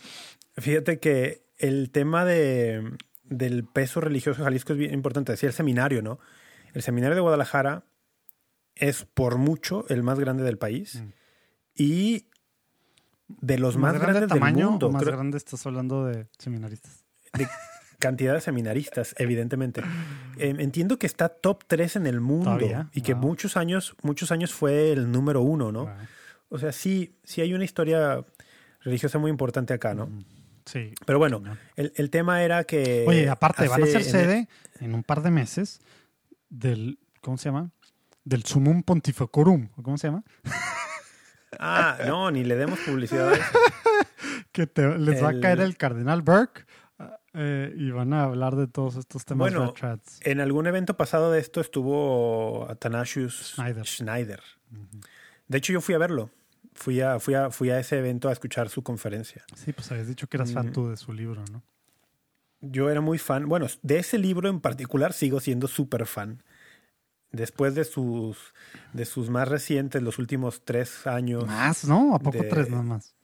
[0.57, 2.93] fíjate que el tema de,
[3.25, 5.33] del peso religioso de Jalisco es bien importante.
[5.33, 6.19] Decía el seminario, ¿no?
[6.75, 7.85] El seminario de Guadalajara
[8.75, 11.09] es por mucho el más grande del país Mm.
[11.75, 12.27] y
[13.29, 14.91] de los más, grande grandes tamaño del mundo.
[14.91, 17.05] más Creo- grande estás hablando de seminaristas?
[17.33, 17.47] de
[17.99, 19.83] cantidad de seminaristas, evidentemente.
[20.39, 22.89] Eh, entiendo que está top 3 en el mundo ¿Todavía?
[22.93, 23.23] y que Wow.
[23.23, 25.85] muchos años, muchos años fue el número uno, ¿no?
[25.87, 25.95] Wow.
[26.51, 28.25] O sea, sí, sí hay una historia
[28.83, 30.07] religiosa muy importante acá, ¿no?
[30.07, 30.25] Mm,
[30.67, 30.93] Sí.
[31.07, 31.43] Pero bueno,
[31.77, 33.05] el, el tema era que...
[33.07, 34.49] Oye, aparte, van a ser en el- sede
[34.81, 35.81] en un par de meses
[36.49, 36.99] del.
[37.21, 37.71] ¿Cómo se llama?
[38.25, 39.69] Del Sumum Pontificorum.
[39.77, 40.25] ¿o ¿Cómo se llama?
[41.59, 43.31] Ah, no, ni le demos publicidad.
[43.31, 43.45] a eso.
[44.53, 46.65] Que te- les va a caer el Cardenal Burke
[47.37, 49.75] eh, y van a hablar de todos estos temas Bueno.
[50.23, 53.87] En algún evento pasado de esto estuvo Athanasius Schneider.
[53.87, 54.41] Schneider.
[55.49, 56.31] De hecho, yo fui a verlo.
[56.75, 59.45] Fui a, fui, a, fui a ese evento a escuchar su conferencia.
[59.55, 60.73] Sí, pues habías dicho que eras fan Mm.
[60.73, 61.63] tú de su libro, ¿no?
[62.61, 63.49] Yo era muy fan.
[63.49, 66.43] Bueno, de ese libro en particular sigo siendo súper fan.
[67.33, 68.55] Después de sus,
[68.93, 72.15] de sus más recientes, los últimos tres años, Más, ¿no?
[72.15, 73.15] ¿A poco de- tres nada más?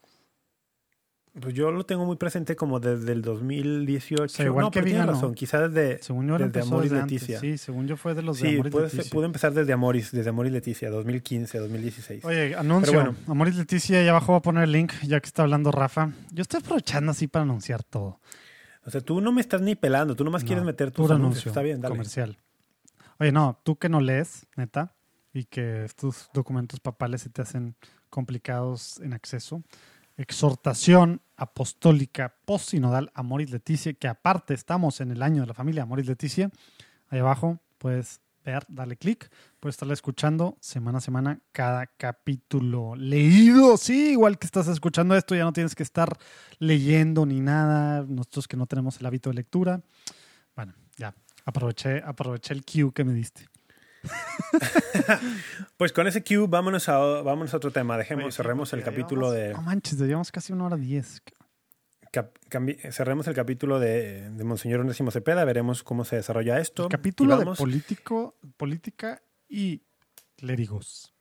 [1.40, 4.24] Pues yo lo tengo muy presente como desde el 2018.
[4.24, 5.12] O sea, igual no, que pero Vigano.
[5.12, 6.02] razón, quizás desde...
[6.02, 7.02] Según yo, desde empezó Amor y desde.
[7.02, 7.40] Leticia.
[7.40, 9.10] Sí, según yo fue de los de Sí, Amor y puede, Leticia.
[9.10, 12.24] pudo empezar desde Amoris, desde Amor y Leticia, 2015, 2016.
[12.24, 12.92] Oye, anuncio.
[12.92, 13.18] Pero bueno.
[13.28, 16.12] Amor y Leticia, y abajo voy a poner el link, ya que está hablando Rafa.
[16.32, 18.20] Yo estoy aprovechando así para anunciar todo.
[18.84, 21.20] O sea, tú no me estás ni pelando, tú nomás quieres No, meter tus anuncios.
[21.24, 21.92] anuncio Está bien, dale.
[21.92, 22.36] comercial.
[23.18, 24.92] Oye, no, tú que no lees, neta,
[25.32, 27.76] y que tus documentos papales se te hacen
[28.10, 29.62] complicados en acceso.
[30.22, 36.06] Exhortación apostólica postsinodal Amoris Leticia, que aparte estamos en el año de la familia Amoris
[36.06, 36.48] Leticia.
[37.08, 43.76] Ahí abajo puedes ver, darle clic, puedes estarla escuchando semana a semana cada capítulo leído.
[43.76, 46.16] Sí, igual que estás escuchando esto, ya no tienes que estar
[46.60, 48.04] leyendo ni nada.
[48.08, 49.82] Nosotros que no tenemos el hábito de lectura.
[50.54, 51.14] Bueno, ya,
[51.44, 53.48] aproveché, aproveché el cue que me diste.
[55.76, 57.96] Pues con ese cue, vámonos a, vámonos a otro tema.
[57.98, 59.52] Dejemos, Oye, cerremos el capítulo llevamos- de...
[59.54, 61.22] No manches, llevamos casi una hora diez.
[62.12, 66.84] cap- cambi- cerremos el capítulo de, de Monseñor Onésimo Cepeda, veremos cómo se desarrolla esto.
[66.84, 69.82] El capítulo de político, política y
[70.36, 71.11] clérigos.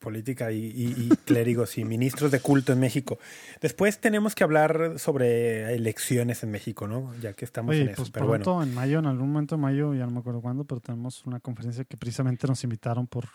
[0.00, 3.18] Política y, y- y clérigos y ministros de culto en México.
[3.60, 7.14] Después tenemos que hablar sobre elecciones en México, ¿no?
[7.20, 7.96] Ya que estamos Oye, en eso.
[7.98, 10.40] pues Pero pronto, bueno, en mayo, en algún momento de mayo, ya no me acuerdo
[10.40, 13.26] cuándo, pero tenemos una conferencia que precisamente nos invitaron por,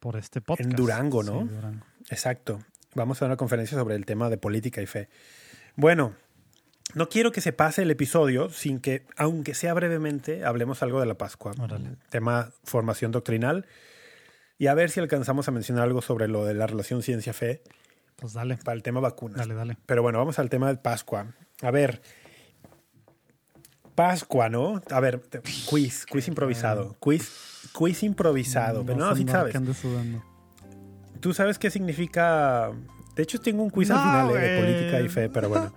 [0.00, 0.70] por este podcast.
[0.70, 1.44] Durango, Sí, ¿no?
[1.44, 1.84] Durango.
[2.08, 2.60] exacto.
[2.94, 5.08] Vamos a una conferencia sobre el tema de política y fe.
[5.74, 6.14] Bueno,
[6.94, 11.06] no quiero que se pase el episodio sin que, aunque sea brevemente, hablemos algo de
[11.06, 11.52] la Pascua.
[11.60, 11.96] Órale.
[12.10, 13.66] Tema formación doctrinal.
[14.58, 17.62] Y a ver si alcanzamos a mencionar algo sobre lo de la relación ciencia-fe
[18.16, 19.38] Pues dale, para el tema vacunas.
[19.38, 19.76] dale, dale.
[19.86, 21.26] Pero bueno, vamos al tema de Pascua.
[21.62, 22.00] A ver.
[23.94, 24.80] Pascua, ¿no?
[24.90, 25.22] A ver,
[25.68, 26.96] quiz, quiz improvisado.
[27.00, 28.84] Quiz, quiz improvisado.
[28.84, 29.52] Pero no, Vas a sí sabes.
[29.52, 30.22] que andes sudando.
[31.20, 32.72] Tú sabes qué significa.
[33.14, 35.72] De hecho, tengo un quiz No, al final eh, de política y fe, pero bueno.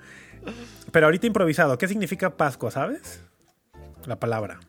[0.91, 1.77] Pero ahorita improvisado.
[1.77, 3.21] ¿Qué significa Pascua, sabes?
[4.05, 4.59] La palabra.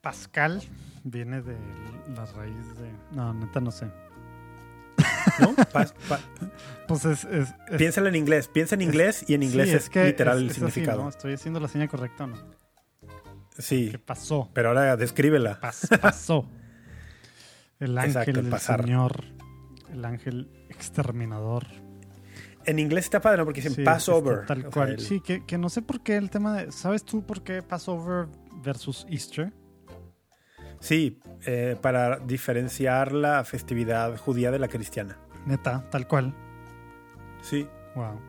[0.00, 0.62] Pascal
[1.04, 1.56] viene de
[2.16, 2.90] la raíz de...
[3.12, 3.86] No, neta no sé.
[5.40, 5.54] ¿No?
[5.72, 5.86] Pa-
[6.88, 7.24] Pues es...
[7.24, 8.48] es, es- piénsalo en inglés.
[8.48, 11.02] Piensa en inglés y en inglés sí, es, que literal el así, significado.
[11.02, 11.08] ¿no?
[11.08, 12.36] Estoy haciendo la señal correcta o no.
[13.58, 13.88] Sí.
[13.92, 14.50] ¿Qué pasó?
[14.52, 15.60] Pero ahora descríbela.
[15.60, 16.48] Pas- pasó.
[17.80, 18.82] El ángel Exacto, el del pasar.
[18.82, 19.24] Señor,
[19.92, 21.66] el ángel exterminador.
[22.66, 23.44] En inglés está padre, ¿no?
[23.44, 24.40] Porque dicen Sí, Passover.
[24.40, 24.88] está Tal O sea, cual.
[24.92, 26.72] el- Sí, que, que no sé por qué el tema de.
[26.72, 28.26] ¿Sabes tú por qué Passover
[28.62, 29.52] versus Easter?
[30.84, 35.16] Sí, eh, para diferenciar la festividad judía de la cristiana.
[35.46, 36.34] Neta, tal cual.
[37.40, 37.66] Sí.
[37.94, 38.20] Wow.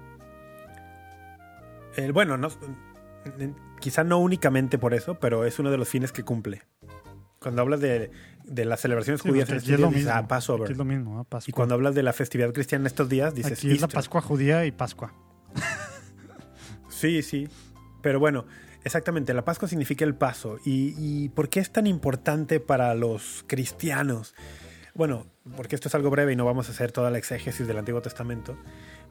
[1.98, 6.14] Eh, bueno, no, eh, quizá no únicamente por eso, pero es uno de los fines
[6.14, 6.62] que cumple.
[7.40, 8.12] Cuando hablas de,
[8.46, 10.72] de las celebraciones Sí, judías en estos es dices, ah, Passover.
[10.72, 11.26] Es lo mismo, ¿ah?
[11.26, 11.52] Pascua.
[11.52, 13.90] Y cuando hablas de la festividad cristiana en estos días, dices Aquí es la.
[13.90, 15.14] Pascua judía y Pascua.
[16.88, 17.50] Sí, sí.
[18.02, 18.46] Pero bueno,
[18.86, 20.60] Exactamente, la Pascua significa el paso.
[20.64, 24.36] ¿Y, ¿Y, por qué es tan importante para los cristianos?
[24.94, 25.26] Bueno,
[25.58, 28.04] porque esto es algo breve y no vamos a hacer toda la exégesis del Antiguo
[28.04, 28.56] Testamento,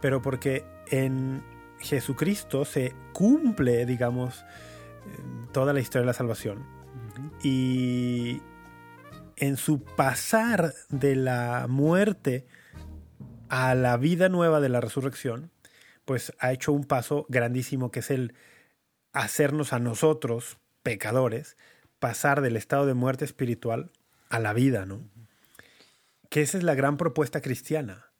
[0.00, 1.42] pero porque en
[1.80, 4.44] Jesucristo se cumple, digamos,
[5.52, 6.58] toda la historia de la salvación.
[6.58, 7.30] Uh -huh.
[7.42, 8.42] Y
[9.36, 12.46] en su pasar de la muerte
[13.48, 15.50] a la vida nueva de la resurrección,
[16.04, 18.34] pues ha hecho un paso grandísimo que es el
[19.14, 21.56] hacernos a nosotros, pecadores,
[21.98, 23.90] pasar del estado de muerte espiritual
[24.28, 25.08] a la vida, ¿no?
[26.28, 28.10] Que esa es la gran propuesta cristiana.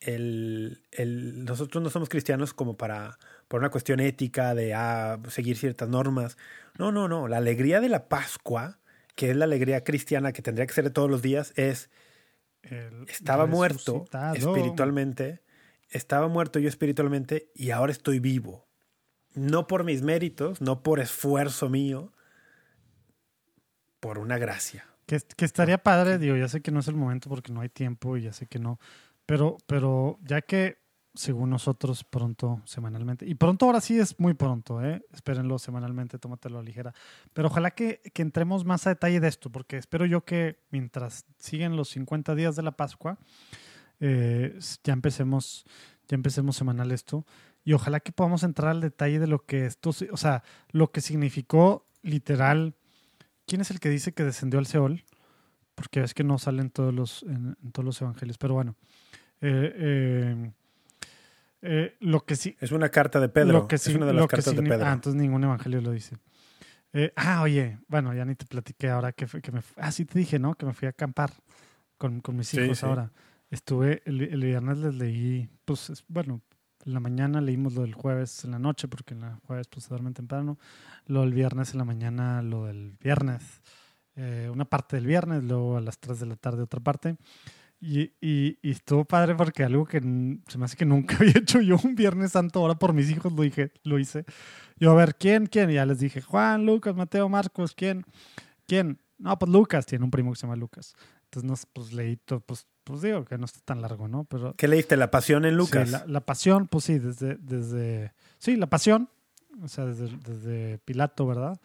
[0.00, 3.18] El, el, nosotros no somos cristianos como para
[3.48, 6.38] por una cuestión ética de ah, seguir ciertas normas.
[6.78, 7.28] No, no, no.
[7.28, 8.78] La alegría de la Pascua,
[9.16, 11.90] que es la alegría cristiana que tendría que ser de todos los días, es
[12.62, 14.04] el estaba muerto
[14.34, 15.42] espiritualmente,
[15.90, 18.67] estaba muerto yo espiritualmente y ahora estoy vivo.
[19.38, 22.12] No por mis méritos, no por esfuerzo mío,
[24.00, 24.84] por una gracia.
[25.06, 28.16] Que, estaría padre, digo, ya sé que no es el momento porque no hay tiempo
[28.16, 28.78] y ya sé que no,
[29.24, 30.78] pero, pero ya que
[31.14, 35.02] según nosotros pronto semanalmente, y pronto ahora sí es muy pronto, ¿eh?
[35.12, 36.94] espérenlo semanalmente, tómatelo a ligera,
[37.32, 41.24] pero ojalá que, que entremos más a detalle de esto, porque espero yo que mientras
[41.38, 43.18] siguen los 50 días de la Pascua,
[44.00, 45.64] eh, ya empecemos
[46.08, 47.26] ya empecemos semanal esto
[47.68, 51.02] y ojalá que podamos entrar al detalle de lo que esto, o sea, lo que
[51.02, 52.72] significó literal.
[53.46, 55.04] ¿Quién es el que dice que descendió al Seol?
[55.74, 58.74] Porque es que no salen todos los, en, en todos los evangelios, pero bueno.
[59.42, 60.52] Eh, eh,
[61.60, 62.56] eh, lo que sí.
[62.58, 63.52] Es una carta de Pedro.
[63.52, 64.86] Lo que es una de las cartas de Pedro.
[64.86, 66.16] Ah, entonces ningún evangelio lo dice.
[66.94, 69.60] Eh, ah, oye, bueno, ya ni te platiqué ahora que, que me.
[69.76, 70.54] Ah, sí te dije, ¿no?
[70.54, 71.32] Que me fui a acampar
[71.98, 72.86] con, con mis hijos Sí, sí.
[72.86, 73.12] ahora.
[73.50, 76.40] Estuve, el, el viernes les leí, pues, es- bueno,
[76.88, 79.84] en la mañana leímos lo del jueves en la noche, porque en la jueves pues
[79.84, 80.58] se duermen temprano.
[81.06, 83.62] Lo del viernes en la mañana, lo del viernes.
[84.16, 87.16] eh, una parte del viernes, luego a las 3 de la tarde otra parte.
[87.80, 90.00] Y, y, y estuvo padre porque algo que
[90.48, 93.32] se me hace que nunca había hecho yo un Viernes Santo, ahora por mis hijos
[93.32, 94.24] lo, dije, lo hice.
[94.78, 95.46] Yo, a ver, ¿quién?
[95.46, 95.70] ¿Quién?
[95.70, 98.04] Y ya les dije, Juan, Lucas, Mateo, Marcos, ¿quién?
[98.66, 98.98] ¿Quién?
[99.18, 100.94] No, pues Lucas, tiene un primo que se llama Lucas.
[101.28, 104.24] Entonces, nos, pues leí todo, pues, pues digo que no está tan largo, ¿no?
[104.24, 104.96] Pero ¿Qué leíste?
[104.96, 105.86] La pasión en Lucas.
[105.86, 108.14] Sí, la, la pasión, pues sí, desde, desde.
[108.38, 109.10] Sí, la pasión.
[109.62, 111.60] O sea, desde, desde Pilato, ¿verdad?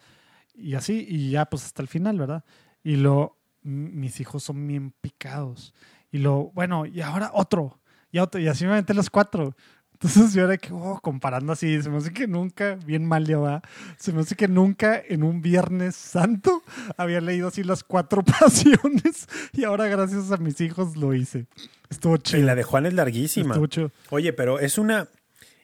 [0.54, 2.44] Y así, y ya pues hasta el final, ¿verdad?
[2.82, 3.38] Y lo.
[3.62, 5.72] Mis hijos son bien picados.
[6.12, 6.50] Y lo.
[6.52, 7.80] Bueno, y ahora otro.
[8.12, 8.38] Y otro.
[8.38, 9.56] Y así me aventé los cuatro.
[10.04, 13.38] Entonces yo era que, oh, comparando así, se me hace que nunca, bien mal ya
[13.38, 13.62] va,
[13.96, 16.62] se me hace que nunca en un Viernes Santo
[16.98, 21.46] había leído así las cuatro pasiones y ahora gracias a mis hijos lo hice.
[21.88, 22.42] Estuvo Y chido.
[22.44, 23.54] la de Juan es larguísima.
[23.54, 23.92] Estuvo chido.
[24.10, 25.08] Oye, pero es una,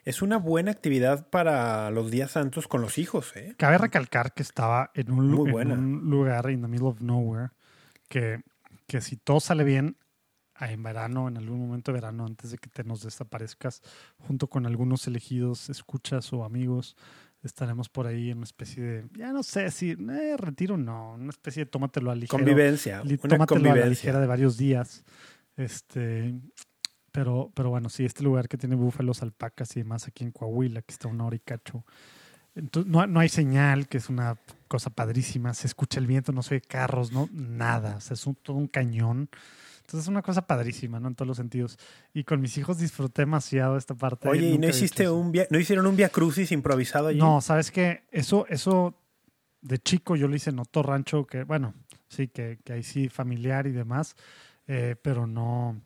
[0.05, 3.53] es una buena actividad para los días santos con los hijos, ¿eh?
[3.57, 7.49] Cabe recalcar que estaba en un, en un lugar in the middle of nowhere
[8.09, 8.41] que,
[8.87, 9.97] que si todo sale bien
[10.69, 13.81] en verano, en algún momento de verano, antes de que te nos desaparezcas,
[14.19, 16.95] junto con algunos elegidos escuchas o amigos,
[17.41, 21.31] estaremos por ahí en una especie de, ya no sé si, eh, retiro no, una
[21.31, 22.37] especie de tómatelo a ligero.
[22.37, 23.01] Convivencia.
[23.03, 24.19] li- Una tómatelo a la ligera convivencia.
[24.19, 25.03] de varios días.
[25.57, 26.39] Este,
[27.11, 30.81] pero, pero bueno, sí, este lugar que tiene búfalos, alpacas y demás aquí en Coahuila,
[30.81, 31.83] que está una hora y cacho.
[32.55, 35.53] Entonces, no, no hay señal, que es una cosa padrísima.
[35.53, 37.95] Se escucha el viento, no se ve carros, no nada.
[37.97, 39.29] O sea, es un- todo un cañón.
[39.91, 41.09] Entonces es una cosa padrísima, ¿no?
[41.09, 41.77] En todos los sentidos.
[42.13, 44.29] Y con mis hijos disfruté demasiado esta parte.
[44.29, 47.19] Oye, ¿y no hiciste un via- no hicieron un via crucis improvisado allí?
[47.19, 48.03] No, ¿sabes qué?
[48.09, 48.95] Eso, eso
[49.61, 51.73] de chico yo lo hice en otro rancho que, bueno,
[52.07, 54.15] sí, que, que ahí sí familiar y demás,
[54.65, 55.81] eh, pero no.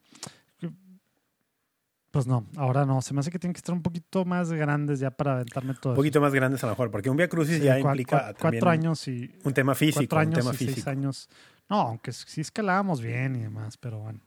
[2.11, 3.01] Pues no, ahora no.
[3.01, 5.93] Se me hace que tienen que estar un poquito más grandes ya para aventarme todo
[5.93, 8.35] Un poquito más grandes a lo mejor, porque un via crucis ya cua- implica cua-
[8.39, 9.33] cuatro años y.
[9.43, 11.29] un tema físico, cuatro años un tema y seis años.
[11.69, 14.19] No, aunque sí escalábamos bien y demás, pero bueno.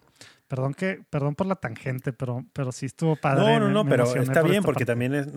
[0.48, 3.43] Perdón que, perdón por la tangente, pero, pero sí estuvo padre.
[3.44, 4.93] No, no, me- no, me pero emocioné está por bien porque parte.
[4.93, 5.28] también es,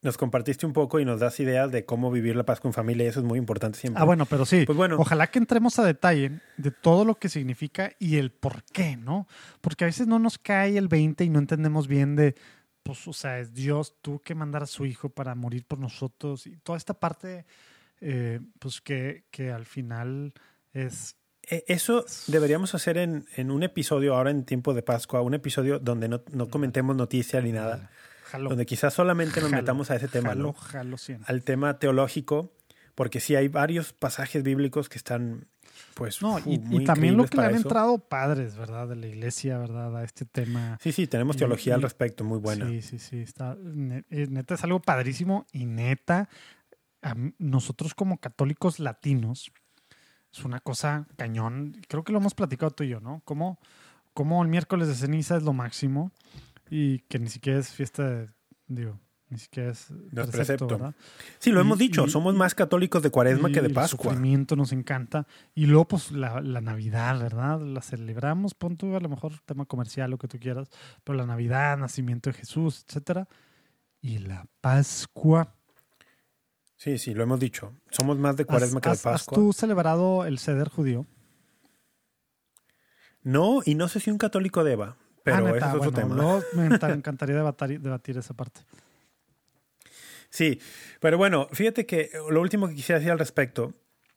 [0.00, 3.04] nos compartiste un poco y nos das ideas de cómo vivir la Pascua en familia
[3.04, 4.02] y eso es muy importante siempre.
[4.02, 4.64] Ah, bueno, pero sí.
[4.66, 4.96] Pues bueno.
[4.98, 9.28] Ojalá que entremos a detalle de todo lo que significa y el por qué, ¿no?
[9.60, 12.34] Porque a veces no nos cae el 20 y no entendemos bien de,
[12.82, 16.46] pues, o sea, es Dios, tuvo que mandar a su hijo para morir por nosotros
[16.48, 17.44] y toda esta parte,
[18.00, 20.32] eh, pues, que, que al final
[20.72, 21.16] es...
[21.50, 25.78] Eh, Eso deberíamos hacer en, en un episodio ahora en tiempo de Pascua, un episodio
[25.80, 27.90] donde no, no comentemos noticia ni nada,
[28.26, 30.52] Jalo, donde quizás solamente nos jalo, metamos a ese tema, jalo, ¿no?
[30.54, 31.26] jalo siempre.
[31.28, 32.52] al tema teológico,
[32.94, 35.48] porque sí hay varios pasajes bíblicos que están,
[35.94, 37.62] pues, No, y, muy y también lo que le han eso.
[37.68, 38.86] entrado padres, ¿verdad?
[38.86, 39.96] De la iglesia, ¿verdad?
[39.96, 40.78] A este tema.
[40.80, 42.68] Sí, sí, tenemos Y- teología al respecto, muy buena.
[42.68, 43.18] Sí, sí, sí.
[43.20, 43.56] Está,
[44.10, 46.28] eh, neta es algo padrísimo y neta,
[47.38, 49.50] nosotros como católicos latinos,
[50.32, 51.76] es una cosa cañón.
[51.88, 53.22] Creo que lo hemos platicado tú y yo, ¿no?
[53.24, 53.58] Como,
[54.42, 56.12] el miércoles de ceniza es lo máximo
[56.70, 58.28] y que ni siquiera es fiesta, de,
[58.66, 58.98] digo,
[59.28, 59.88] ni siquiera es
[60.30, 60.94] precepto, ¿verdad?
[61.38, 64.10] Sí, lo hemos dicho, somos más católicos de cuaresma que de Pascua.
[64.10, 65.26] El sufrimiento nos encanta.
[65.54, 67.60] Y luego, pues, la, Navidad, ¿verdad?
[67.60, 70.68] La celebramos, pon tú a lo mejor tema comercial, lo que tú quieras,
[71.04, 73.26] pero la Navidad, nacimiento de Jesús, etcétera.
[74.02, 75.54] Y la Pascua.
[76.82, 77.72] Sí, sí, lo hemos dicho.
[77.92, 79.14] Somos más de cuaresma que de Pascua.
[79.14, 81.06] ¿Has tú celebrado el ceder judío?
[83.22, 86.42] No, y no sé si un católico deba, pero ah, es otro tema.
[86.54, 88.62] me encantaría debatir esa parte.
[90.28, 90.60] Sí,
[90.98, 93.74] pero bueno, fíjate que lo último que quisiera decir al respecto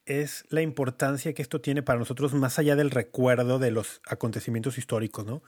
[0.07, 4.79] es la importancia que esto tiene para nosotros más allá del recuerdo de los acontecimientos
[4.79, 5.43] históricos, ¿no?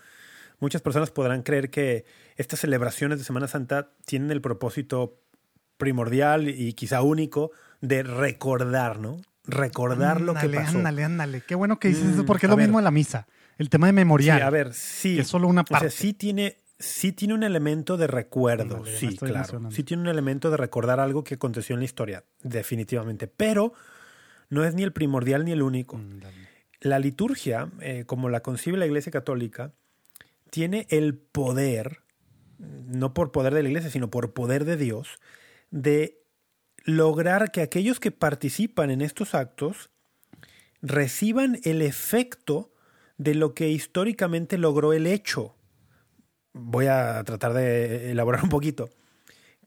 [0.59, 5.19] Muchas personas podrán creer que estas celebraciones de Semana Santa tienen el propósito
[5.77, 7.51] primordial y quizá único
[7.81, 9.21] de recordar, ¿no?
[9.45, 10.77] Recordar lo que pasó.
[10.77, 11.41] Ándale, ándale.
[11.41, 13.27] Qué bueno que dices eso, mm, porque es lo mismo en la misa.
[13.57, 14.39] El tema de memorial.
[14.39, 15.15] Sí, a ver, sí.
[15.15, 15.87] Que es solo una parte.
[15.87, 19.71] O sea, sí tiene, sí tiene un elemento de recuerdo, sí, claro.
[19.71, 23.27] Sí tiene un elemento de recordar algo que aconteció en la historia, definitivamente.
[23.27, 23.73] Pero
[24.49, 25.99] no es ni el primordial ni el único.
[26.81, 29.73] La liturgia, eh, como la concibe la Iglesia Católica,
[30.49, 32.01] tiene el poder,
[32.59, 35.19] no por poder de la Iglesia, sino por poder de Dios,
[35.71, 36.21] de
[36.83, 39.89] lograr que aquellos que participan en estos actos
[40.81, 42.71] reciban el efecto
[43.17, 45.57] de lo que históricamente logró el hecho
[46.59, 48.89] voy a tratar de elaborar un poquito.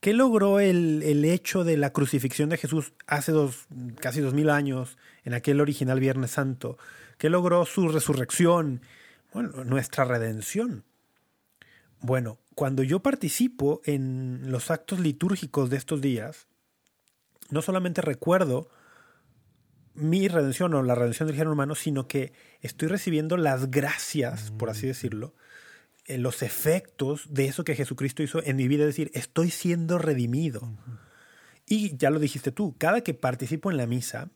[0.00, 3.66] ¿Qué logró el, hecho de la crucifixión de Jesús hace dos,
[4.00, 6.78] casi dos mil años, en aquel original Viernes Santo?
[7.18, 8.80] ¿Qué logró su resurrección?
[9.32, 10.84] Bueno, nuestra redención.
[12.00, 16.46] Bueno, cuando yo participo en los actos litúrgicos de estos días,
[17.48, 18.68] no solamente recuerdo
[19.94, 24.68] mi redención o la redención del género humano, sino que estoy recibiendo las gracias, por
[24.68, 25.32] así decirlo,
[26.04, 29.96] eh, los efectos de eso que Jesucristo hizo en mi vida, es decir, estoy siendo
[29.96, 30.76] redimido.
[31.64, 34.28] Y ya lo dijiste tú, cada que participo en la misa,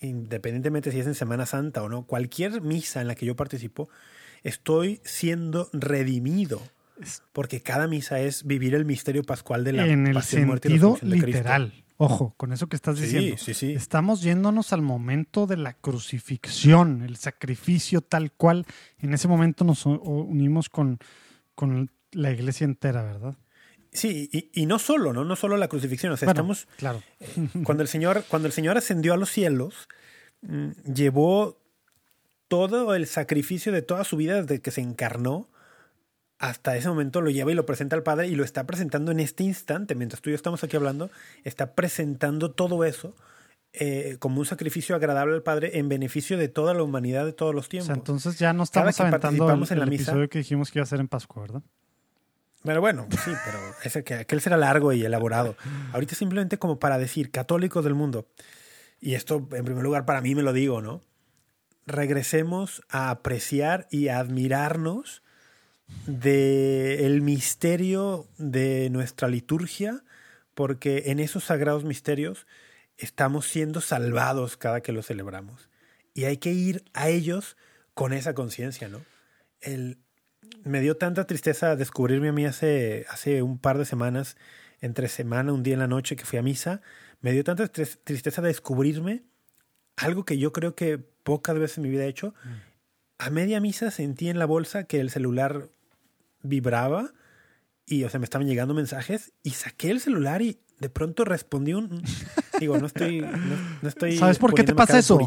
[0.00, 3.90] independientemente si es en Semana Santa o no, cualquier misa en la que yo participo,
[4.42, 6.62] estoy siendo redimido.
[7.32, 10.72] Porque cada misa es vivir el misterio pascual de la en el pasión, muerte y
[10.72, 11.84] resurrección de literal.
[12.00, 13.36] Ojo, con eso que estás diciendo.
[13.38, 13.72] Sí, sí.
[13.72, 18.66] Estamos yéndonos al momento de la crucifixión, el sacrificio tal cual.
[18.98, 20.98] En ese momento nos unimos con,
[21.56, 23.36] con la iglesia entera, ¿verdad?
[23.90, 25.24] Sí, y, no solo, ¿no?
[25.24, 26.12] No solo la crucifixión.
[26.12, 26.68] O sea, estamos.
[26.76, 27.02] Claro.
[27.18, 29.88] Eh, cuando el Señor, cuando el Señor ascendió a los cielos,
[30.42, 31.60] mm, llevó
[32.46, 35.48] todo el sacrificio de toda su vida desde que se encarnó
[36.38, 39.20] hasta ese momento lo lleva y lo presenta al Padre y lo está presentando en
[39.20, 41.10] este instante, mientras tú y yo estamos aquí hablando,
[41.44, 43.14] está presentando todo eso
[43.72, 47.54] eh, como un sacrificio agradable al Padre en beneficio de toda la humanidad de todos
[47.54, 47.94] los tiempos.
[47.96, 51.00] entonces ya no estamos aventando el, en la episodio que dijimos que iba a ser
[51.00, 51.62] en Pascua, ¿verdad?
[52.62, 55.56] Pero bueno, sí, pero ese que aquel será largo y elaborado.
[55.92, 58.26] Ahorita simplemente como para decir, católicos del mundo,
[59.00, 61.00] y esto en primer lugar para mí me lo digo, ¿no?
[61.86, 65.22] Regresemos a apreciar y a admirarnos
[66.06, 70.02] de el misterio de nuestra liturgia,
[70.54, 72.46] porque en esos sagrados misterios
[72.96, 75.68] estamos siendo salvados cada que los celebramos.
[76.14, 77.56] Y hay que ir a ellos
[77.94, 79.02] con esa conciencia, ¿no?
[79.60, 79.98] El,
[80.64, 84.36] me dio tanta tristeza descubrirme a mí hace, hace un par de semanas,
[84.80, 86.80] entre semana, un día en la noche que fui a misa,
[87.20, 89.24] me dio tanta tristeza descubrirme
[89.96, 92.34] algo que yo creo que pocas veces en mi vida he hecho.
[92.44, 92.48] Mm.
[93.18, 95.68] A media misa sentí en la bolsa que el celular
[96.42, 97.12] vibraba
[97.86, 101.74] y, o sea, me estaban llegando mensajes y saqué el celular y de pronto respondí
[101.74, 102.02] un...
[102.60, 103.20] Digo, no estoy...
[103.82, 105.18] No, estoy ¿Sabes por qué te pasa eso?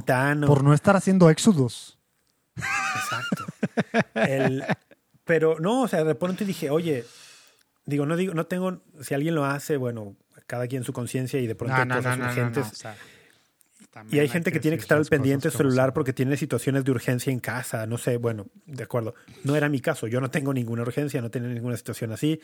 [0.47, 1.97] Por no estar haciendo éxodos.
[2.55, 3.45] Exacto.
[5.23, 7.05] pero no, o sea, de pronto dije, oye,
[7.85, 10.15] digo, no digo, no tengo, si alguien lo hace, bueno,
[10.47, 12.83] cada quien su conciencia y de pronto hay cosas urgentes
[14.09, 16.91] y hay gente que, tiene que estar al pendiente del celular porque tiene situaciones de
[16.91, 19.15] urgencia en casa, no sé, bueno, de acuerdo.
[19.43, 22.39] No era mi caso, yo no tengo ninguna urgencia, no tengo ninguna situación así.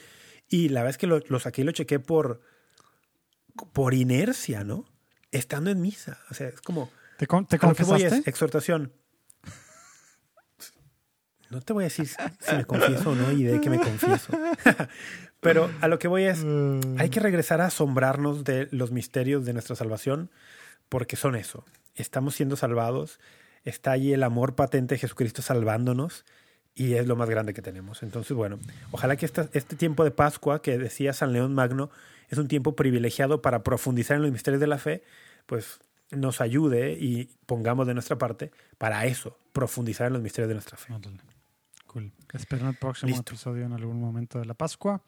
[0.49, 2.41] Y la verdad es que lo, saqué y lo chequé por,
[3.71, 4.85] por inercia, ¿no?
[5.31, 6.19] Estando en misa.
[6.29, 6.91] O sea, es como...
[7.17, 8.29] ¿Te, te confesaste?
[8.29, 8.91] exhortación.
[11.49, 14.37] No te voy a decir si me confieso o no y de qué me confieso.
[15.39, 16.45] Pero a lo que voy es,
[16.97, 20.29] hay que regresar a asombrarnos de los misterios de nuestra salvación
[20.89, 21.63] porque son eso.
[21.95, 23.19] Estamos siendo salvados,
[23.65, 26.25] está allí el amor patente de Jesucristo salvándonos
[26.75, 28.03] y es lo más grande que tenemos.
[28.03, 28.59] Entonces, bueno,
[28.91, 31.89] ojalá que esta- este tiempo de Pascua que decía San León Magno
[32.29, 35.03] es un tiempo privilegiado para profundizar en los misterios de la fe,
[35.47, 35.79] pues
[36.11, 40.77] nos ayude y pongamos de nuestra parte para eso, profundizar en los misterios de nuestra
[40.77, 40.93] fe.
[41.87, 42.11] Cool.
[42.33, 43.31] Espero el próximo Listo.
[43.33, 45.01] episodio en algún momento de la Pascua.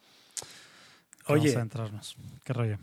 [1.26, 1.48] Oye.
[1.50, 2.16] Vamos a entrarnos.
[2.44, 2.78] ¿Qué rollo?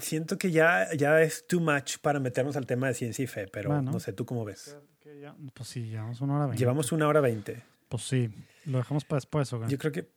[0.00, 3.46] Siento que ya, ya es too much para meternos al tema de ciencia y fe,
[3.48, 3.92] pero Bueno.
[3.92, 4.76] no sé, ¿tú cómo ves?
[5.00, 6.58] Que ya- Pues sí, llevamos una hora veinte.
[6.58, 7.62] Llevamos una hora veinte.
[7.88, 8.30] Pues sí.
[8.64, 9.68] ¿Lo dejamos para después o qué?
[9.68, 10.08] Yo creo que,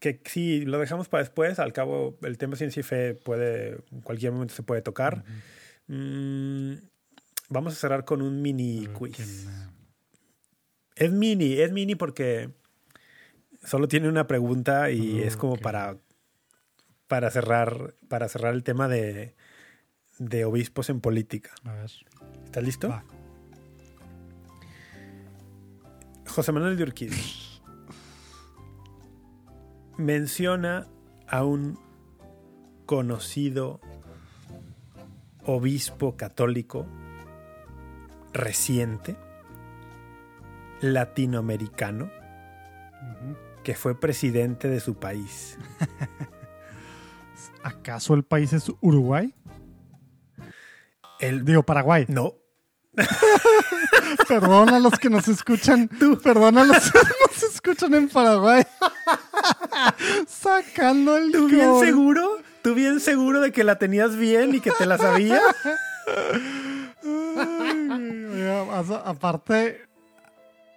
[0.00, 3.78] que si lo dejamos para después, al cabo el tema de ciencia y fe puede,
[3.90, 5.24] en cualquier momento se puede tocar.
[5.86, 6.74] Mm,
[7.48, 9.16] vamos a cerrar con un mini Pero quiz.
[9.16, 9.70] que me-
[10.96, 12.50] Es mini, es mini porque
[13.64, 15.96] solo tiene una pregunta y es como para,
[17.10, 19.34] para cerrar, para cerrar el tema de,
[20.20, 21.50] de obispos en política.
[21.64, 21.90] A ver.
[22.44, 22.88] ¿Estás listo?
[22.88, 23.02] Va.
[26.28, 27.10] José Manuel de
[29.98, 30.86] menciona
[31.26, 31.80] a un
[32.86, 33.80] conocido
[35.44, 36.86] obispo católico
[38.32, 39.16] reciente,
[40.80, 42.08] latinoamericano,
[43.64, 45.58] que fue presidente de su país.
[47.62, 49.34] ¿Acaso el país es Uruguay?
[51.18, 52.06] El, Digo, Paraguay.
[52.08, 52.34] no,
[54.28, 55.88] Perdón a los que nos escuchan.
[56.22, 58.64] Perdón a los que nos escuchan en Paraguay.
[60.26, 61.84] Sacando el ¿tú bien gol.
[61.84, 62.28] seguro?
[62.62, 65.40] ¿Tú bien seguro de que la tenías bien y que te la sabías?
[67.04, 68.46] Ay,
[69.04, 69.82] aparte,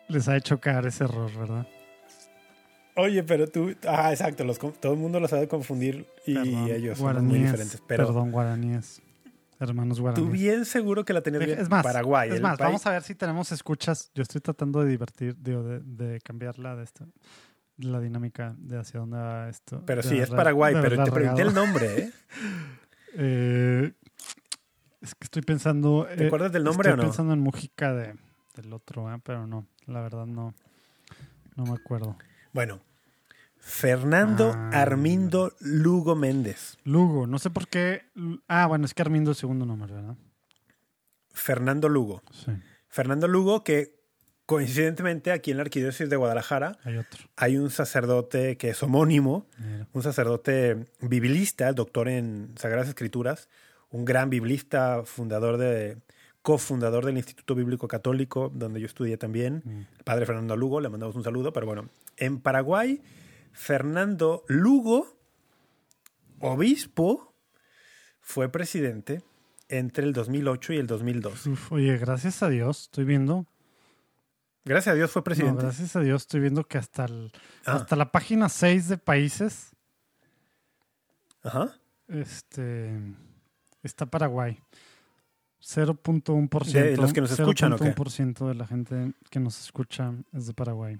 [0.07, 1.67] les ha hecho caer ese error, ¿verdad?
[2.95, 6.97] Oye, pero tú, ah, exacto, los, todo el mundo lo sabe confundir y Perdón, ellos
[6.97, 7.81] son muy diferentes.
[7.87, 9.01] Pero Perdón, guaraníes.
[9.59, 10.31] Hermanos tú guaraníes.
[10.31, 11.57] bien seguro que la tenías bien.
[11.59, 14.11] Es más, Paraguay, es más país- vamos a ver si tenemos escuchas.
[14.13, 17.07] Yo estoy tratando de divertir, digo, de, de cambiarla de esto,
[17.77, 19.81] la dinámica de hacia dónde va esto.
[19.85, 21.49] Pero sí, es Paraguay, pero te pregunté regado.
[21.49, 22.11] el nombre, ¿eh?
[23.15, 23.93] Eh,
[25.01, 26.07] es que estoy pensando.
[26.17, 27.09] ¿Te eh, acuerdas del nombre estoy o no?
[27.09, 28.15] pensando en Mujica de,
[28.55, 29.19] del otro, ¿eh?
[29.23, 30.55] pero no, la verdad no.
[31.55, 32.17] No me acuerdo.
[32.53, 32.81] Bueno,
[33.57, 34.69] Fernando Ah.
[34.81, 36.77] Armindo Lugo Méndez.
[36.83, 38.03] Lugo, no sé por qué.
[38.47, 40.15] Ah, bueno, es que Armindo es segundo nombre, ¿verdad?
[41.33, 42.21] Fernando Lugo.
[42.31, 42.51] Sí,
[42.89, 43.95] Fernando Lugo, que
[44.45, 47.23] coincidentemente aquí en la Arquidiócesis de Guadalajara hay otro.
[47.37, 49.87] hay un sacerdote que es homónimo, Mira.
[49.93, 53.49] un sacerdote biblista, doctor en Sagradas Escrituras,
[53.89, 55.97] un gran biblista, fundador de,
[56.43, 59.77] cofundador del Instituto Bíblico Católico, donde yo estudié también, Mm.
[59.97, 63.01] el padre Fernando Lugo, le mandamos un saludo, pero bueno, en Paraguay,
[63.53, 65.17] Fernando Lugo,
[66.39, 67.33] obispo,
[68.19, 69.21] fue presidente
[69.69, 71.47] entre el 2008 y el 2002.
[71.47, 73.45] Uf, oye, gracias a Dios, estoy viendo.
[74.65, 75.61] Gracias a Dios fue No, presidente.
[75.63, 77.31] gracias a Dios, estoy viendo que hasta, el-
[77.65, 79.71] Ah, hasta la página 6 de países
[81.43, 81.73] ajá.
[82.07, 82.97] este,
[83.81, 84.59] está Paraguay.
[85.63, 86.71] 0.1%.
[86.71, 87.95] De los que nos escuchan, ¿o qué?
[87.95, 90.97] 0.1% de la gente que nos escucha es de Paraguay.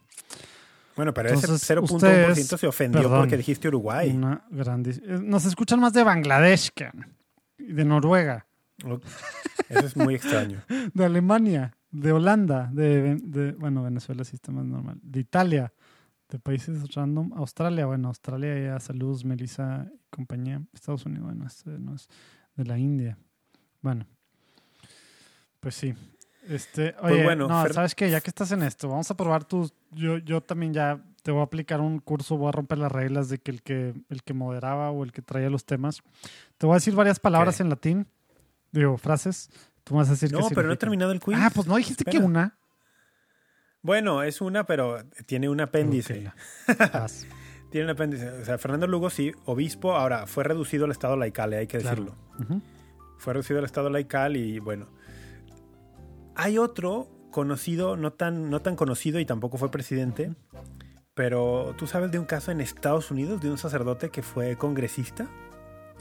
[0.96, 3.20] Bueno, pero Entonces, ese 0.1% ustedes- se ofendió perdón.
[3.22, 4.12] porque dijiste Uruguay.
[4.12, 6.90] Una eh, Nos escuchan más de Bangladesh que
[7.58, 8.46] de Noruega,
[8.86, 9.04] Ok.
[9.70, 10.62] Eso es muy extraño.
[10.94, 15.74] de Alemania, de Holanda, de, de- bueno, Venezuela sí está más normal, de Italia,
[16.30, 21.70] de países random, Australia, bueno, Australia ya saludos, Melissa y compañía, Estados Unidos, bueno, este
[21.80, 22.08] no es
[22.56, 23.18] de la India.
[23.82, 24.06] Bueno,
[25.64, 25.96] pues sí.
[26.48, 29.16] Este, Pues oye, bueno, no, Fer- sabes que ya que estás en esto, vamos a
[29.18, 29.74] probar tus.
[29.92, 33.30] Yo, yo también ya te voy a aplicar un curso, voy a romper las reglas
[33.30, 36.04] de que el que el que moderaba o el que traía los temas.
[36.58, 38.08] Te voy a decir varias palabras en latín,
[38.74, 39.50] digo frases.
[39.86, 41.38] Tú me vas a decir qué No, pero no he terminado el quiz.
[41.40, 42.58] Ah, pues no dijiste que una.
[43.82, 46.32] Bueno, es una, pero tiene un apéndice.
[47.70, 48.30] Tiene un apéndice.
[48.30, 51.80] O sea, Fernando Lugo, sí, obispo, ahora fue reducido al estado laical, eh, hay que
[51.80, 52.16] Claro.
[52.38, 52.62] decirlo.
[53.18, 54.88] Fue reducido al estado laical y bueno.
[56.36, 60.34] Hay otro conocido, no tan, no tan conocido y tampoco fue presidente,
[61.14, 65.28] pero tú sabes de un caso en Estados Unidos de un sacerdote que fue congresista,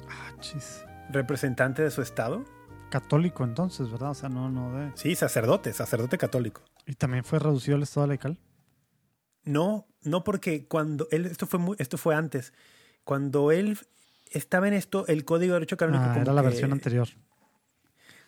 [0.09, 0.85] Ah, chis.
[1.11, 2.45] representante de su estado.
[2.91, 4.11] Católico entonces, ¿verdad?
[4.11, 4.93] O sea, no, no de.
[4.97, 6.63] Sí, sacerdote, sacerdote católico.
[6.87, 8.39] Y también fue reducido al estado laical.
[9.45, 12.53] No, no porque cuando él, esto fue muy- esto fue antes.
[13.05, 13.79] Cuando él
[14.31, 17.09] estaba en esto, el código de derecho canónico Ah, como era la que- versión anterior.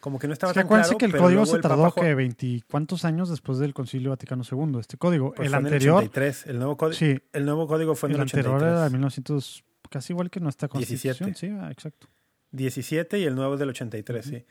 [0.05, 1.85] Como que no estaba Es que tan claro, que el pero código se el tardó
[1.85, 4.79] Papa que veinticuantos años después del Concilio Vaticano II.
[4.79, 7.95] Este código, pues el fue en anterior, 83, el nuevo código, sí, el nuevo código
[7.95, 8.71] fue en el el, anterior 83.
[8.75, 11.19] era de 1900, casi igual que nuestra 17.
[11.25, 11.35] constitución.
[11.35, 12.07] Sí, ah, exacto.
[12.51, 14.45] 17 y el nuevo es del 83, sí.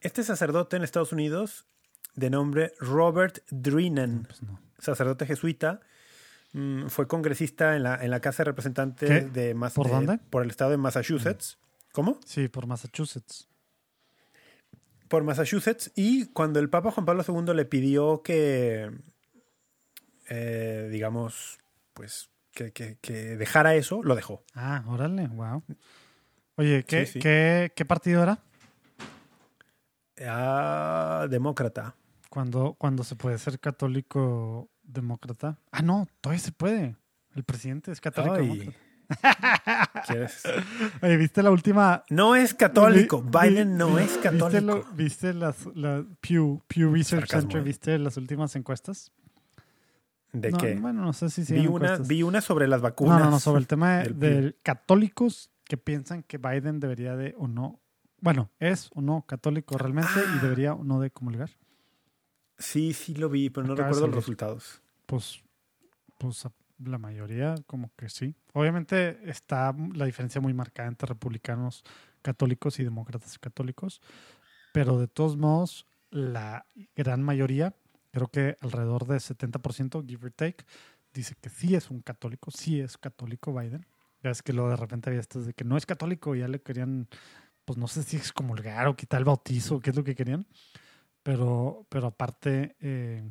[0.00, 1.66] Este sacerdote en Estados Unidos,
[2.14, 4.60] de nombre Robert Drinan, Pues no.
[4.78, 5.80] sacerdote jesuita,
[6.52, 9.20] Mm, fue congresista en la, en la Casa de Representantes ¿Qué?
[9.28, 10.18] de, Mas- ¿Por de- dónde?
[10.30, 11.58] por el estado de Massachusetts.
[11.92, 12.18] ¿Cómo?
[12.26, 13.48] Sí, por Massachusetts.
[15.10, 15.90] Por Massachusetts.
[15.96, 18.90] Y cuando el Papa Juan Pablo II le pidió que,
[20.28, 21.58] eh, digamos,
[21.94, 24.44] pues, que, que- que dejara eso, lo dejó.
[24.54, 25.64] Ah, órale, wow.
[26.56, 27.18] Oye, ¿qué, Sí, sí.
[27.18, 28.38] ¿qué, qué partido era?
[30.26, 31.94] Ah, demócrata.
[32.28, 35.58] Cuando, cuando se puede ser católico demócrata.
[35.72, 36.94] Ah, no, todavía se puede.
[37.34, 38.48] El presidente es católico Ay.
[38.48, 38.78] demócrata.
[40.06, 40.42] ¿Quieres?
[41.02, 42.04] Oye, ¿viste la última?
[42.10, 43.22] No es católico.
[43.22, 44.60] Vi- Biden no es ¿Viste, católico.
[44.66, 47.60] lo- ¿viste las, la Pew, Pew Research Sarcasmo, Center?
[47.60, 47.64] eh.
[47.64, 49.12] ¿Viste las últimas encuestas?
[50.32, 50.74] ¿De no, qué?
[50.76, 53.18] Bueno, no sé si vi, una, vi una sobre las vacunas.
[53.18, 54.14] No, no, no, sobre el tema de, del
[54.52, 57.80] de católicos que piensan que Biden debería de o no,
[58.20, 60.40] bueno, es o no católico realmente y Ah.
[60.42, 61.50] debería o no de comulgar.
[62.58, 64.82] Sí, sí lo vi, pero no recuerdo los resultados.
[65.06, 65.42] Pues,
[66.18, 66.46] pues
[66.84, 68.34] la mayoría como que sí.
[68.52, 71.84] Obviamente está la diferencia muy marcada entre republicanos
[72.22, 74.00] católicos y demócratas católicos,
[74.72, 76.66] pero de todos modos la
[76.96, 77.74] gran mayoría,
[78.10, 80.64] creo que alrededor de 70%, give or take,
[81.12, 83.86] dice que sí es un católico, sí es católico Biden.
[84.22, 86.48] Ya es que luego de repente había estos de que no es católico y ya
[86.48, 87.08] le querían,
[87.64, 90.46] pues no sé si excomulgar o quitar el bautizo, qué es lo que querían.
[91.22, 93.22] Pero, pero aparte, eh,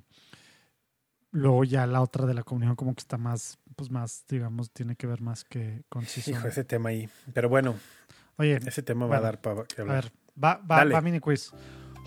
[1.32, 4.96] luego ya la otra de la comunión como que está más, pues más, digamos, tiene
[4.96, 7.10] que ver más que con Hijo, ese tema ahí.
[7.34, 7.76] Pero bueno,
[8.38, 10.04] Oye, ese tema va a dar para que a hablar.
[10.06, 10.12] ver,
[10.42, 10.94] va, va, Dale.
[10.96, 11.52] va mini quiz.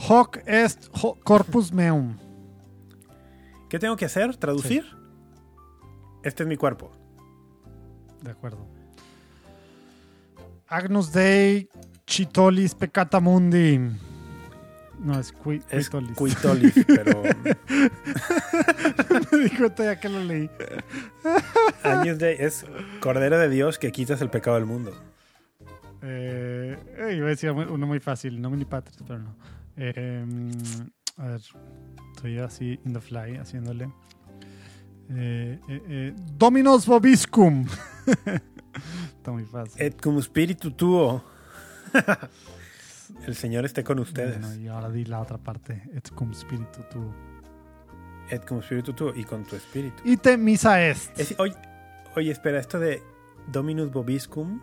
[0.09, 2.16] Hoc est ho- corpus meum.
[3.69, 4.36] ¿Qué tengo que hacer?
[4.36, 4.85] ¿Traducir?
[6.24, 6.90] Este es mi cuerpo.
[8.23, 8.66] De acuerdo.
[10.69, 11.69] Agnus Dei
[12.07, 13.78] Chitolis Peccata Mundi.
[15.02, 17.22] No, es qui, Es cuitolis, pero
[19.32, 20.48] Me di cuenta ya que lo leí.
[21.82, 22.64] años de es
[23.00, 24.92] Cordero de Dios que quitas el pecado del mundo.
[26.02, 29.36] Eh, eh, iba a decir uno muy fácil, no mini patris, pero no.
[29.76, 31.40] Eh, mm, a ver,
[32.14, 33.88] estoy así in the fly haciéndole.
[36.38, 37.66] Dominos Vobiscum.
[39.16, 39.82] Está muy fácil.
[39.82, 41.24] Et cum spiritu tuo.
[43.26, 44.40] el Señor esté con ustedes.
[44.40, 45.82] Bueno, y ahora di la otra parte.
[45.94, 47.12] Et cum spiritu tu.
[48.30, 50.02] Et cum spiritu tuo y con tu espíritu.
[50.05, 51.18] Ite misa est.
[51.18, 51.55] Es- oye,
[52.16, 53.02] oye, espera, esto de
[53.51, 54.60] Dominus Vobiscum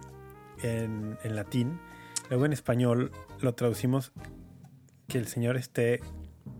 [0.63, 1.79] en, en latín,
[2.29, 3.11] luego en español
[3.41, 4.11] lo traducimos
[5.07, 6.01] que el Señor esté,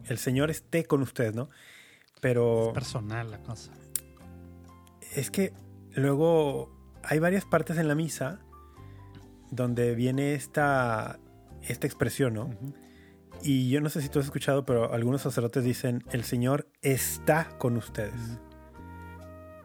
[0.06, 1.50] el Señor esté con ustedes, ¿no?
[2.22, 3.72] Pero personal la cosa.
[5.16, 5.54] es que
[5.96, 6.70] luego
[7.04, 8.40] hay varias partes en la misa
[9.52, 11.20] donde viene esta,
[11.70, 12.50] esta expresión, ¿no?
[13.42, 17.48] Y yo no sé si tú has escuchado, pero algunos sacerdotes dicen, el Señor está
[17.58, 18.40] con ustedes.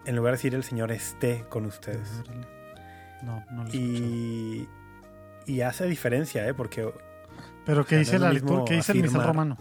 [0.06, 2.08] En lugar de decir, el Señor esté con ustedes.
[3.22, 3.76] No, no lo he.
[3.76, 4.68] Y,
[5.46, 6.54] y hace diferencia, ¿eh?
[6.54, 6.92] Porque
[7.64, 8.64] Pero ¿qué sea, dice la liturgia?
[8.66, 9.56] ¿Qué dice el misal romano?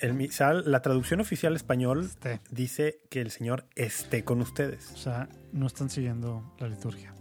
[0.00, 2.40] el misal, la traducción oficial español Este.
[2.50, 4.92] dice que el Señor esté con ustedes.
[4.92, 7.12] O sea, no están siguiendo la liturgia.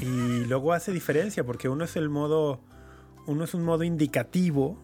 [0.00, 2.60] Y luego hace diferencia porque uno es el modo,
[3.26, 4.78] uno es un modo indicativo,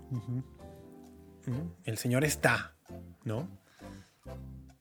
[1.85, 2.75] el Señor está,
[3.25, 3.49] ¿no?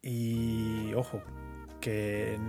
[0.01, 1.21] Y ojo,
[1.81, 2.39] que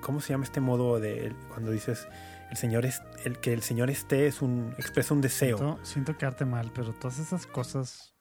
[0.00, 2.06] ¿cómo se llama este modo de cuando dices
[2.50, 5.56] el Señor es el que el Señor esté es un expresa un deseo?
[5.58, 8.14] Siento, siento quedarte mal, pero todas esas cosas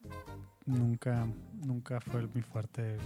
[0.65, 2.95] nunca, nunca fue muy fuerte.
[2.95, 2.99] El-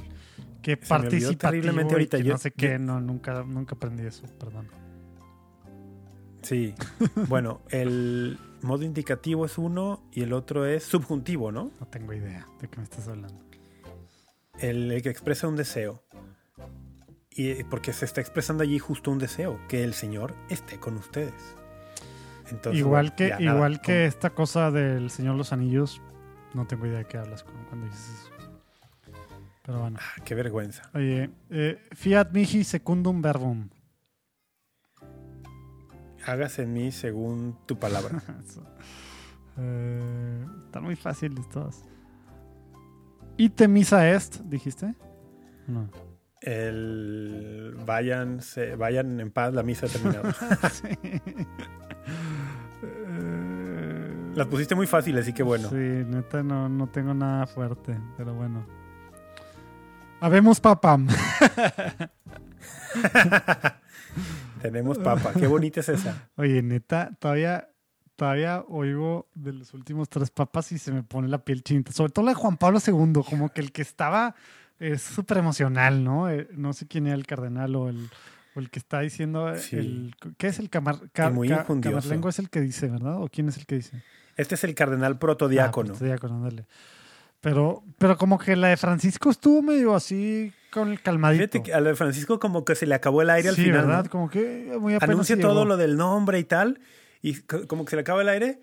[0.62, 2.18] Que participativo terriblemente ahorita.
[2.18, 4.68] que Yo- no sé qué, yo- no, nunca, nunca aprendí eso, perdón.
[6.44, 6.76] Sí.
[7.28, 11.72] bueno, el modo indicativo es uno y el otro es subjuntivo, ¿no?
[11.80, 13.44] No tengo idea de qué me estás hablando.
[14.60, 16.04] El, el que expresa un deseo.
[17.32, 21.34] Y porque se está expresando allí justo un deseo, que el Señor esté con ustedes.
[22.52, 26.00] Entonces, igual que, nada, igual que esta cosa del Señor los Anillos,
[26.54, 28.30] no tengo idea de qué hablas cu- cuando dices eso.
[29.64, 29.98] Pero bueno.
[30.00, 30.92] Ah, qué vergüenza.
[30.94, 33.70] Oye, eh, fiat mihi secundum verbum.
[36.26, 38.22] Hágase en mí según tu palabra.
[39.56, 41.84] Eh, están muy fáciles todas.
[43.38, 44.96] Ite misa est, dijiste?
[45.68, 45.92] No.
[46.42, 50.24] El vayan, se- vayan en paz, la misa ha terminado.
[50.72, 50.88] Sí.
[52.82, 55.70] Eh, Las pusiste muy fácil, así que bueno.
[55.70, 58.66] Sí, neta no, no tengo nada fuerte, pero bueno.
[60.20, 61.08] Habemos papam.
[64.64, 65.32] Tenemos papa.
[65.34, 66.30] Qué bonita es esa.
[66.38, 67.70] Oye, neta, todavía,
[68.16, 71.92] todavía oigo de los últimos tres papas y se me pone la piel chinita.
[71.92, 74.34] Sobre todo la de Juan Pablo II, como que el que estaba
[74.80, 76.30] es súper emocional, ¿no?
[76.30, 78.10] Eh, no sé quién era el cardenal o el,
[78.56, 79.56] o el que está diciendo.
[79.58, 79.76] Sí.
[79.78, 82.30] El, ¿Qué es el camar, ca- muy ca- camarlengo?
[82.30, 83.22] Es el que dice, ¿verdad?
[83.22, 84.02] ¿O quién es el que dice?
[84.36, 85.94] Este es el cardenal protodiácono.
[86.00, 86.66] Ah, diácono, ándale.
[87.42, 91.44] Pero, pero como que la de Francisco estuvo medio así con el calmadito.
[91.54, 93.64] Fíjate que a lo de Francisco como que se le acabó el aire al sí,
[93.66, 93.86] final.
[93.86, 94.04] ¿verdad?
[94.06, 94.10] ¿no?
[94.10, 95.50] Como que muy apenas Anuncia llegó.
[95.50, 96.80] todo lo del nombre y tal,
[97.22, 98.60] y co- como que se le acaba el aire.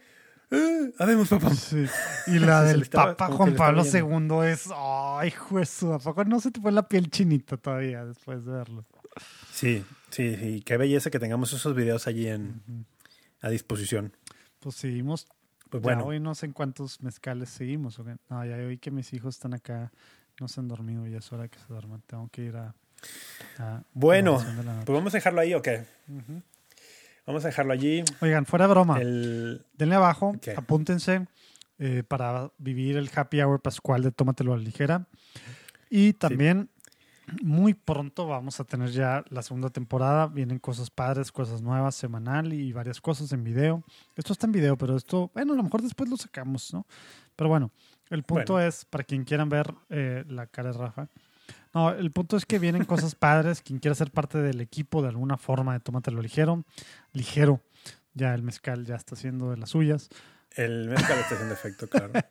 [0.50, 0.92] ¡Eh!
[0.98, 1.54] ¡Habemos, papá!
[1.54, 1.86] Sí.
[2.26, 3.84] Y la del estaba- Papa Juan Pablo.
[3.84, 4.68] II es.
[4.74, 5.82] ¡Ay, juez!
[5.84, 8.84] ¿A poco no se te fue la piel chinita todavía después de verlo?
[9.52, 10.62] Sí, sí, sí.
[10.64, 12.62] Qué belleza que tengamos esos videos allí en,
[13.42, 14.12] a disposición.
[14.58, 15.26] Pues seguimos.
[15.68, 18.00] Pues Bueno, hoy no sé en cuántos mezcales seguimos.
[18.28, 19.92] No, ya oí que mis hijos están acá.
[20.40, 22.02] No se han dormido y es hora que se duerman.
[22.06, 22.74] Tengo que ir a.
[23.58, 25.84] a- Bueno, a pues vamos a dejarlo ahí, ¿o qué?
[26.08, 26.42] Ujú.
[27.26, 28.02] Vamos a dejarlo allí.
[28.20, 28.98] Oigan, fuera de broma.
[29.00, 29.64] El...
[29.74, 30.48] Denle abajo, Ok.
[30.56, 31.26] apúntense
[31.78, 35.06] eh, para vivir el happy hour pascual de Tómatelo a la ligera.
[35.90, 36.70] Y también
[37.42, 40.26] muy pronto vamos a tener ya la segunda temporada.
[40.26, 43.84] Vienen cosas padres, cosas nuevas, semanal y varias cosas en video.
[44.16, 46.86] Esto está en video, pero esto, bueno, a lo mejor después lo sacamos, ¿no?
[47.36, 47.70] Pero bueno,
[48.10, 48.68] el punto Bueno.
[48.68, 51.08] es, para quien quieran ver eh, la cara de Rafa,
[51.72, 53.62] no, el punto es que vienen cosas padres.
[53.62, 56.64] Quien quiera ser parte del equipo de alguna forma de Tómatelo ligero,
[57.12, 57.60] ligero.
[58.12, 60.08] Ya el mezcal ya está haciendo de las suyas.
[60.56, 62.12] El mezcal está haciendo efecto, claro.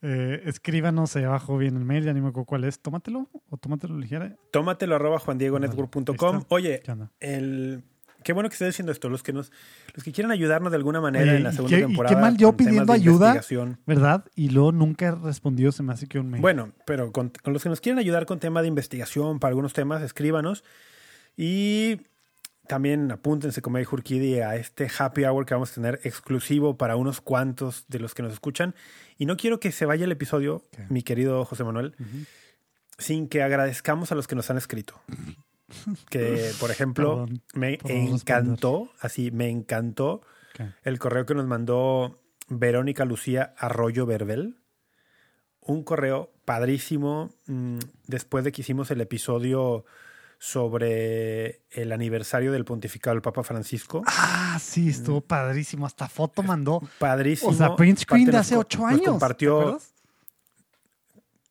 [0.00, 2.78] Eh, escríbanos ahí abajo bien el mail, ya ni me acuerdo cuál es.
[2.78, 4.36] Tómatelo o tómatelo ligera.
[4.52, 6.44] Tómatelo arroba juandiegonetwork.com.
[6.50, 6.84] Oye,
[7.18, 7.82] el...
[8.22, 9.08] qué bueno que estés diciendo esto.
[9.08, 9.50] Los que nos,
[9.94, 12.20] los que quieran ayudarnos de alguna manera Oye, en la segunda qué- y qué temporada.
[12.20, 13.40] mal yo con pidiendo ayuda.
[13.86, 14.24] ¿Verdad?
[14.34, 16.40] Y luego nunca he respondido, se me hace que un mail.
[16.42, 19.72] Bueno, pero con, con los que nos quieren ayudar con tema de investigación para algunos
[19.72, 20.64] temas, escríbanos.
[21.36, 22.00] Y
[22.66, 26.96] también apúntense, como dijo Urquidi, a este happy hour que vamos a tener exclusivo para
[26.96, 28.74] unos cuantos de los que nos escuchan.
[29.16, 31.94] Y no quiero que se vaya el episodio, mi querido José Manuel,
[32.98, 35.00] sin que agradezcamos a los que nos han escrito.
[36.08, 40.22] Que, por ejemplo, Perdón me encantó, así, me encantó
[40.82, 44.58] el correo que nos mandó Verónica Lucía Arroyo Verbel.
[45.60, 49.84] Un correo padrísimo mm, después de que hicimos el episodio
[50.38, 54.02] sobre el aniversario del pontificado del Papa Francisco.
[54.06, 55.84] Ah, sí, estuvo padrísimo.
[55.84, 56.80] Hasta foto mandó.
[56.98, 57.50] Padrísimo.
[57.50, 59.00] O sea, print screen de nos hace ocho nos años.
[59.02, 59.80] ¿te compartió,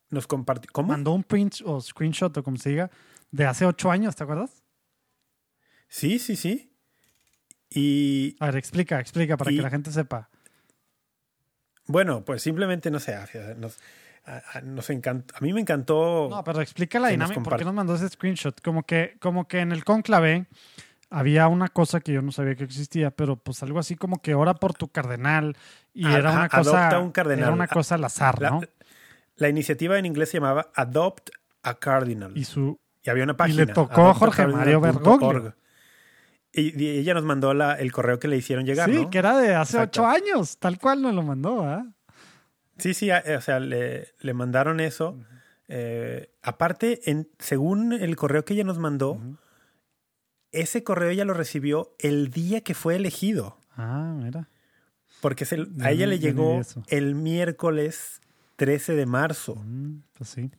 [0.10, 0.72] nos compartió.
[0.74, 0.90] ¿Cómo?
[0.90, 2.90] Mandó un print o screenshot o como se diga
[3.32, 4.64] de hace ocho años, ¿te acuerdas?
[5.90, 6.74] Sí, sí, sí.
[7.70, 10.30] Y A ver, explica, explica para Y- que la gente sepa.
[11.88, 13.18] bueno, pues simplemente no sé.
[13.58, 13.78] Nos,
[14.26, 15.36] a, a- nos encantó.
[15.38, 16.28] A mí me encantó.
[16.30, 17.42] No, pero explica la dinámica.
[17.42, 18.60] ¿Por qué nos mandó ese screenshot?
[18.62, 20.46] Como que, como que en el conclave
[21.10, 24.34] había una cosa que yo no sabía que existía, pero pues algo así como que
[24.36, 25.56] ora por tu cardenal
[25.94, 27.44] y Ajá, era una cosa, adopta un cardenal.
[27.46, 28.62] era una cosa al azar, la, ¿no?
[29.38, 31.30] la iniciativa en inglés se llamaba Adopt
[31.64, 32.38] a Cardinal.
[32.38, 32.78] Y su
[33.08, 33.64] Y había una página.
[33.66, 34.82] le tocó a Jorge Mario.
[34.82, 35.56] Bergoglio.
[36.52, 39.10] Y, y ella nos mandó la, el correo que le hicieron llegar, sí, ¿no?
[39.10, 40.02] que era de hace Exacto.
[40.02, 41.86] ocho años, tal cual nos lo mandó, ¿ah?
[42.78, 45.18] Sí, sí, a- o sea, le, le mandaron eso.
[45.68, 49.20] Eh, aparte, en, según el correo que ella nos mandó,
[50.52, 53.58] ese correo ella lo recibió el día que fue elegido.
[53.76, 54.50] Ah, mira.
[55.22, 58.22] Porque se- a ella le llegó el miércoles
[58.56, 60.50] 13 de marzo Mm, pues sí,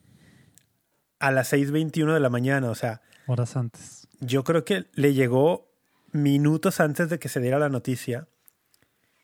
[1.19, 2.71] a las 6.21 de la mañana.
[2.71, 4.09] O sea, horas antes.
[4.21, 5.69] yo creo que le llegó
[6.13, 8.29] minutos antes de que se diera la noticia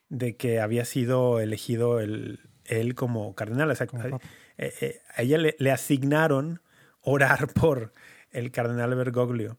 [0.09, 3.71] de que había sido elegido el, él como cardenal.
[3.71, 4.25] O sea, Como a, papa.
[4.59, 6.61] eh, eh, a ella le, le asignaron
[7.01, 7.93] orar por
[8.31, 9.59] el cardenal Bergoglio.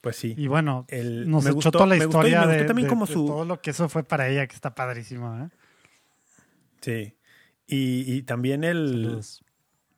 [0.00, 0.34] Pues sí.
[0.36, 2.64] Y bueno, El- nos me echó gustó- toda la me gustó y me historia de,
[2.64, 5.38] también de- como de su- todo lo que eso fue para ella, que está padrísimo,
[5.44, 5.48] ¿eh?
[6.80, 7.14] Sí.
[7.68, 9.44] Y, y también el, Saludos,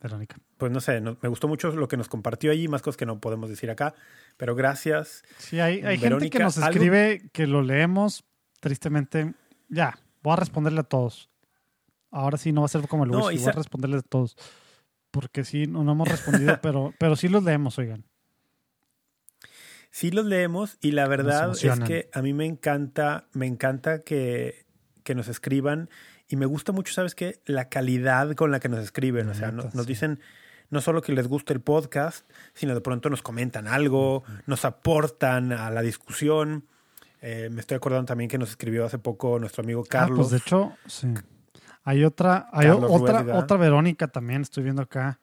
[0.02, 0.36] Verónica.
[0.58, 3.06] Pues no sé, no- me gustó mucho lo que nos compartió allí, más cosas que
[3.06, 3.94] no podemos decir acá,
[4.36, 5.22] pero gracias.
[5.38, 8.24] Sí, hay, hay gente que nos algo- escribe que lo leemos,
[8.60, 9.34] tristemente.
[9.68, 11.30] Ya, voy a responderle a todos.
[12.10, 14.36] Ahora sí no va a ser como el No, y voy a responderle a todos.
[15.10, 18.04] Porque sí, no, no hemos respondido, pero, pero sí los leemos, oigan.
[19.90, 24.66] Sí los leemos y la verdad es que a mí me encanta, me encanta que,
[25.04, 25.88] que nos escriban
[26.28, 27.40] y me gusta mucho, ¿sabes qué?
[27.46, 29.26] La calidad con la que nos escriben.
[29.26, 29.92] La o sea, neta, nos sí.
[29.92, 30.20] dicen
[30.74, 35.52] no solo que les gusta el podcast, sino de pronto nos comentan algo, nos aportan
[35.52, 36.64] a la discusión.
[37.22, 40.18] Eh, me estoy acordando también que nos escribió hace poco nuestro amigo Carlos.
[40.18, 41.14] Ah, pues de hecho, sí.
[41.84, 45.20] Hay otra, hay Carlos otra, otra Verónica también, estoy viendo acá.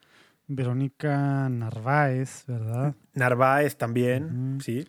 [0.47, 2.95] Verónica Narváez, ¿verdad?
[3.13, 4.87] Narváez también, sí.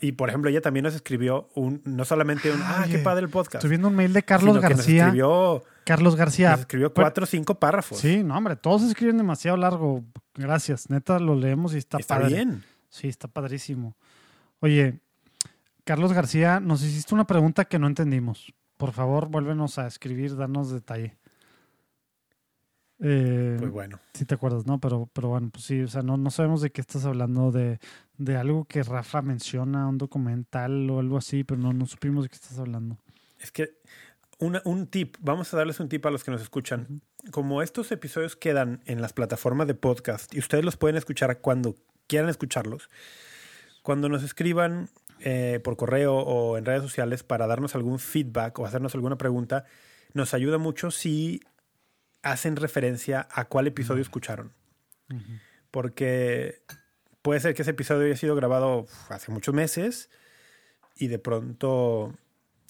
[0.00, 3.30] Y por ejemplo, ella también nos escribió un, no solamente un, ah, qué padre el
[3.30, 3.56] podcast.
[3.56, 5.04] Estoy viendo un mail de Carlos nos García.
[5.06, 6.50] escribió, Carlos García.
[6.52, 7.98] nos escribió Pero- cuatro o cinco párrafos.
[7.98, 10.04] Sí, no, hombre, todos escriben demasiado largo.
[10.34, 12.34] Gracias, neta, lo leemos y está, Está padre.
[12.34, 12.64] bien.
[12.88, 13.96] Sí, está padrísimo.
[14.60, 15.00] Oye,
[15.84, 18.52] Carlos García, nos hiciste una pregunta que no entendimos.
[18.76, 21.16] Por favor, vuélvenos a escribir, danos detalle.
[23.02, 23.98] Eh, Pues bueno.
[24.14, 24.78] Sí te acuerdas, ¿no?
[24.78, 27.78] Pero, pero bueno, pues sí, o sea, no, no sabemos de qué estás hablando, de,
[28.20, 32.28] de algo que Rafa menciona, un documental o algo así, pero no, no supimos de
[32.28, 32.98] qué estás hablando.
[33.38, 33.78] Es que
[34.38, 37.00] una- un tip, vamos a darles un tip a los que nos escuchan.
[37.30, 41.74] Como estos episodios quedan en las plataformas de podcast y ustedes los pueden escuchar cuando
[42.08, 42.90] quieran escucharlos,
[43.82, 44.90] cuando nos escriban
[45.20, 49.64] eh, por correo o en redes sociales para darnos algún feedback o hacernos alguna pregunta,
[50.12, 51.40] nos ayuda mucho si
[52.22, 54.52] hacen referencia a cuál episodio escucharon.
[55.70, 56.62] Porque
[57.22, 60.10] puede ser que ese episodio haya sido grabado hace muchos meses
[60.96, 62.14] y de pronto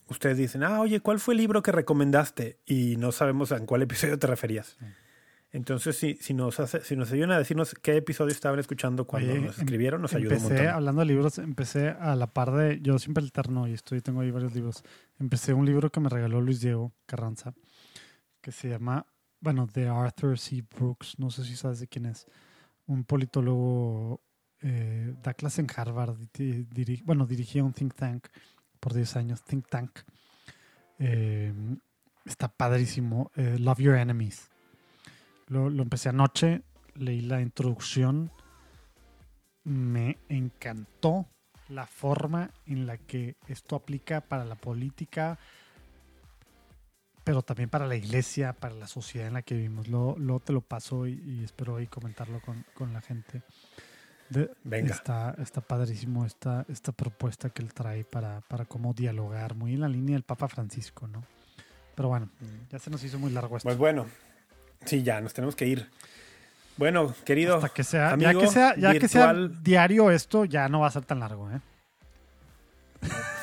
[0.09, 2.59] ustedes dicen, ah, oye, ¿cuál fue el libro que recomendaste?
[2.67, 4.77] Y no sabemos en cuál episodio te referías.
[5.53, 9.33] Entonces, si, si, nos hace, si nos ayudan a decirnos qué episodio estaban escuchando cuando
[9.33, 10.75] Oye, nos em- escribieron, nos ayuda un Empecé, montón.
[10.75, 14.31] hablando de libros, empecé a la par de, yo siempre alterno y estoy, tengo ahí
[14.31, 14.85] varios libros.
[15.19, 17.53] Empecé un libro que me regaló Luis Diego Carranza,
[18.41, 19.07] que se llama,
[19.41, 20.63] bueno, de Arthur C.
[20.77, 22.27] Brooks, no sé si sabes de quién es,
[22.87, 24.21] un politólogo,
[24.63, 26.17] eh, da clase en Harvard,
[27.05, 28.29] bueno, dirigía un think tank
[28.79, 30.01] por 10 años, think tank.
[30.99, 31.53] Eh,
[32.25, 34.51] está padrísimo, eh, Love Your Enemies.
[35.49, 36.63] Lo, lo empecé anoche,
[36.95, 38.31] leí la introducción,
[39.65, 41.27] me encantó
[41.69, 45.39] la forma en la que esto aplica para la política,
[47.25, 49.89] pero también para la iglesia, para la sociedad en la que vivimos.
[49.89, 53.43] Luego, luego te lo paso y, y espero ahí comentarlo con, con la gente.
[54.31, 54.95] De- Venga.
[54.95, 59.81] Está, está padrísimo esta, esta propuesta que él trae para, para cómo dialogar, muy en
[59.81, 61.23] la línea del Papa Francisco, ¿no?
[61.97, 62.31] Pero bueno,
[62.71, 63.67] ya se nos hizo muy largo esto.
[63.69, 64.07] Pues bueno,
[64.87, 65.91] sí, ya, nos tenemos que ir.
[66.77, 69.63] Bueno, querido, Hasta que sea, ya amigo que sea, ya que sea virtual.
[69.63, 71.61] diario esto, ya no va a ser tan largo, ¿eh?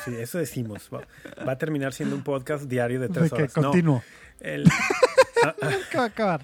[0.04, 0.88] sí, eso decimos.
[0.92, 1.02] Va,
[1.46, 3.56] va a terminar siendo un podcast diario de tres horas.
[3.56, 4.02] No, continuo.
[4.40, 4.64] el-
[5.44, 5.54] ah,
[5.90, 6.40] ¿Qué va a acabar?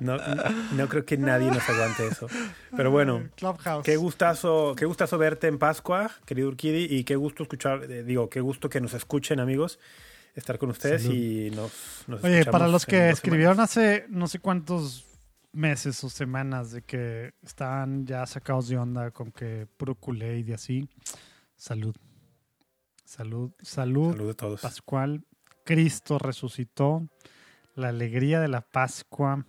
[0.00, 2.26] No, no, no creo que nadie nos aguante eso.
[2.76, 3.84] Pero bueno, Clubhouse.
[3.84, 8.28] Qué gustazo, qué gustazo verte en Pascua, querido Urquidi, y qué gusto escuchar, eh, digo,
[8.28, 9.78] qué gusto que nos escuchen, amigos,
[10.34, 11.14] estar con ustedes Salud.
[11.14, 13.70] y nos, nos Oye, para los que escribieron semanas.
[13.76, 15.04] hace no sé cuántos
[15.52, 20.52] meses o semanas de que estaban ya sacados de onda con que puro culé y
[20.52, 20.88] así,
[21.56, 21.94] salud.
[23.04, 24.60] Salud, salud, Salud a todos.
[24.60, 25.24] Pascual.
[25.64, 27.08] Cristo resucitó.
[27.74, 29.46] La alegría de la Pascua.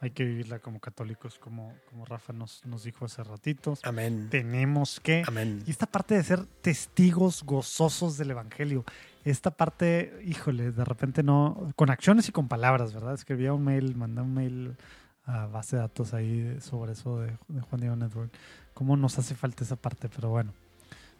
[0.00, 3.80] Hay que vivirla como católicos, como, como Rafa nos, nos dijo hace ratitos.
[3.84, 4.28] Amén.
[4.30, 5.62] Tenemos que Amén.
[5.66, 8.84] Y esta parte de ser testigos gozosos del Evangelio,
[9.24, 13.14] esta parte, híjole, de repente no, con acciones y con palabras, ¿verdad?
[13.14, 14.76] Escribía un mail, mandé un mail
[15.24, 18.32] a base de datos ahí sobre eso de, de Juan Diego Network.
[18.74, 20.08] ¿Cómo nos hace falta esa parte?
[20.08, 20.54] Pero bueno,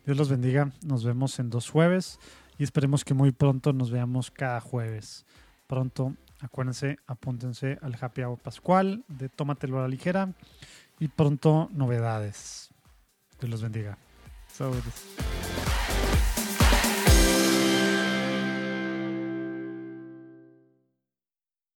[0.07, 0.71] Dios los bendiga.
[0.87, 2.19] Nos vemos en dos jueves
[2.57, 5.27] y esperemos que muy pronto nos veamos cada jueves.
[5.67, 10.33] Pronto, acuérdense, apúntense al Happy Hour Pascual de Tómatelo a la ligera
[10.99, 12.71] y pronto novedades.
[13.41, 13.97] Dios los bendiga.
[14.49, 15.38] Saludos.